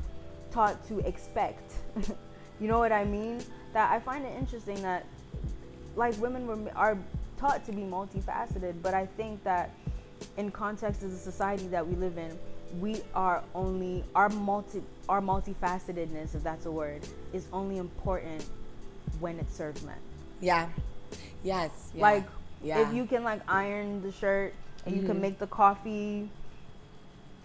[0.51, 1.71] taught to expect.
[2.59, 3.39] you know what I mean?
[3.73, 5.05] That I find it interesting that
[5.95, 6.97] like women were are
[7.37, 9.71] taught to be multifaceted, but I think that
[10.37, 12.37] in context of the society that we live in,
[12.79, 17.01] we are only our multi our multifacetedness, if that's a word,
[17.33, 18.45] is only important
[19.19, 19.97] when it serves men.
[20.39, 20.69] Yeah.
[21.43, 21.71] Yes.
[21.93, 22.25] yeah, Like
[22.63, 22.77] yeah.
[22.79, 22.89] Mm-hmm.
[22.91, 24.53] if you can like iron the shirt
[24.85, 26.29] and you can make the coffee,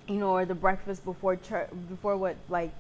[0.09, 2.73] you know, or the breakfast before church, before what like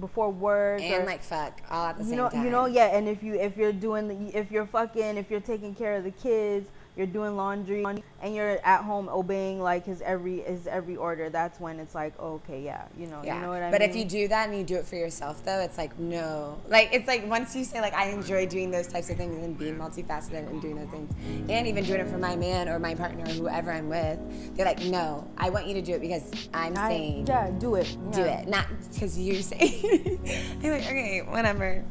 [0.00, 2.44] before work and or, like fuck all at the you same know time.
[2.44, 5.38] you know yeah and if you if you're doing the if you're fucking if you're
[5.40, 6.66] taking care of the kids
[6.96, 7.84] you're doing laundry
[8.20, 12.18] and you're at home obeying like his every his every order that's when it's like
[12.20, 13.36] okay yeah you know Yeah.
[13.36, 13.70] you know what i mean?
[13.70, 15.98] but mean if you do that and you do it for yourself, though, it's like
[15.98, 16.60] no.
[16.68, 19.56] Like it's like once you say like I enjoy doing those types of things and
[19.58, 21.12] being multifaceted and doing those things,
[21.48, 24.18] and even doing it for my man or my partner or whoever I'm with,
[24.56, 27.74] they're like, no, I want you to do it because I'm I, saying yeah do
[27.76, 28.40] it do yeah.
[28.40, 29.58] it, not because you say.
[30.62, 31.84] I'm like, okay, whatever.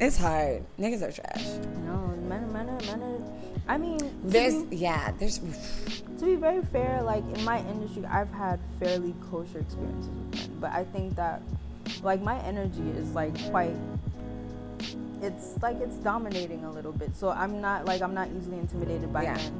[0.00, 0.64] It's hard.
[0.78, 1.44] Niggas are trash.
[1.86, 1.96] no
[2.28, 3.20] men men are, men are
[3.68, 5.12] i mean There's be- yeah.
[5.18, 5.38] There's
[6.18, 10.60] to be very fair, like in my industry, I've had fairly kosher experiences with men,
[10.60, 11.42] but I think that
[12.02, 13.76] like my energy is like quite.
[15.22, 19.12] It's like it's dominating a little bit, so I'm not like I'm not easily intimidated
[19.12, 19.34] by Yeah.
[19.34, 19.52] men.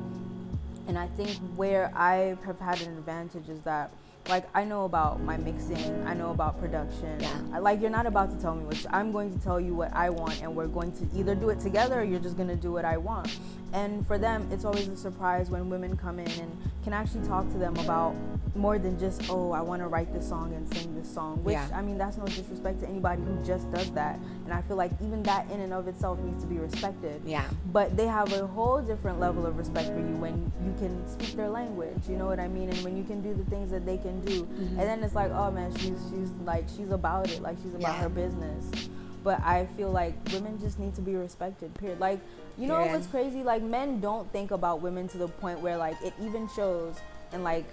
[0.88, 3.90] And I think where I have had an advantage is that
[4.28, 7.20] like I know about my mixing, I know about production.
[7.20, 7.40] Yeah.
[7.52, 9.92] I, like you're not about to tell me what I'm going to tell you what
[9.92, 12.72] I want, and we're going to either do it together or you're just gonna do
[12.72, 13.38] what I want.
[13.76, 16.50] And for them, it's always a surprise when women come in and
[16.82, 18.14] can actually talk to them about
[18.54, 21.44] more than just oh I want to write this song and sing this song.
[21.44, 21.68] Which Yeah.
[21.74, 24.18] I mean that's no disrespect to anybody who just does that.
[24.46, 27.44] And I feel like even that in and of itself needs to be respected yeah.
[27.72, 31.36] but they have a whole different level of respect for you when you can speak
[31.36, 33.84] their language you know what i mean and when you can do the things that
[33.84, 34.78] they can do Mm-hmm.
[34.78, 37.94] and then it's like oh man she's she's like she's about it like she's about
[37.96, 38.02] Yeah.
[38.02, 38.88] her business
[39.26, 42.20] but i feel like women just need to be respected period like
[42.56, 42.92] you know Period.
[42.92, 46.48] what's crazy like men don't think about women to the point where like it even
[46.54, 46.94] shows
[47.32, 47.64] and like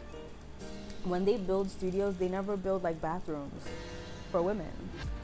[1.04, 3.64] when they build studios they never build like bathrooms
[4.32, 4.72] for women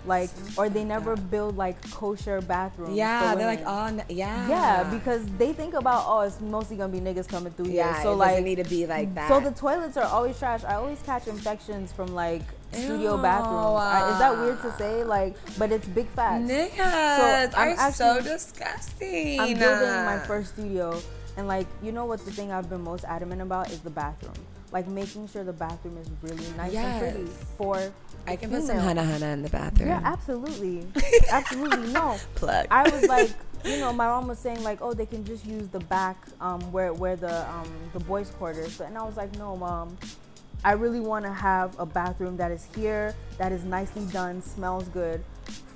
[0.06, 4.02] like or they never build like kosher bathrooms Yeah, they're like on.
[4.08, 4.48] Yeah.
[4.48, 8.04] Yeah, because they think about oh, it's mostly gonna be niggas coming through yeah, here.
[8.04, 9.28] So it like, doesn't need to be like that.
[9.28, 10.64] so the toilets are always trash.
[10.64, 13.22] I always catch infections from like studio Ew.
[13.22, 13.80] bathrooms.
[13.82, 15.04] I, is that weird to say?
[15.04, 16.44] Like, but it's big facts.
[16.50, 19.40] Niggas I'm are so actually- disgusting.
[19.40, 21.00] I'm building my first studio,
[21.38, 22.24] and like, you know what?
[22.26, 24.34] The thing I've been most adamant about is the bathroom.
[24.72, 27.26] Like making sure the bathroom is really nice and pretty
[27.58, 27.92] for.
[28.28, 29.90] I can put some Hanahana in the bathroom.
[29.90, 30.86] Yeah, absolutely,
[31.32, 31.92] absolutely.
[31.92, 32.68] No, Plug.
[32.70, 33.32] I was like,
[33.66, 36.62] you know, my mom was saying like, oh, they can just use the back um,
[36.72, 38.78] where where the um, the boys' quarters.
[38.78, 39.98] But and I was like, no, mom,
[40.64, 44.88] I really want to have a bathroom that is here, that is nicely done, smells
[44.90, 45.24] good.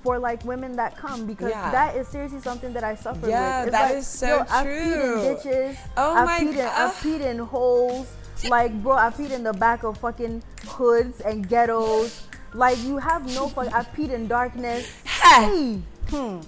[0.03, 1.72] For like women that come because Yeah.
[1.72, 3.72] that is seriously something that I suffer Yeah, with.
[3.72, 5.22] that like, is so yo, I've peed true.
[5.22, 5.77] in ditches.
[5.95, 8.07] Oh I've my peed in, I've peed in holes.
[8.49, 12.27] Like bro, I peed in the back of fucking hoods and ghettos.
[12.53, 13.72] Like you have no fuck.
[13.73, 14.91] I peed in darkness.
[15.05, 15.80] Hey,
[16.10, 16.41] hmm,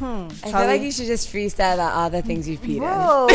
[0.00, 0.28] hmm.
[0.42, 2.82] I feel like you should just freestyle about all the things you've peed in.
[2.82, 3.28] no,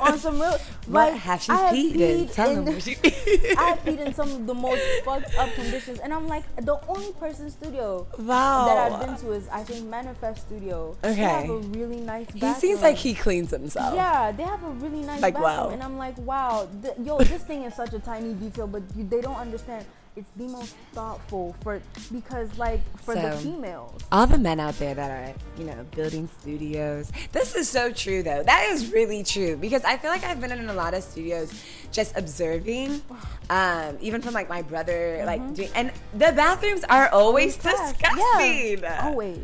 [0.00, 0.56] on some real.
[0.86, 2.28] What like, have she I have peed in?
[2.28, 5.98] Tell in- them she peed I peed in some of the most fucked up conditions,
[6.00, 8.66] and I'm like the only person studio Wow.
[8.66, 10.94] that I've been to is I think Manifest Studio.
[11.02, 12.28] Okay, They have a really nice.
[12.34, 13.94] He seems like he cleans himself.
[13.94, 15.68] Yeah, they have a really nice Like, bathroom, wow.
[15.70, 19.04] and I'm like, wow, th- yo, this thing is such a tiny detail, but you,
[19.08, 19.86] they don't understand.
[20.16, 21.80] It's the most thoughtful for
[22.12, 24.00] because like for the females.
[24.12, 27.10] all the men out there that are, you know, building studios.
[27.32, 28.42] This is so true, though.
[28.44, 31.52] That is really true because I feel like I've been in a lot of studios
[31.90, 33.02] just observing,
[33.50, 38.78] um, even from like my brother, like doing, and the bathrooms are always disgusting.
[38.82, 39.38] Yeah, always.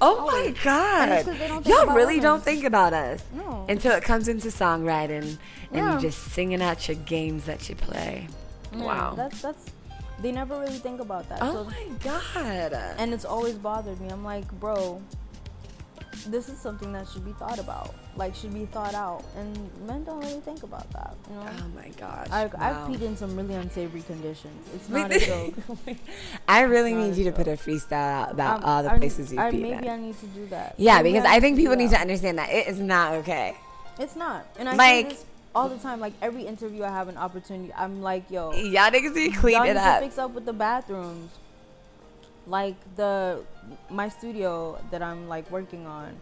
[0.00, 0.46] Oh my Always.
[0.46, 1.08] And god!
[1.10, 2.22] it's 'cause they don't think Y'all really women.
[2.22, 3.66] don't think about us No.
[3.68, 5.38] until it comes into songwriting and
[5.72, 5.94] Yeah.
[5.94, 8.26] you just singing out your games that you play.
[8.72, 9.14] Yeah, Wow.
[9.16, 9.64] That's that's.
[10.22, 11.40] They never really think about that.
[11.42, 12.72] oh So- my god!
[12.98, 14.08] and it's always bothered me.
[14.08, 15.02] I'm like, bro,
[16.28, 17.94] this is something that should be thought about.
[18.14, 19.24] Like, should be thought out.
[19.36, 21.42] And men don't really think about that, you know?
[21.48, 22.28] oh my gosh!
[22.30, 22.52] I, wow.
[22.58, 24.68] I've peed in some really unsavory conditions.
[24.74, 25.54] It's not a joke.
[26.48, 27.92] I really need you to put a freestyle
[28.22, 29.62] out about Um, all the I- places you've I, been.
[29.62, 29.94] Maybe at.
[29.94, 30.74] I need to do that.
[30.78, 33.56] yeah, Maybe because I think people need to understand that it is not okay.
[33.98, 34.46] It's not.
[34.58, 35.16] And I Like-
[35.54, 36.00] all the time.
[36.00, 39.56] Like, every interview I have an opportunity, I'm like, yo, Y'all niggas need to clean
[39.56, 41.30] y'all it need to fix up with the bathrooms.
[42.46, 43.44] Like the
[43.88, 46.16] my studio that I'm like working on,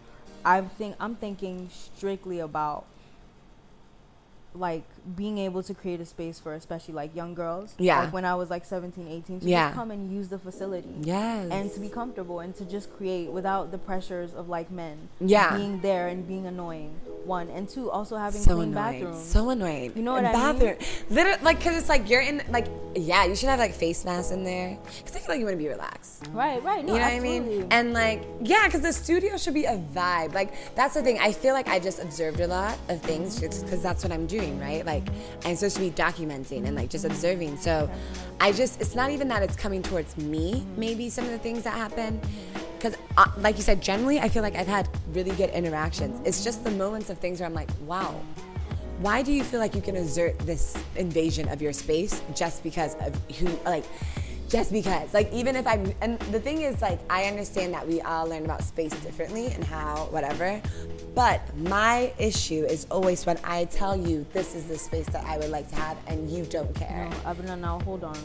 [0.45, 2.85] I'm think I'm thinking strictly about
[4.53, 4.83] like
[5.15, 7.73] being able to create a space for especially like young girls.
[7.79, 8.01] Yeah.
[8.01, 9.67] Like when I was like 17, 18 to Yeah.
[9.69, 10.93] just come and use the facility.
[11.01, 11.49] Yes.
[11.51, 15.09] And to be comfortable and to just create without the pressures of like men.
[15.19, 15.55] Yeah.
[15.57, 16.93] Being there and being annoying.
[17.25, 19.01] One and two, also having so clean annoying.
[19.03, 19.25] bathrooms.
[19.25, 19.93] So annoying.
[19.95, 20.59] You know And what I mean?
[20.59, 20.89] bathroom.
[21.09, 24.31] Literally, like, cause it's like you're in, like, yeah, you should have like face masks
[24.31, 26.27] in there, cause I feel like you want to be relaxed.
[26.33, 26.83] right, right.
[26.83, 27.39] No, you know absolutely.
[27.39, 27.67] what I mean?
[27.71, 30.33] And like, yeah, because the studio should be a vibe.
[30.33, 31.17] Like, that's the thing.
[31.19, 34.59] I feel like I just observed a lot of things because that's what I'm doing,
[34.59, 34.83] right?
[34.85, 34.90] Like,
[35.45, 37.57] I'm supposed to be documenting and like just observing.
[37.57, 37.89] So,
[38.39, 41.63] I just, it's not even that it's coming towards me, maybe some of the things
[41.63, 42.19] that happen.
[42.77, 46.19] Because, uh, like you said, generally, I feel like I've had really good interactions.
[46.25, 48.19] It's just the moments of things where I'm like, wow,
[49.01, 52.95] why do you feel like you can exert this invasion of your space just because
[52.95, 53.85] of who like
[54.51, 55.13] just because.
[55.13, 58.43] Like even if i'm and the thing is like i understand that we all learn
[58.45, 60.61] about space differently and how whatever.
[61.15, 65.37] But my issue is always when i tell you this is the space that i
[65.37, 67.09] would like to have and you don't care.
[67.09, 68.17] No, Abena, now hold on.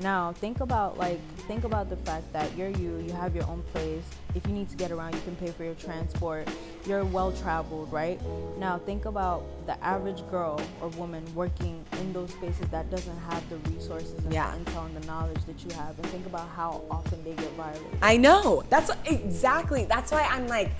[0.00, 3.62] Now think about like think about the fact that you're you, you have your own
[3.72, 4.02] place.
[4.34, 6.48] If you need to get around, you can pay for your transport.
[6.86, 8.18] You're well traveled, right?
[8.58, 13.46] Now think about the average girl or woman working in those spaces that doesn't have
[13.50, 14.50] the resources and Yeah.
[14.52, 17.50] the intel and the knowledge that you have, and think about how often they get
[17.52, 17.98] violated.
[18.00, 18.62] I know.
[18.70, 19.84] That's exactly.
[19.84, 20.70] That's why I'm like,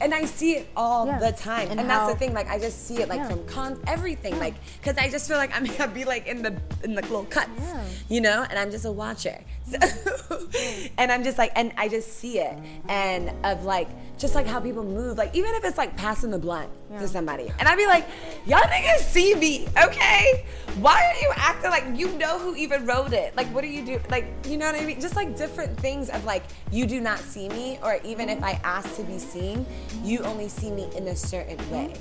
[0.00, 1.18] and I see it all Yeah.
[1.18, 1.70] the time.
[1.70, 2.32] And, And that's the thing.
[2.34, 3.28] Like I just see it like Yeah.
[3.28, 4.38] from con everything.
[4.38, 7.24] Like because I just feel like I'm gonna be like in the in the little
[7.24, 7.82] cuts, Yeah.
[8.08, 8.44] you know.
[8.48, 9.38] And I'm just a watcher.
[9.66, 9.78] So,
[10.98, 12.56] and I'm just like, and I just see it,
[12.88, 13.88] and of like
[14.18, 15.16] just like how people move.
[15.16, 17.00] Like even if it's like passing the blunt Yeah.
[17.00, 18.06] to somebody, and I'd be like,
[18.46, 20.44] y'all niggas see me, okay?
[20.80, 23.34] Why are you acting like you know who even wrote it?
[23.36, 24.00] Like what do you do?
[24.10, 25.00] Like you know what I mean?
[25.00, 28.60] Just like different things of like you do not see me, or even if I
[28.64, 29.64] ask to be seen,
[30.02, 31.94] you only see me in a certain way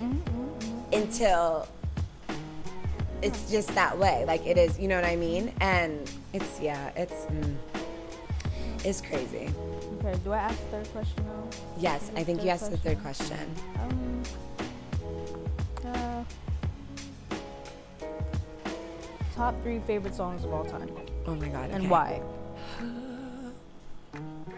[0.92, 1.68] until
[3.22, 4.26] it's just that way.
[4.28, 5.54] Like it is, you know what I mean?
[5.62, 7.56] And it's yeah, it's mm,
[8.84, 9.50] it's crazy.
[10.00, 11.44] Okay, do I ask the third question now?
[11.78, 13.38] Yes, I think you asked the third question.
[13.80, 14.24] Um,
[15.86, 16.24] uh,
[19.36, 20.90] top three favorite songs of all time,
[21.26, 21.70] Oh my god.
[21.72, 21.88] and okay.
[21.88, 22.22] why?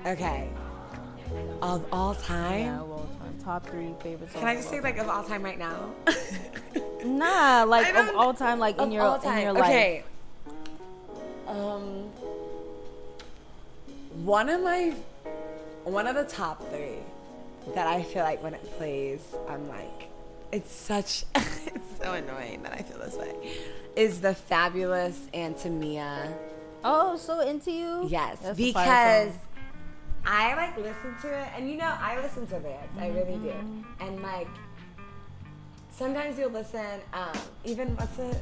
[0.06, 0.50] Okay.
[1.64, 2.66] Of all time.
[2.66, 3.40] Yeah, of all time.
[3.44, 4.40] Top three favorite songs.
[4.40, 5.90] Can I just say like of all time right now?
[7.06, 9.64] Nah, like of all time, like in your in your life.
[9.66, 10.04] Okay.
[11.48, 12.10] Um.
[14.24, 14.94] One of my,
[15.84, 17.00] one of the top three,
[17.74, 19.20] that I feel like when it plays,
[19.50, 20.10] I'm like,
[20.54, 23.36] it's such, it's so annoying that I feel this way,
[23.98, 26.34] is the fabulous Antamia.
[26.86, 28.06] Oh, so into you?
[28.08, 29.34] Yes, That's because.
[30.28, 32.98] I like listen to it, and you know, I listen to lyrics.
[32.98, 33.82] I really do, Mm-hmm.
[34.02, 34.48] and like.
[35.96, 37.32] Sometimes you'll listen, um,
[37.64, 38.36] even what's it,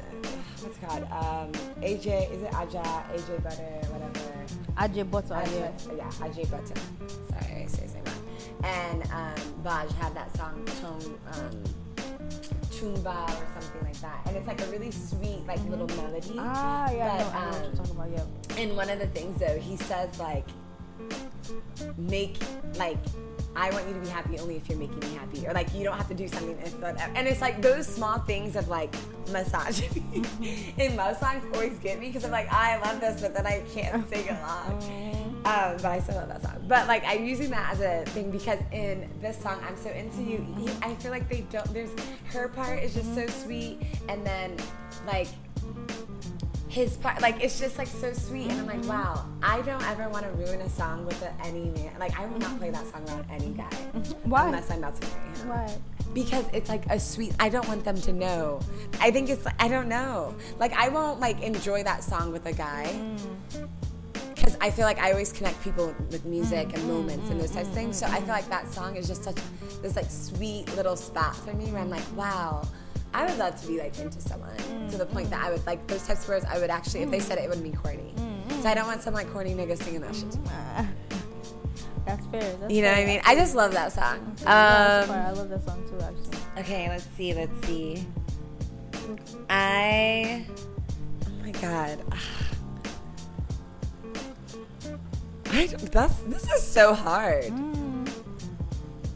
[0.60, 1.04] what's it called?
[1.04, 2.82] Um, AJ, is it Aja,
[3.12, 3.62] AJ Butter,
[3.92, 4.44] whatever.
[4.76, 5.36] Ajay Butler.
[5.36, 6.10] Aja, Yeah.
[6.26, 6.78] Ajebutter.
[7.30, 8.64] Sorry, I say something wrong.
[8.64, 10.98] And um, Baj had that song, Tum,
[11.32, 11.64] um,
[12.72, 14.20] Chumba or something like that.
[14.26, 16.34] And it's like a really sweet, like little melody.
[16.38, 18.10] Ah, yeah, But, I know what um, you're talking about.
[18.56, 18.62] Yeah.
[18.64, 20.46] and one of the things though, he says like,
[21.96, 22.36] make
[22.78, 22.98] like,
[23.56, 25.84] I want you to be happy only if you're making me happy, or like you
[25.84, 27.12] don't have to do something if whatever.
[27.14, 28.94] And it's like those small things of like
[29.30, 30.24] misogyny
[30.78, 33.62] in most songs always get me because I'm like I love this, but then I
[33.72, 35.34] can't sing along.
[35.44, 36.64] Um, but I still love that song.
[36.66, 40.22] But like I'm using that as a thing because in this song, I'm so into
[40.22, 40.44] you.
[40.82, 41.72] I feel like they don't.
[41.72, 41.90] There's
[42.26, 44.56] her part is just so sweet, and then
[45.06, 45.28] like
[46.74, 50.08] his part, like it's just like so sweet, and I'm like, wow, I don't ever
[50.08, 51.92] want to ruin a song with a, any man.
[52.00, 53.62] Like I will not play that song around any guy
[54.24, 54.46] Why?
[54.46, 55.48] unless I'm about to marry him.
[55.48, 55.78] Why?
[56.12, 57.32] Because it's like a sweet.
[57.38, 58.60] I don't want them to know.
[59.00, 59.46] I think it's.
[59.60, 60.34] I don't know.
[60.58, 62.86] Like I won't like enjoy that song with a guy.
[62.92, 63.68] Mm.
[64.34, 67.42] Because I feel like I always connect people with music and mm, moments and mm,
[67.42, 67.96] those types of things.
[67.96, 69.36] So I feel like that song is just such
[69.80, 72.66] this like sweet little spot for me where I'm like, wow,
[73.14, 74.56] I would love to be like into someone
[74.90, 76.44] to the point that I would like those types of words.
[76.46, 78.12] I would actually, if they said it, it wouldn't be corny.
[78.60, 80.36] So I don't want some like corny nigga singing that shit.
[80.48, 80.88] Ah.
[82.04, 82.56] That's fair.
[82.56, 83.20] That's You know what I mean?
[83.24, 84.18] I just love that song.
[84.40, 85.24] Um, fair.
[85.26, 86.38] I love that song too, actually.
[86.58, 88.04] Okay, let's see, let's see.
[89.48, 90.44] I.
[91.26, 91.98] Oh my god.
[95.46, 97.52] I, that's, this is so hard.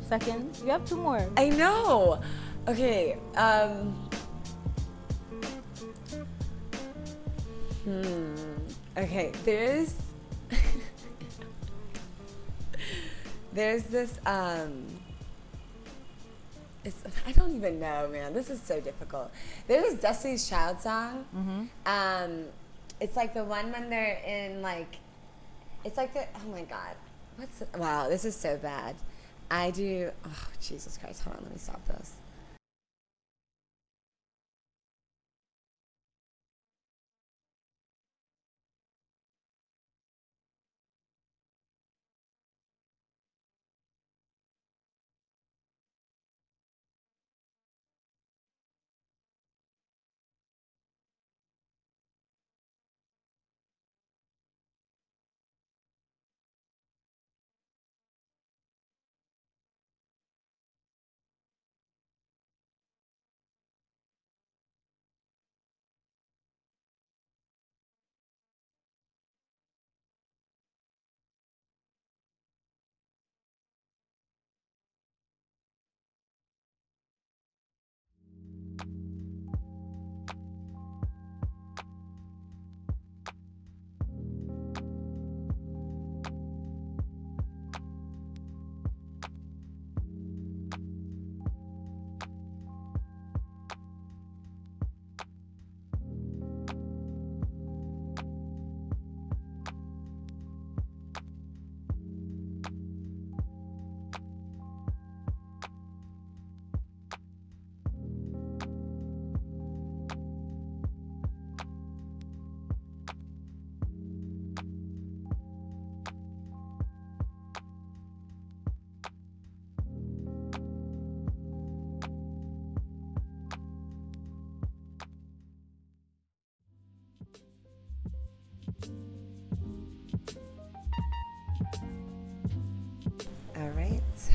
[0.08, 1.28] Second, you have two more.
[1.36, 2.22] I know.
[2.68, 3.94] Okay, um.
[7.84, 8.34] Hmm.
[8.94, 9.94] Okay, there's.
[13.54, 14.84] there's this, um.
[16.84, 18.34] It's, I don't even know, man.
[18.34, 19.30] This is so difficult.
[19.66, 21.24] There's this Destiny's Child song.
[21.86, 22.44] Um,
[23.00, 24.96] it's like the one when they're in like,
[25.84, 26.96] it's like the oh my god,
[27.36, 28.10] what's wow?
[28.10, 28.94] This is so bad.
[29.50, 30.10] I do.
[30.26, 31.22] Oh Jesus Christ!
[31.22, 32.17] Hold on, let me stop this.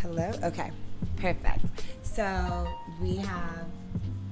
[0.03, 0.31] Hello.
[0.43, 0.69] Okay.
[1.17, 1.65] Perfect.
[2.03, 2.67] So
[3.01, 3.65] we have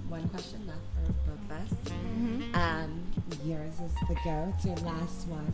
[0.09, 2.53] one question left for both of us.
[2.53, 3.01] Um,
[3.43, 4.53] yours is the go.
[4.55, 5.51] It's your last one.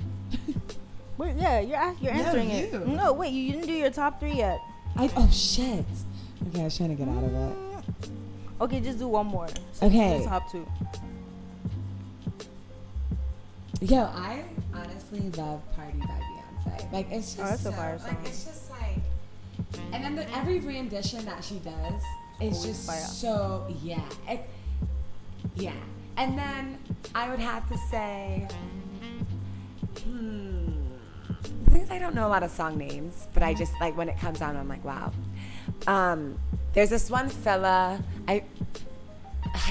[1.18, 2.58] Wait, yeah, you're you're No, answering you.
[2.58, 2.88] it.
[2.88, 4.60] No, wait, you didn't do your top three yet.
[4.96, 5.84] I, oh shit.
[6.50, 8.10] Okay, I was trying to get out of it.
[8.62, 9.48] Okay, just do one more.
[9.82, 10.18] Okay.
[10.18, 10.68] Just top two.
[13.82, 14.44] Yo, I
[14.76, 16.92] honestly love "Party" by Beyonce.
[16.94, 18.18] Like it's just Oh, that's so, a fire song.
[18.24, 18.57] it's just like,
[20.08, 22.02] and the, every rendition that she does
[22.40, 22.98] is just fire.
[22.98, 24.50] so yeah, it,
[25.56, 25.74] yeah.
[26.16, 26.80] And then
[27.14, 28.48] I would have to say,
[30.04, 30.72] hmm,
[31.66, 34.08] the thing I don't know a lot of song names, but I just like when
[34.08, 35.12] it comes on, I'm like, wow.
[35.86, 36.40] Um,
[36.74, 38.44] there's this one fella I.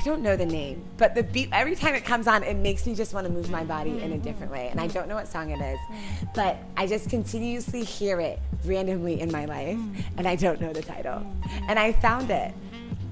[0.06, 2.86] I don't know the name, but the beat every time it comes on, it makes
[2.86, 4.68] me just want to move my body in a different way.
[4.68, 5.80] And I don't know what song it is,
[6.32, 10.04] but I just continuously hear it randomly in my life, mm.
[10.16, 11.14] and I don't know the title.
[11.14, 11.64] Mm.
[11.70, 12.54] And I found it,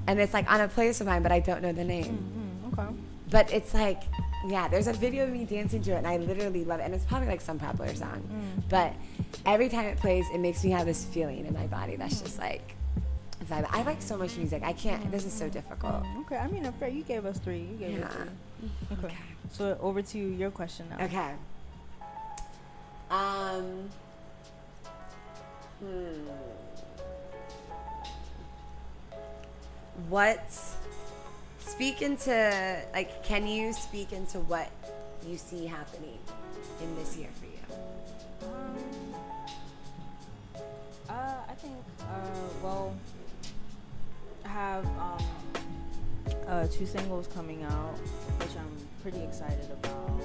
[0.06, 2.62] and it's like on a playlist of mine, but I don't know the name.
[2.72, 2.94] Mm, okay.
[3.28, 4.04] But it's like,
[4.46, 6.84] yeah, there's a video of me dancing to it, and I literally love it.
[6.84, 8.62] And it's probably like some popular song, mm.
[8.68, 8.92] but
[9.44, 12.38] every time it plays, it makes me have this feeling in my body that's just
[12.38, 12.76] like.
[13.44, 13.66] Vibe.
[13.70, 14.62] I like so much music.
[14.64, 15.10] I can't.
[15.10, 16.04] This is so difficult.
[16.22, 16.88] Okay, I mean, fair.
[16.88, 17.60] You gave us three.
[17.60, 18.24] You gave us Yeah.
[18.98, 19.04] three.
[19.04, 19.14] Okay.
[19.52, 21.04] So over to your question now.
[21.04, 21.32] Okay.
[23.10, 23.90] Um.
[25.80, 26.28] Hmm.
[30.08, 30.42] What?
[31.58, 33.22] Speak into like.
[33.24, 34.68] Can you speak into what
[35.26, 36.18] you see happening
[36.82, 37.52] in this year for you?
[38.48, 39.14] Um,
[41.08, 41.12] uh,
[41.48, 42.04] I think, uh,
[42.62, 42.94] well,
[44.54, 45.18] have um,
[46.46, 47.98] uh, two singles coming out,
[48.38, 48.70] which I'm
[49.02, 50.20] pretty excited about.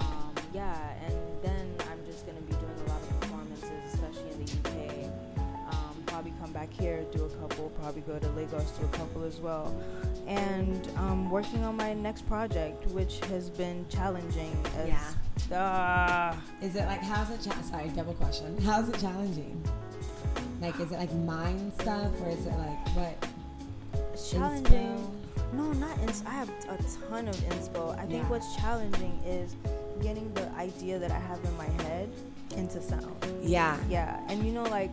[0.00, 4.44] Um, yeah, and then I'm just gonna be doing a lot of performances, especially in
[4.44, 5.10] the UK.
[5.72, 7.70] Um, probably come back here, do a couple.
[7.80, 9.74] Probably go to Lagos, do a couple as well.
[10.26, 14.54] And um, working on my next project, which has been challenging.
[14.76, 15.10] As, Yeah.
[15.52, 17.40] Uh, Is it like how's it?
[17.42, 18.56] Cha- sorry, double question.
[18.62, 19.62] How's it challenging?
[20.60, 23.28] Like, is it like mind stuff or is it like what?
[24.30, 24.72] Challenging.
[24.72, 25.52] inspo?
[25.52, 26.22] No, not ins.
[26.26, 26.78] I have a
[27.08, 27.96] ton of inspo.
[27.98, 29.54] I think what's challenging is
[30.02, 32.10] getting the idea that I have in my head
[32.56, 33.14] into sound.
[33.42, 33.76] Yeah.
[33.88, 34.90] Yeah, and you know, like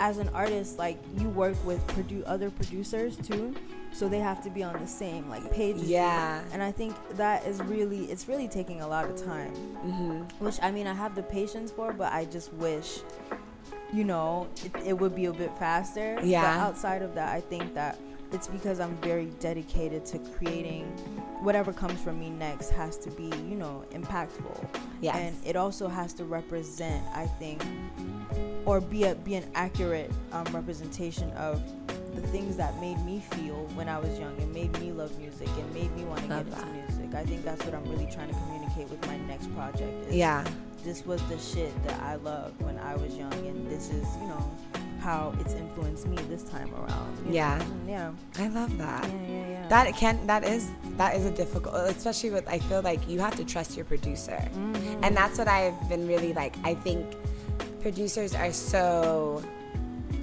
[0.00, 3.54] as an artist, like you work with produ- other producers too,
[3.92, 5.76] so they have to be on the same like page.
[5.76, 6.42] Yeah.
[6.52, 9.52] and I think that is really it's really taking a lot of time.
[9.84, 10.44] Mm-hmm.
[10.44, 13.00] Which I mean, I have the patience for, but I just wish,
[13.92, 16.18] you know, it, it would be a bit faster.
[16.22, 16.42] Yeah.
[16.42, 17.98] But outside of that, I think that
[18.32, 20.84] it's because I'm very dedicated to creating
[21.42, 24.66] whatever comes from me next has to be, you know, impactful.
[25.00, 25.16] Yes.
[25.16, 27.62] And it also has to represent, I think,
[28.64, 31.60] or be a be an accurate um, representation of
[32.14, 35.48] the things that made me feel when I was young and made me love music
[35.58, 36.72] and made me want to get Love into that.
[36.88, 37.14] music.
[37.14, 40.08] I think that's what I'm really trying to communicate with my next project.
[40.08, 40.44] Is Yeah.
[40.84, 44.26] This was the shit that I loved when I was young, and this is, you
[44.26, 44.50] know,
[45.00, 47.26] how it's influenced me this time around.
[47.32, 47.58] Yeah.
[47.58, 47.88] know?
[47.88, 48.12] Yeah.
[48.44, 49.04] I love that.
[49.04, 49.10] Yeah.
[49.28, 49.48] Yeah.
[49.48, 49.68] Yeah.
[49.68, 53.36] That can that is that is a difficult, especially with I feel like you have
[53.36, 55.04] to trust your producer, Mm-hmm.
[55.04, 56.54] and that's what I've been really like.
[56.64, 57.06] I think
[57.80, 59.42] producers are so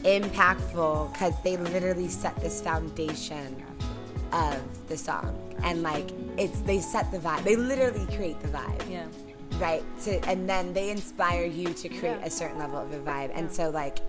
[0.03, 3.63] impactful because they literally set this foundation
[4.31, 7.43] of the song, and like it's they set the vibe.
[7.43, 8.89] They literally create the vibe.
[8.89, 9.05] yeah.
[9.59, 12.25] Right to and then they inspire you to create Yeah.
[12.25, 13.31] a certain level of a vibe.
[13.33, 13.99] And so like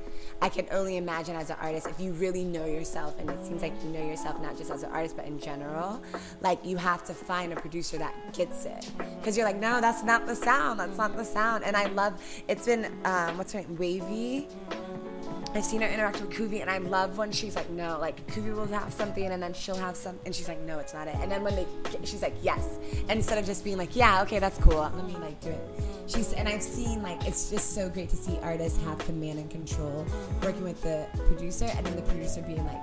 [0.43, 3.61] i can only imagine as an artist if you really know yourself and it seems
[3.61, 6.01] like you know yourself not just as an artist but in general
[6.41, 8.91] like you have to find a producer that gets it.
[9.19, 11.65] Because you're like no that's not the sound that's not the sound.
[11.65, 12.13] And i love
[12.49, 14.49] it's been um, what's her name wavy
[15.53, 18.55] I've seen her interact with Kuvi, and I love when she's like, no, like Kuvi
[18.55, 21.17] will have something, and then she'll have some, and she's like, no, it's not it.
[21.21, 21.67] And then when they,
[22.05, 22.79] she's like, yes,
[23.09, 25.61] instead of just being like, yeah, okay, that's cool, let me like do it.
[26.07, 29.51] She's, and I've seen like, it's just so great to see artists have command and
[29.51, 30.07] control,
[30.43, 32.83] working with the producer, and then the producer being like,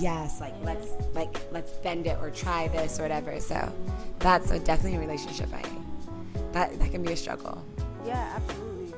[0.00, 3.38] yes, like let's like let's bend it or try this or whatever.
[3.40, 3.72] So
[4.18, 5.62] that's a, definitely a relationship I,
[6.52, 7.62] that that can be a struggle.
[8.04, 8.94] Yeah, absolutely.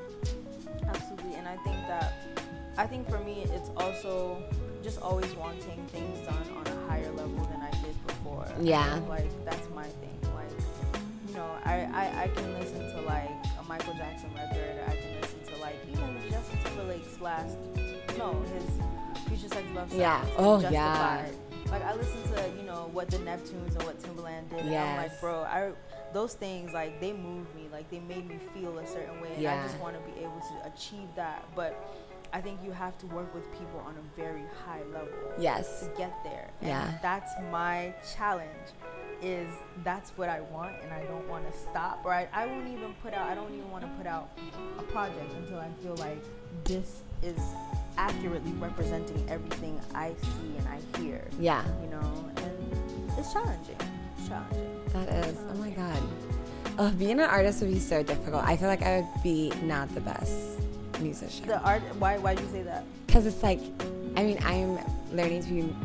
[0.87, 1.35] Absolutely.
[1.35, 2.26] And I think that
[2.79, 4.43] I think for me it's also
[4.83, 8.47] just always wanting things done on a higher level than I did before.
[8.61, 9.01] Yeah.
[9.09, 10.19] like that's my thing.
[10.35, 10.51] Like,
[11.29, 15.21] you know, I, I, I can listen to like a Michael Jackson record, I can
[15.21, 17.57] listen to like even Justin Timberlake's last
[18.19, 20.01] no, his Future Sex Love Songs.
[20.01, 20.25] Yeah.
[20.39, 20.73] Oh, Justified.
[20.73, 21.71] yeah.
[21.71, 24.61] Like I listen to, you know, what the Neptunes and what Timberland did.
[24.61, 25.73] And I'm like, bro, I
[26.13, 29.33] those things like they moved me, like they made me feel a certain way.
[29.35, 29.61] And Yeah.
[29.61, 31.45] I just want to be able to achieve that.
[31.57, 31.75] But
[32.33, 35.09] I think you have to work with people on a very high level
[35.39, 35.81] Yes.
[35.81, 36.49] to get there.
[36.61, 36.99] And Yeah.
[37.03, 38.51] that's my challenge.
[39.23, 39.49] Is
[39.83, 42.03] that's what I want, and I don't want to stop.
[42.05, 43.27] Or I, I won't even put out.
[43.27, 44.29] I don't even want to put out
[44.79, 46.23] a project until I feel like
[46.65, 47.39] this is
[47.97, 51.25] accurately representing everything I see and I hear.
[51.41, 51.65] Yeah.
[51.83, 53.77] You know, and it's challenging.
[54.19, 54.81] It's challenging.
[54.93, 55.39] That is.
[55.51, 56.03] Oh my god.
[56.79, 58.45] Oh, being an artist would be so difficult.
[58.45, 60.61] I feel like I would be not the best
[61.01, 61.47] musician.
[61.47, 61.83] The art.
[61.99, 62.19] Why?
[62.19, 62.85] Why do you say that?
[63.07, 63.61] Because it's like,
[64.17, 64.79] I mean, I'm
[65.13, 65.77] learning to be.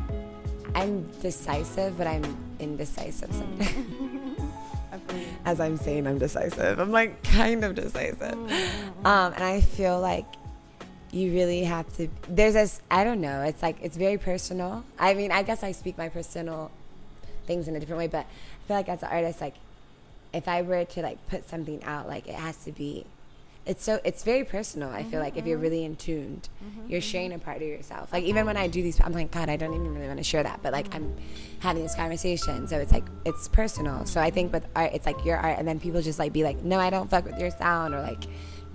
[0.74, 2.24] I'm decisive, but I'm
[2.60, 4.40] indecisive sometimes.
[5.46, 6.80] As I'm saying, I'm decisive.
[6.80, 8.34] I'm like kind of decisive.
[9.06, 10.26] Um, and I feel like
[11.12, 12.08] you really have to.
[12.28, 12.82] There's this.
[12.90, 13.42] I don't know.
[13.44, 14.84] It's like it's very personal.
[15.00, 16.72] I mean, I guess I speak my personal
[17.46, 19.56] things in a different way, but I feel like as an artist, like
[20.34, 23.06] if I were to like put something out, like it has to be.
[23.66, 24.90] It's so it's very personal.
[24.90, 26.50] I feel like if you're really in tuned,
[26.88, 28.12] you're sharing a part of yourself.
[28.12, 30.24] Like even when I do these, I'm like, God, I don't even really want to
[30.24, 31.16] share that, but like I'm
[31.60, 34.06] having this conversation, so it's like it's personal.
[34.06, 36.44] So I think with art, it's like your art, and then people just like be
[36.44, 38.24] like, No, I don't fuck with your sound, or like.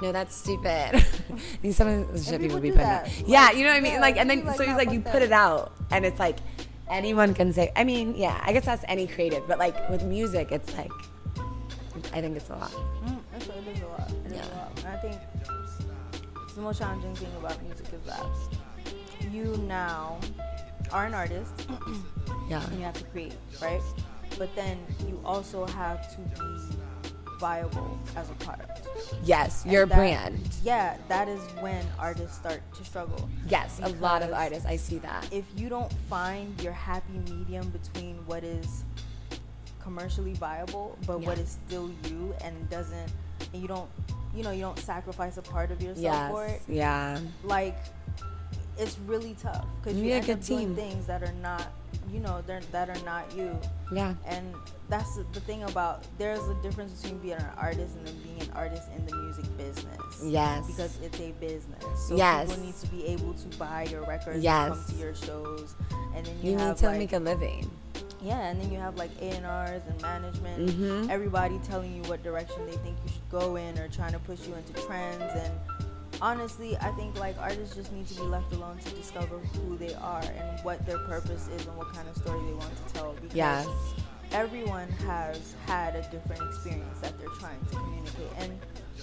[0.02, 1.02] No, that's stupid.
[1.62, 3.06] These some shit people be putting that.
[3.06, 3.26] out.
[3.26, 3.94] Yeah, you know what I mean.
[3.94, 6.18] yeah, like, and then like, so it's nah, like you put it out, and it's
[6.18, 6.36] like
[6.90, 7.72] anyone can say.
[7.74, 10.92] I mean, yeah, I guess that's any creative, but like with music, it's like
[12.12, 12.70] I think it's a lot.
[12.70, 13.15] Mm,
[16.56, 18.24] the most challenging thing about music is that
[19.30, 20.18] you now
[20.92, 21.52] are an artist
[22.48, 22.64] Yeah.
[22.66, 23.80] and you have to create, right?
[24.38, 26.76] But then you also have to be
[27.38, 28.88] viable as a product.
[29.24, 30.40] Yes, your that- brand.
[30.64, 33.28] Yeah, that is when artists start to struggle.
[33.48, 34.64] Yes, a lot of artists.
[34.66, 35.28] I see that.
[35.32, 38.84] If you don't find your happy medium between what is
[39.80, 41.44] commercially viable but what Yeah.
[41.44, 43.12] is still you and doesn't
[43.52, 43.88] and you don't
[44.36, 47.18] you know you don't sacrifice a part of yourself for it Yeah.
[47.42, 47.76] like
[48.78, 51.72] it's really tough because You you end up doing things that are not
[52.12, 53.58] you know they're, that are not you
[53.92, 54.14] Yeah.
[54.26, 54.54] and
[54.90, 58.50] that's the, thing about there's a difference between being an artist and then being an
[58.54, 60.66] artist in the music business Yes.
[60.66, 62.50] because it's a business so Yes.
[62.50, 64.68] people need to be able to buy your records Yes.
[64.68, 65.74] come to your shows
[66.14, 67.70] and then you, You need to like, make a living.
[68.22, 71.10] Yeah and then you have like A&Rs and management Mhm.
[71.10, 74.46] everybody telling you what direction they think you should go in or trying to push
[74.46, 75.52] you into trends and
[76.22, 79.92] honestly i think like artists just need to be left alone to discover who they
[79.94, 83.12] are and what their purpose is and what kind of story they want to tell
[83.20, 83.66] because Yes.
[84.32, 88.58] everyone has had a different experience that they're trying to communicate and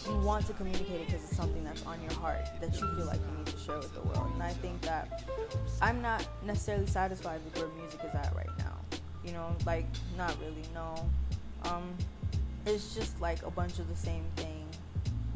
[0.08, 3.06] you want to communicate it because it's something that's on your heart that you feel
[3.06, 5.22] like you need to share with the world and i think that
[5.84, 8.73] i'm not necessarily satisfied with where music is at right now
[9.26, 9.86] you know like
[10.18, 11.10] not really no.
[11.66, 11.94] Um
[12.66, 14.66] it's just like a bunch of the same thing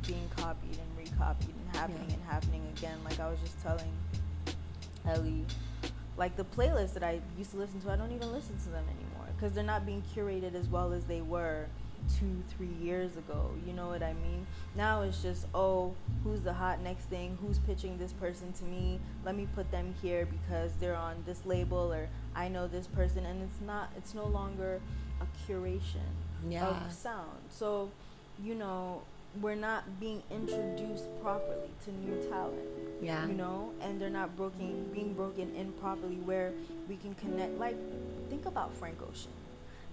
[0.06, 2.14] being copied and recopied and happening Yeah.
[2.16, 3.92] and happening again like i was just telling
[5.06, 5.46] ellie.
[6.18, 8.84] Like the playlists that I used to listen to, I don't even listen to them
[8.86, 11.68] anymore because they're not being curated as well as they were
[12.20, 13.52] two, three years ago.
[13.66, 14.46] You know what I mean?
[14.76, 15.94] Now it's just, oh,
[16.24, 17.38] who's the hot next thing?
[17.42, 19.00] Who's pitching this person to me?
[19.26, 23.26] Let me put them here because they're on this label or I know this person.
[23.26, 24.80] And it's not, it's no longer
[25.22, 26.08] a curation
[26.50, 26.68] Yeah.
[26.86, 27.38] of sound.
[27.50, 27.90] So,
[28.44, 29.02] you know,
[29.42, 32.58] we're not being introduced properly to new talent
[33.02, 33.28] Yeah.
[33.28, 36.54] you know and they're not broken being broken in properly where
[36.90, 37.76] we can connect like
[38.30, 39.30] think about frank ocean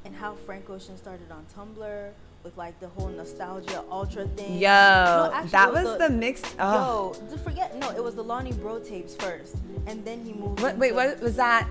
[0.05, 2.11] and how frank ocean started on tumblr
[2.43, 6.55] with like the whole nostalgia ultra thing Yo, No, actually, that was the, mixed.
[6.59, 7.17] Oh.
[7.31, 9.57] yo forget no it was the Lonny Breaux tapes first
[9.87, 11.67] and then he moved What, wait, what was that?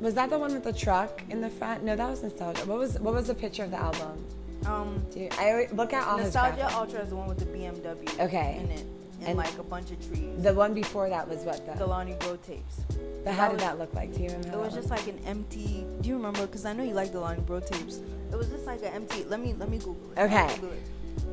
[0.00, 1.82] Was that the one with the truck in the front?
[1.82, 2.60] No, that was nostalgia.
[2.66, 4.22] What was what was the picture of the album?
[4.66, 8.58] um you, I look at all nostalgia ultra is the one with the bmw Okay.
[8.62, 8.86] in it
[9.20, 11.86] and, And- like a bunch of trees The one before that was what the the?
[11.86, 12.80] Lonny Breaux tapes
[13.24, 14.14] But how that did was- that look like?
[14.14, 14.58] Do you remember?
[14.58, 15.84] It was just like an empty.
[16.00, 16.46] Do you remember?
[16.46, 18.00] Because I know you like the Lonny Breaux tapes.
[18.32, 19.24] It was just like an empty.
[19.24, 20.20] Let me let me Google it.
[20.20, 20.48] Okay.
[20.54, 20.82] Google it.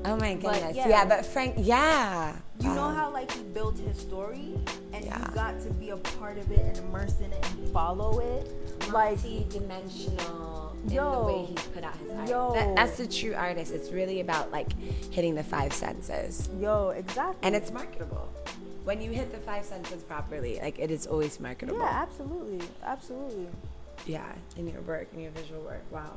[0.04, 0.76] Oh my But goodness.
[0.76, 0.88] yeah.
[0.88, 1.06] yeah.
[1.06, 2.36] but Frank, yeah.
[2.60, 4.54] You know how like he built his story,
[4.94, 5.20] and Yeah.
[5.20, 8.52] you got to be a part of it and immerse in it and follow it.
[8.92, 10.55] Like multi-dimensional
[10.94, 11.22] Yo.
[11.22, 12.30] the way he put out his art.
[12.30, 12.54] Yo.
[12.54, 13.72] That, that's the true artist.
[13.74, 14.72] It's really about like
[15.12, 17.38] hitting the five senses, yo, exactly.
[17.44, 18.30] and it's marketable.
[18.84, 21.80] When you hit the five senses properly, like it is always marketable.
[21.80, 23.48] yeah, absolutely, absolutely.
[24.06, 25.84] Yeah, in your work, in your visual work.
[25.92, 26.12] Wow.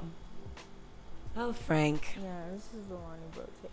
[1.37, 2.17] Oh, Frank.
[2.23, 3.71] Yeah, this is the Lonny Breaux tape.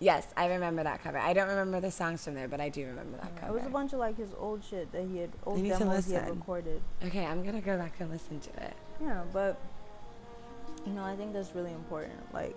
[0.00, 1.18] Yes, I remember that cover.
[1.18, 3.52] I don't remember the songs from there, but I do remember that Yeah, cover.
[3.52, 6.14] it was a bunch of like his old shit that he had old demos he
[6.14, 6.82] had recorded.
[7.04, 8.74] Okay, I'm gonna go back and listen to it.
[9.00, 9.58] Yeah, but
[10.86, 12.20] you know, I think that's really important.
[12.32, 12.56] Like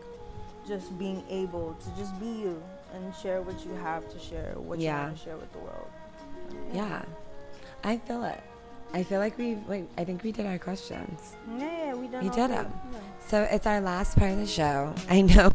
[0.68, 2.62] just being able to just be you
[2.94, 5.88] and share what you have to share, what you want to share with the world.
[6.74, 7.04] Yeah,
[7.84, 8.42] I feel it.
[8.94, 9.56] I feel like we.
[9.56, 11.36] Wait, I think we did our questions.
[11.58, 12.24] Yeah, yeah, we done.
[12.24, 12.72] We did them.
[12.92, 13.00] Yeah.
[13.28, 14.94] So it's our last part of the show.
[15.10, 15.52] I know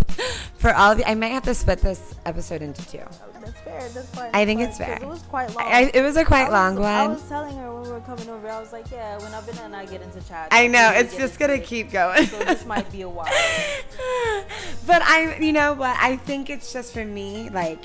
[0.58, 2.98] for all of you, I might have to split this episode into two.
[3.40, 3.88] That's fair.
[3.88, 4.30] That's fine.
[4.32, 4.96] I think it's fair.
[4.96, 5.66] It was quite long.
[5.66, 8.00] I, it was a quite I long was, I was telling her when we were
[8.00, 10.48] coming over, I was like, yeah, when Abena and I get into chat.
[10.52, 11.64] I know it's just gonna it.
[11.64, 12.26] keep going.
[12.26, 13.26] So this might be a while.
[14.86, 15.96] but I, you know what?
[15.98, 17.82] I think it's just for me, like,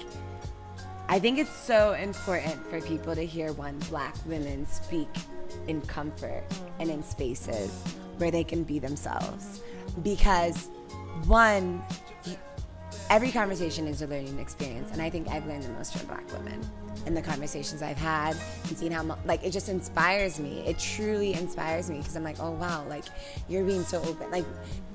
[1.10, 5.10] I think it's so important for people to hear one black woman speak
[5.68, 6.44] in comfort
[6.80, 7.72] and in spaces
[8.18, 9.62] where they can be themselves.
[10.04, 10.70] Because,
[11.26, 11.84] one,
[13.10, 16.32] every conversation is a learning experience, and I think I've learned the most from black
[16.34, 16.60] women
[17.06, 18.36] in the conversations I've had
[18.68, 20.60] and seeing how like it just inspires me.
[20.68, 23.06] It truly inspires me because I'm like, oh wow, like
[23.48, 24.46] you're being so open, like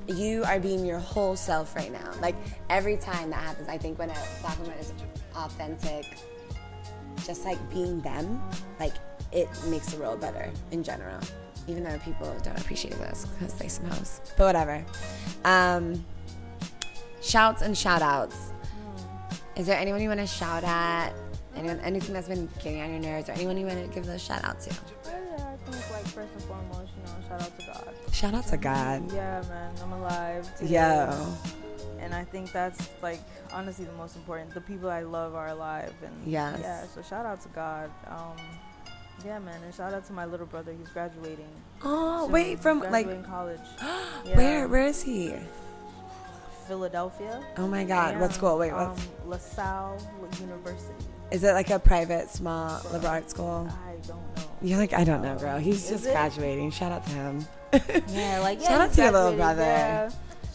[0.07, 2.13] you are being your whole self right now.
[2.21, 2.37] Like
[2.69, 4.93] every time that happens, I think when a black woman is
[5.35, 6.07] authentic,
[7.25, 8.43] just like being them,
[8.79, 8.95] like
[9.33, 11.21] it makes the world better in general.
[11.69, 14.85] Even though people don't appreciate this because they some hoes, but whatever.
[15.45, 16.05] Um,
[17.23, 18.53] shouts and shout outs.
[19.57, 21.13] Is there anyone you want to shout at?
[21.55, 24.19] Anyone, anything that's been getting on your nerves, or anyone you want to give a
[24.19, 24.71] shout out to?
[24.71, 27.95] yeah, I think like first and foremost, you know, shout out to God.
[28.13, 29.13] Shout out to God.
[29.13, 30.57] Yeah, man, I'm alive.
[30.57, 30.75] Today.
[30.75, 31.35] Yo.
[32.01, 33.21] And I think that's like
[33.53, 34.53] honestly the most important.
[34.55, 36.59] The people I love are alive, and Yes.
[36.61, 36.85] yeah.
[36.87, 37.91] So shout out to God.
[38.09, 38.37] Um,
[39.25, 40.73] yeah, man, and shout out to my little brother.
[40.79, 41.49] He's graduating.
[41.85, 42.33] Oh, soon.
[42.33, 43.59] wait, from like, college.
[44.35, 44.69] where?
[44.69, 45.35] Where is he?
[46.69, 47.43] Philadelphia.
[47.59, 48.37] Oh my God, what Yeah.
[48.37, 48.59] school?
[48.59, 48.91] Wait, um,
[49.25, 49.99] what's LaSalle
[50.41, 50.95] University.
[51.31, 51.53] is it?
[51.55, 53.69] Like a private, small liberal arts school?
[53.69, 54.43] I don't know.
[54.63, 55.59] You're like, I don't know, bro.
[55.59, 56.13] He's Is just it?
[56.13, 56.71] graduating.
[56.71, 57.45] Shout out to him.
[58.09, 59.63] Yeah, like yeah, Shout out to your little brother.
[59.63, 60.11] yeah.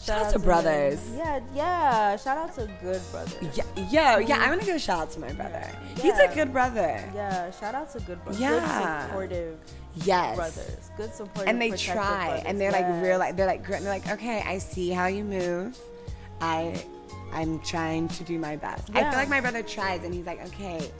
[0.08, 1.00] Shout out to brothers.
[1.14, 2.16] Yeah, yeah.
[2.16, 3.34] Shout out to good brothers.
[3.54, 5.70] Yeah, yo, yeah, I'm gonna give a shout out to my brother.
[6.00, 7.04] He's a good brother.
[7.14, 8.40] Yeah, shout out to good brothers.
[8.40, 9.02] Yeah.
[9.02, 9.58] Good supportive
[10.04, 10.36] Yes.
[10.36, 10.90] brothers.
[10.96, 11.48] Good supportive.
[11.48, 12.44] And they try, brothers.
[12.46, 15.78] and they're like real, like they're like They're like, okay, I see how you move.
[16.40, 16.82] I,
[17.32, 18.88] I'm trying to do my best.
[18.94, 20.90] I feel like my brother tries, and he's like, okay,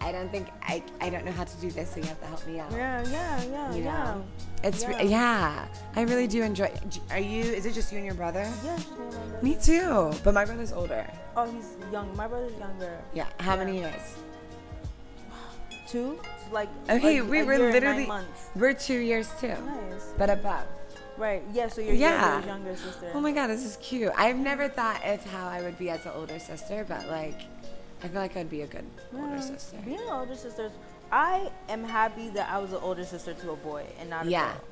[0.00, 2.26] I don't think I, I don't know how to do this, so you have to
[2.26, 2.70] help me out.
[2.72, 4.14] Yeah, yeah, yeah, You yeah.
[4.62, 4.90] It's Yeah.
[4.90, 5.02] yeah.
[5.02, 5.66] yeah.
[5.96, 6.70] I really do enjoy.
[7.10, 7.42] Are you?
[7.42, 8.48] Is it just you and your brother?
[8.64, 9.38] Yeah, me and my brother.
[9.42, 11.06] Me too, but my brother's older.
[11.36, 12.14] Oh, he's young.
[12.16, 12.98] My brother's younger.
[13.14, 13.26] Yeah.
[13.40, 13.64] How Yeah.
[13.64, 14.16] many years?
[15.88, 16.18] Two?
[16.50, 18.08] Like Okay, a- we a were literally
[18.56, 20.12] we're two years too, Nice.
[20.18, 20.64] but above.
[21.18, 21.42] Right.
[21.52, 21.68] Yeah.
[21.68, 22.32] So you're Yeah.
[22.32, 23.10] younger, younger sister.
[23.14, 24.12] Oh my god, this is cute.
[24.16, 27.40] I've never thought of how I would be as an older sister, but like,
[28.02, 29.76] I feel like I'd be a good older sister.
[29.84, 30.70] Being an older sister,
[31.12, 34.30] I am happy that I was an older sister to a boy and not a
[34.30, 34.52] Yeah.
[34.52, 34.62] girl.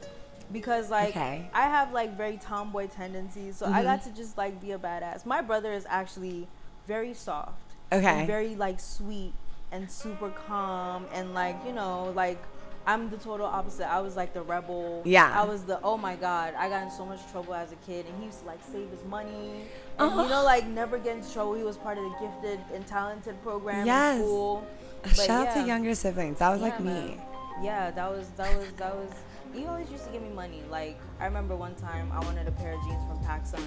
[0.53, 1.49] Because like Okay.
[1.55, 3.85] I have like very tomboy tendencies, so I Mhm.
[3.85, 5.25] got to just like be a badass.
[5.27, 6.49] My brother is actually
[6.87, 7.61] very soft.
[7.93, 8.25] Okay.
[8.27, 9.35] Very like sweet
[9.71, 12.39] and super calm and like you know like
[12.87, 13.87] I'm the total opposite.
[13.93, 15.03] I was like the rebel.
[15.05, 15.31] Yeah.
[15.39, 16.55] I was the oh my god.
[16.59, 18.91] I got in so much trouble as a kid, and he used to like save
[18.91, 19.67] his money,
[19.99, 20.23] and Oh.
[20.25, 21.53] you know like never get in trouble.
[21.55, 24.17] He was part of the gifted and talented program Yes.
[24.19, 24.65] in school.
[25.03, 26.39] But Shout out to younger siblings.
[26.39, 26.85] That was Yeah, like me.
[26.93, 27.21] man.
[27.63, 29.11] Yeah, that was that was that was.
[29.55, 30.63] He always used to give me money.
[30.71, 33.61] Like I remember one time I wanted a pair of jeans from PacSun.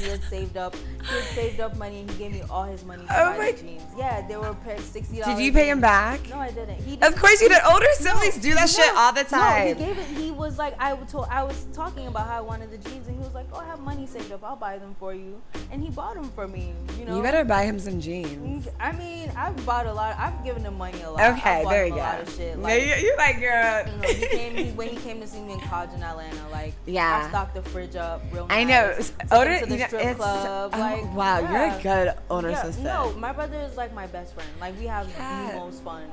[0.00, 0.74] He had saved up.
[0.76, 3.38] He had saved up money and he gave me all his money to Oh buy
[3.38, 3.82] my- the jeans.
[3.98, 5.36] Yeah, they were a pair sixty dollars.
[5.36, 6.20] Did you pay him back?
[6.30, 6.80] No, I didn't.
[6.82, 7.58] He Of course you did.
[7.68, 9.78] Older siblings do that shit all the time.
[9.78, 10.06] No, he gave it.
[10.16, 13.08] He was like, I was told, I was talking about how I wanted the jeans,
[13.08, 14.44] and he was like, "Oh, I have money saved up.
[14.44, 15.42] I'll buy them for you."
[15.72, 16.72] And he bought them for me.
[16.98, 17.16] You know.
[17.16, 18.68] You better buy him some jeans.
[18.78, 20.16] I mean, I've bought a lot.
[20.18, 21.32] I've given him money a lot.
[21.38, 22.02] Okay, there you a go.
[22.02, 22.56] lot of shit.
[22.56, 23.86] No, Like, you're like uh, girl.
[23.86, 26.48] you know, he came he, when he came to see me in college in Atlanta.
[26.50, 27.22] Like, Yeah.
[27.24, 28.58] I stocked the fridge up real nice.
[28.58, 28.94] I know.
[28.96, 30.70] Took him Older, to the you know, strip it's, club.
[30.74, 32.82] oh, like, wow, you're a good older yeah, sister.
[32.82, 34.48] No, my brother is like my best friend.
[34.60, 35.52] Like we have Yeah.
[35.52, 36.04] the most fun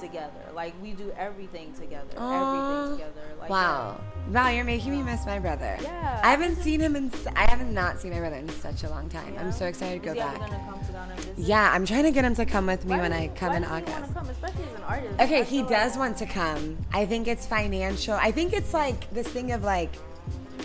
[0.00, 0.32] together.
[0.54, 2.08] Like we do everything together.
[2.16, 2.88] Aw.
[2.88, 3.28] Everything together.
[3.40, 4.00] Like wow.
[4.30, 5.76] Wow, you're making me miss my brother.
[5.82, 8.88] Yeah, I haven't seen him in, I haven't not seen my brother in such a
[8.88, 9.34] long time.
[9.34, 9.40] yeah.
[9.42, 10.38] I'm so excited to go back.
[10.48, 11.32] to?
[11.36, 13.64] Yeah, I'm trying to get him to come with me Why when I come in
[13.64, 14.14] August.
[14.14, 15.20] come, especially as an artist.
[15.20, 16.78] Okay, he does want to come.
[16.94, 18.14] I think it's financial.
[18.14, 19.94] I think it's like this thing of like,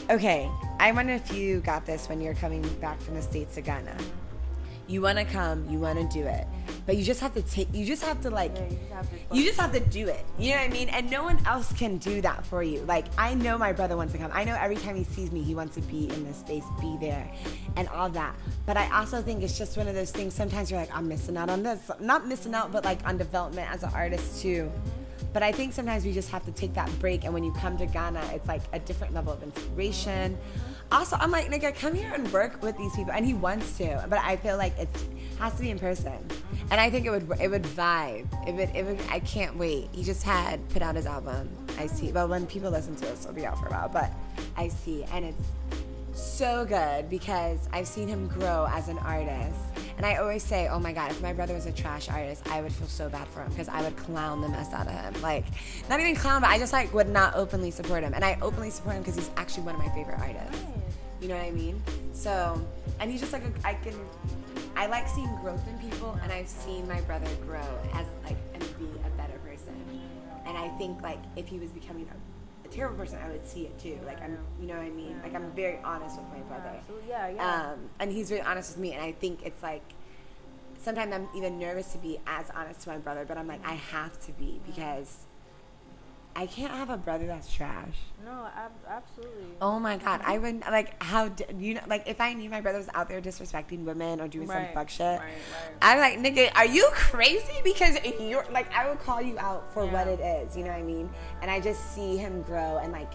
[0.09, 0.49] okay,
[0.79, 3.95] I wonder if you got this when you're coming back from the States to Ghana.
[4.87, 6.47] You want to come, you want to do it,
[6.87, 9.09] but you just have to take, you just have to like, Yeah, you just have
[9.11, 9.35] to.
[9.37, 10.25] you just have to do it.
[10.39, 10.89] You know what I mean?
[10.89, 12.79] And no one else can do that for you.
[12.87, 14.31] Like, I know my brother wants to come.
[14.33, 16.97] I know every time he sees me, he wants to be in this space, be
[16.99, 17.29] there,
[17.75, 18.33] and all that.
[18.65, 20.33] But I also think it's just one of those things.
[20.33, 21.91] Sometimes you're like, I'm missing out on this.
[21.99, 24.71] Not missing out, but like on development as an artist too.
[25.33, 27.23] But I think sometimes we just have to take that break.
[27.23, 30.37] And when you come to Ghana, it's like a different level of inspiration.
[30.91, 33.11] Also, I'm like, nigga, come here and work with these people.
[33.13, 34.89] And he wants to, but I feel like it
[35.37, 36.17] has to be in person.
[36.71, 38.27] And I think it would it would vibe.
[38.47, 38.99] It would it would.
[39.09, 39.89] I can't wait.
[39.91, 41.49] He just had put out his album.
[41.77, 42.11] I see.
[42.11, 43.89] Well, when people listen to it, it'll be out for a while.
[43.89, 44.11] But
[44.57, 45.41] I see, and it's
[46.13, 49.59] so good because I've seen him grow as an artist.
[49.99, 52.61] And I always say, oh my God, if my brother was a trash artist, I
[52.61, 55.21] would feel so bad for him because I would clown the mess out of him.
[55.21, 55.43] Like,
[55.89, 58.13] not even clown, but I just like would not openly support him.
[58.13, 60.63] And I openly support him because he's actually one of my favorite artists.
[61.19, 61.83] You know what I mean?
[62.13, 62.65] So,
[63.01, 63.93] and he's just like, a, I can,
[64.77, 67.59] I like seeing growth in people and I've seen my brother grow
[67.93, 69.75] as like, and be a better person.
[70.45, 72.15] And I think like if he was becoming a,
[72.69, 73.99] a terrible person, I would see it too.
[74.05, 75.19] Like I'm, you know what I mean?
[75.23, 76.71] Like I'm very honest with my brother.
[76.77, 77.09] Absolutely.
[77.09, 77.71] Yeah, yeah.
[77.71, 79.83] Um, and he's very honest with me, and I think it's like
[80.77, 83.73] sometimes I'm even nervous to be as honest to my brother, but I'm like I
[83.73, 85.25] have to be because
[86.35, 87.95] I can't have a brother that's trash.
[88.23, 89.47] no, ab- absolutely.
[89.61, 90.43] Oh my god, I mm-hmm.
[90.43, 93.19] would like how d- you know like if I knew my brother was out there
[93.21, 95.19] disrespecting women or doing some fuck shit.
[95.19, 95.33] right, right.
[95.81, 97.59] I'm like, nigga, are you crazy?
[97.63, 99.93] Because you're like, I would call you out for Yeah.
[99.93, 100.55] what it is.
[100.55, 101.09] You know what I mean?
[101.41, 103.11] And I just see him grow and like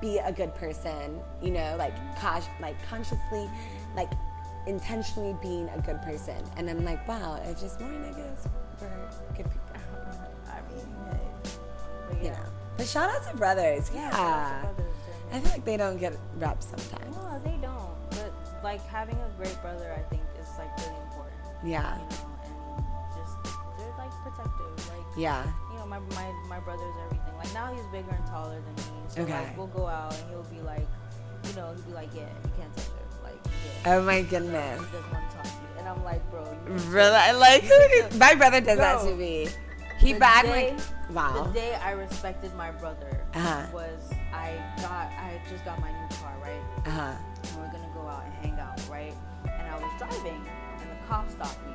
[0.00, 1.20] be a good person.
[1.42, 3.50] You know, like cause, like consciously,
[3.96, 4.12] like
[4.66, 6.36] intentionally being a good person.
[6.56, 8.46] And I'm like, wow, it's just more niggas
[8.80, 9.61] were good people.
[12.20, 12.32] You yeah.
[12.32, 12.44] know.
[12.76, 13.90] But shout out to brothers.
[13.94, 14.10] Yeah.
[14.10, 14.94] shout out to brothers,
[15.32, 17.16] I feel like they don't get reps sometimes.
[17.16, 17.90] No, they don't.
[18.10, 18.32] But
[18.62, 21.36] like having a great brother, I think is like really important.
[21.64, 21.96] Yeah.
[21.96, 22.06] You know,
[22.44, 24.88] and just they're like protective.
[24.88, 25.46] Like Yeah.
[25.72, 27.36] you know, my my my brother's everything.
[27.38, 29.00] Like now he's bigger and taller than me.
[29.08, 29.32] So Okay.
[29.32, 30.86] like we'll go out and he'll be like,
[31.44, 33.24] you know, he'll be like, yeah, you can't touch her.
[33.24, 33.40] Like
[33.84, 34.80] yeah, Oh my goodness.
[34.80, 34.92] he goodness.
[34.92, 35.78] doesn't want to talk to you.
[35.78, 37.64] And I'm like, bro, you Really, I like
[38.18, 39.48] my brother does that to me.
[40.02, 40.82] He the back day- like
[41.14, 41.44] wow.
[41.44, 43.66] The day I respected my brother Uh-huh.
[43.72, 46.62] was I got I just got my new car, right?
[46.86, 47.12] Uh huh.
[47.44, 49.14] and we are gonna go out and hang out, right?
[49.44, 50.40] And I was driving,
[50.80, 51.74] and the cop stopped me,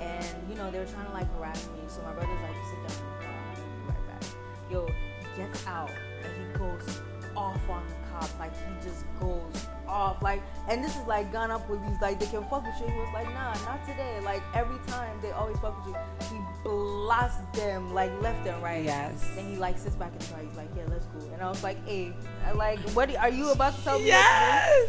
[0.00, 1.80] and you know they were trying to like harass me.
[1.88, 4.24] So my brother's like, "Sit down in the car, I'll be right back."
[4.70, 5.90] Yo, he gets out
[6.24, 7.00] and he goes
[7.36, 10.42] off on the cops, like he just goes off, like.
[10.68, 12.86] And this is like gone up with these, like they can fuck with you.
[12.92, 16.00] He was like, "Nah, not today." Like every time they always fuck with you.
[16.36, 18.84] He blasts them like left and right.
[18.84, 19.30] Yes.
[19.38, 20.46] And he like sits back and tries.
[20.48, 22.12] He's like, "Yeah, let's go." And I was like, "Hey,
[22.54, 24.80] like, what are you about to tell me?" what to do?"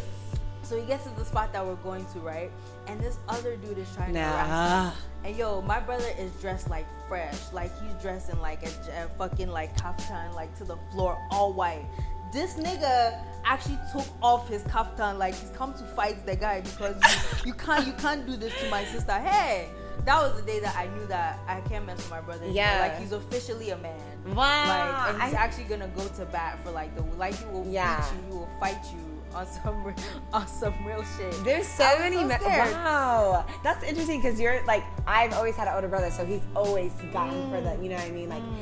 [0.62, 2.50] So he gets to the spot that we're going to, right?
[2.88, 4.90] And this other dude is trying to harass Nah.
[4.90, 4.98] him.
[5.24, 7.38] And yo, my brother is dressed like fresh.
[7.54, 11.86] Like he's dressed in like a fucking like kaftan, like to the floor, all white.
[12.32, 16.96] This nigga actually took off his kaftan, like he's come to fight the guy because
[17.44, 19.12] you, you can't you can't do this to my sister.
[19.12, 19.68] Hey,
[20.04, 22.46] that was the day that I knew that I can't mess with my brother.
[22.48, 22.80] Yeah.
[22.80, 23.98] like he's officially a man.
[24.34, 24.34] Wow.
[24.68, 27.66] Like, and he's I- actually gonna go to bat for like the like he will
[27.66, 27.96] Yeah.
[28.00, 28.98] beat you, he will fight you
[29.34, 29.94] on some
[30.32, 31.32] on some real shit.
[31.44, 32.16] There's so many.
[32.16, 36.24] so me- wow, that's interesting because you're like I've always had an older brother, so
[36.26, 37.70] he's always gotten for the.
[37.70, 37.82] Mm.
[37.82, 38.28] You know what I mean?
[38.28, 38.56] Like, mm.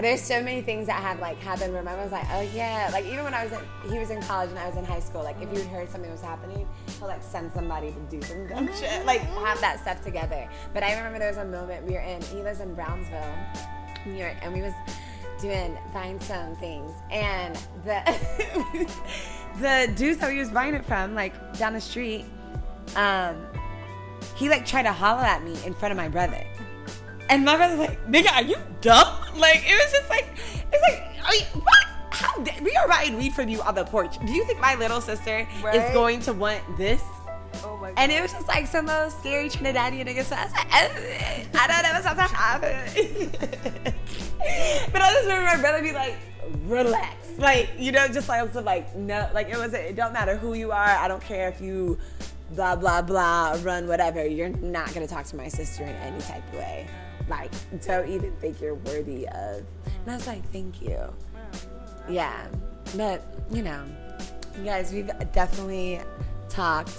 [0.00, 2.88] There's so many things that have like happened where my mom was like, oh yeah,
[2.92, 5.00] like even when I was in, he was in college and I was in high
[5.00, 5.22] school.
[5.22, 6.66] Like if you heard something was happening,
[6.98, 10.48] he'll like send somebody to do some dumb shit, like have that stuff together.
[10.72, 12.22] But I remember there was a moment we were in.
[12.22, 13.34] He lives in Brownsville,
[14.06, 14.72] New York, and we was
[15.40, 18.02] doing buying some things and the
[19.58, 22.26] the dudes that we was buying it from like down the street
[22.94, 23.46] um
[24.36, 26.44] he like tried to holler at me in front of my brother
[27.30, 30.26] and my brother's like nigga are you dumb like it was just like
[30.72, 34.18] it's like are you, what how we are buying weed from you on the porch
[34.26, 37.02] do you think my little sister is going to want this
[37.64, 37.94] Oh my god.
[37.98, 40.22] and it was just like some little scary Trinidadian nigga.
[40.24, 43.30] So I was like, "Eh, I don't know what's about to happen.
[44.92, 46.16] but I just remember my brother be like,
[46.66, 47.16] relax.
[47.38, 50.54] Like, you know, just like, also like, no, like it was, it don't matter who
[50.54, 50.78] you are.
[50.88, 51.98] I don't care if you
[52.52, 54.24] blah, blah, blah, run, whatever.
[54.24, 56.86] You're not going to talk to my sister in any type of way.
[57.30, 57.50] Like,
[57.86, 59.64] don't even think you're worthy of.
[59.86, 60.98] And I was like, thank you.
[62.08, 62.46] Yeah.
[62.96, 63.84] But, you know,
[64.58, 66.00] you guys, we've definitely
[66.48, 66.92] talked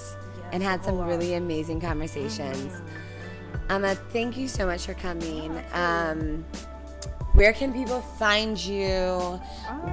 [0.54, 2.82] and had some really amazing conversations.
[3.70, 5.62] Um, uh, thank you so much for coming.
[5.74, 6.46] Um,
[7.34, 9.40] where can people find you?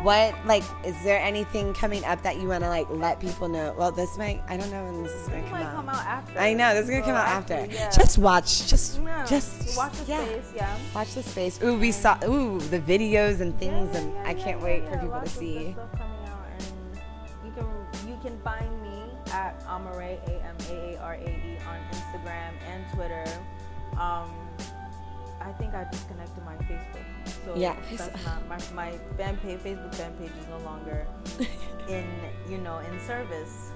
[0.02, 3.74] What like is there anything coming up that you want to like let people know?
[3.78, 5.74] Well, this might I don't know when this is gonna come might out.
[5.76, 6.38] come out after.
[6.38, 7.74] I know this is gonna come out actually, after.
[7.74, 7.90] yeah.
[7.90, 10.24] Just watch, just Yeah, just watch the yeah.
[10.24, 10.78] space, yeah.
[10.94, 11.62] Watch the space.
[11.62, 15.08] Ooh, we saw ooh the videos and things, Yeah, and I can't wait for people
[15.08, 15.72] to lots of good see.
[15.72, 19.02] stuff coming out, and you can you can find me
[19.32, 23.24] at Amaarae A M A A R A E on Instagram and Twitter.
[23.92, 24.30] Um,
[25.40, 27.04] I think I disconnected my Facebook,
[27.44, 27.76] so Yeah.
[27.90, 29.58] that's not my my fan page.
[29.60, 31.06] Facebook fan page is no longer
[31.88, 32.04] in
[32.48, 33.70] you know in service.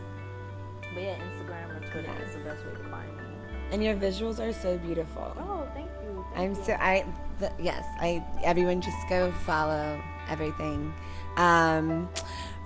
[0.94, 2.28] But yeah, Instagram or Twitter Yes.
[2.30, 3.22] is the best way to find me.
[3.72, 5.34] And your visuals are so beautiful.
[5.38, 6.24] Oh, thank you.
[6.34, 6.64] thank I'm you.
[6.64, 7.04] so I
[7.38, 10.92] the, yes I everyone just go follow everything.
[11.36, 12.08] Um,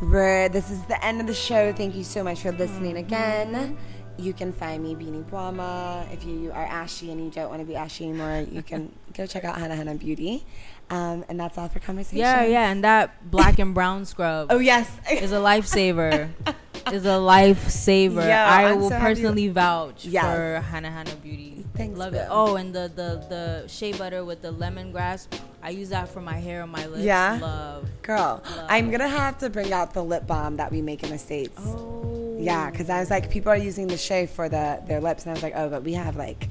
[0.02, 1.72] we're this is the end of the show.
[1.72, 3.78] Thank you so much for listening again.
[4.18, 6.10] You can find me Abena Boamah.
[6.12, 9.26] If you are ashy and you don't want to be ashy anymore, you can go
[9.26, 10.44] check out Hanahana Beauty.
[10.88, 12.18] Um, and that's all for conversation.
[12.18, 14.48] Yeah, yeah, and that black and brown scrub.
[14.50, 14.90] Oh yes.
[15.10, 16.28] is a lifesaver.
[16.92, 18.22] is a lifesaver.
[18.24, 20.24] Yo, I I'm will so personally vouch Yes.
[20.24, 21.64] for Hanahana Beauty.
[21.74, 22.26] Thanks, Love it.
[22.30, 25.26] Oh, and the the the shea butter with the lemongrass.
[25.62, 27.02] I use that for my hair and my lips.
[27.02, 27.38] Yeah?
[27.42, 27.88] Love.
[28.02, 31.18] Girl, I'm gonna have to bring out the lip balm that we make in the
[31.18, 31.58] states.
[31.58, 32.36] Oh.
[32.38, 35.30] Yeah, because I was like, people are using the shea for the their lips, and
[35.30, 36.48] I was like, oh, but we have like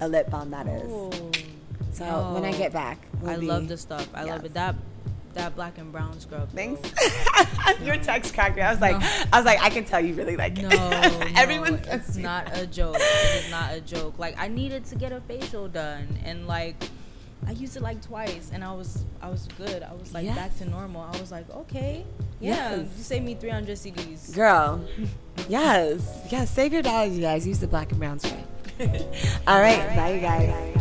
[0.00, 0.90] a lip balm that is.
[0.90, 1.10] Oh.
[1.92, 4.08] So when I get back, I be- love this stuff.
[4.14, 4.54] I love it.
[4.54, 4.74] That
[5.34, 6.50] that black and brown scrub.
[6.50, 6.80] Thanks.
[7.82, 8.62] Your text cracked me.
[8.62, 9.06] I was like, No.
[9.32, 10.62] I was like, I can tell you really like it.
[10.68, 12.96] No, Everyone it's not a joke.
[12.98, 14.18] It is not a joke.
[14.18, 16.76] Like I needed to get a facial done, and like
[17.46, 19.82] I used it like twice, and I was I was good.
[19.82, 21.02] I was like back to normal.
[21.02, 22.04] I was like, okay,
[22.40, 22.88] yeah, Yes.
[22.96, 24.34] you saved me 300 cedis.
[24.34, 24.84] Girl,
[25.48, 26.50] yes, yes.
[26.50, 27.46] Save your dollars, you guys.
[27.46, 28.40] Use the black and brown scrub.
[29.46, 30.76] All right, bye, you guys.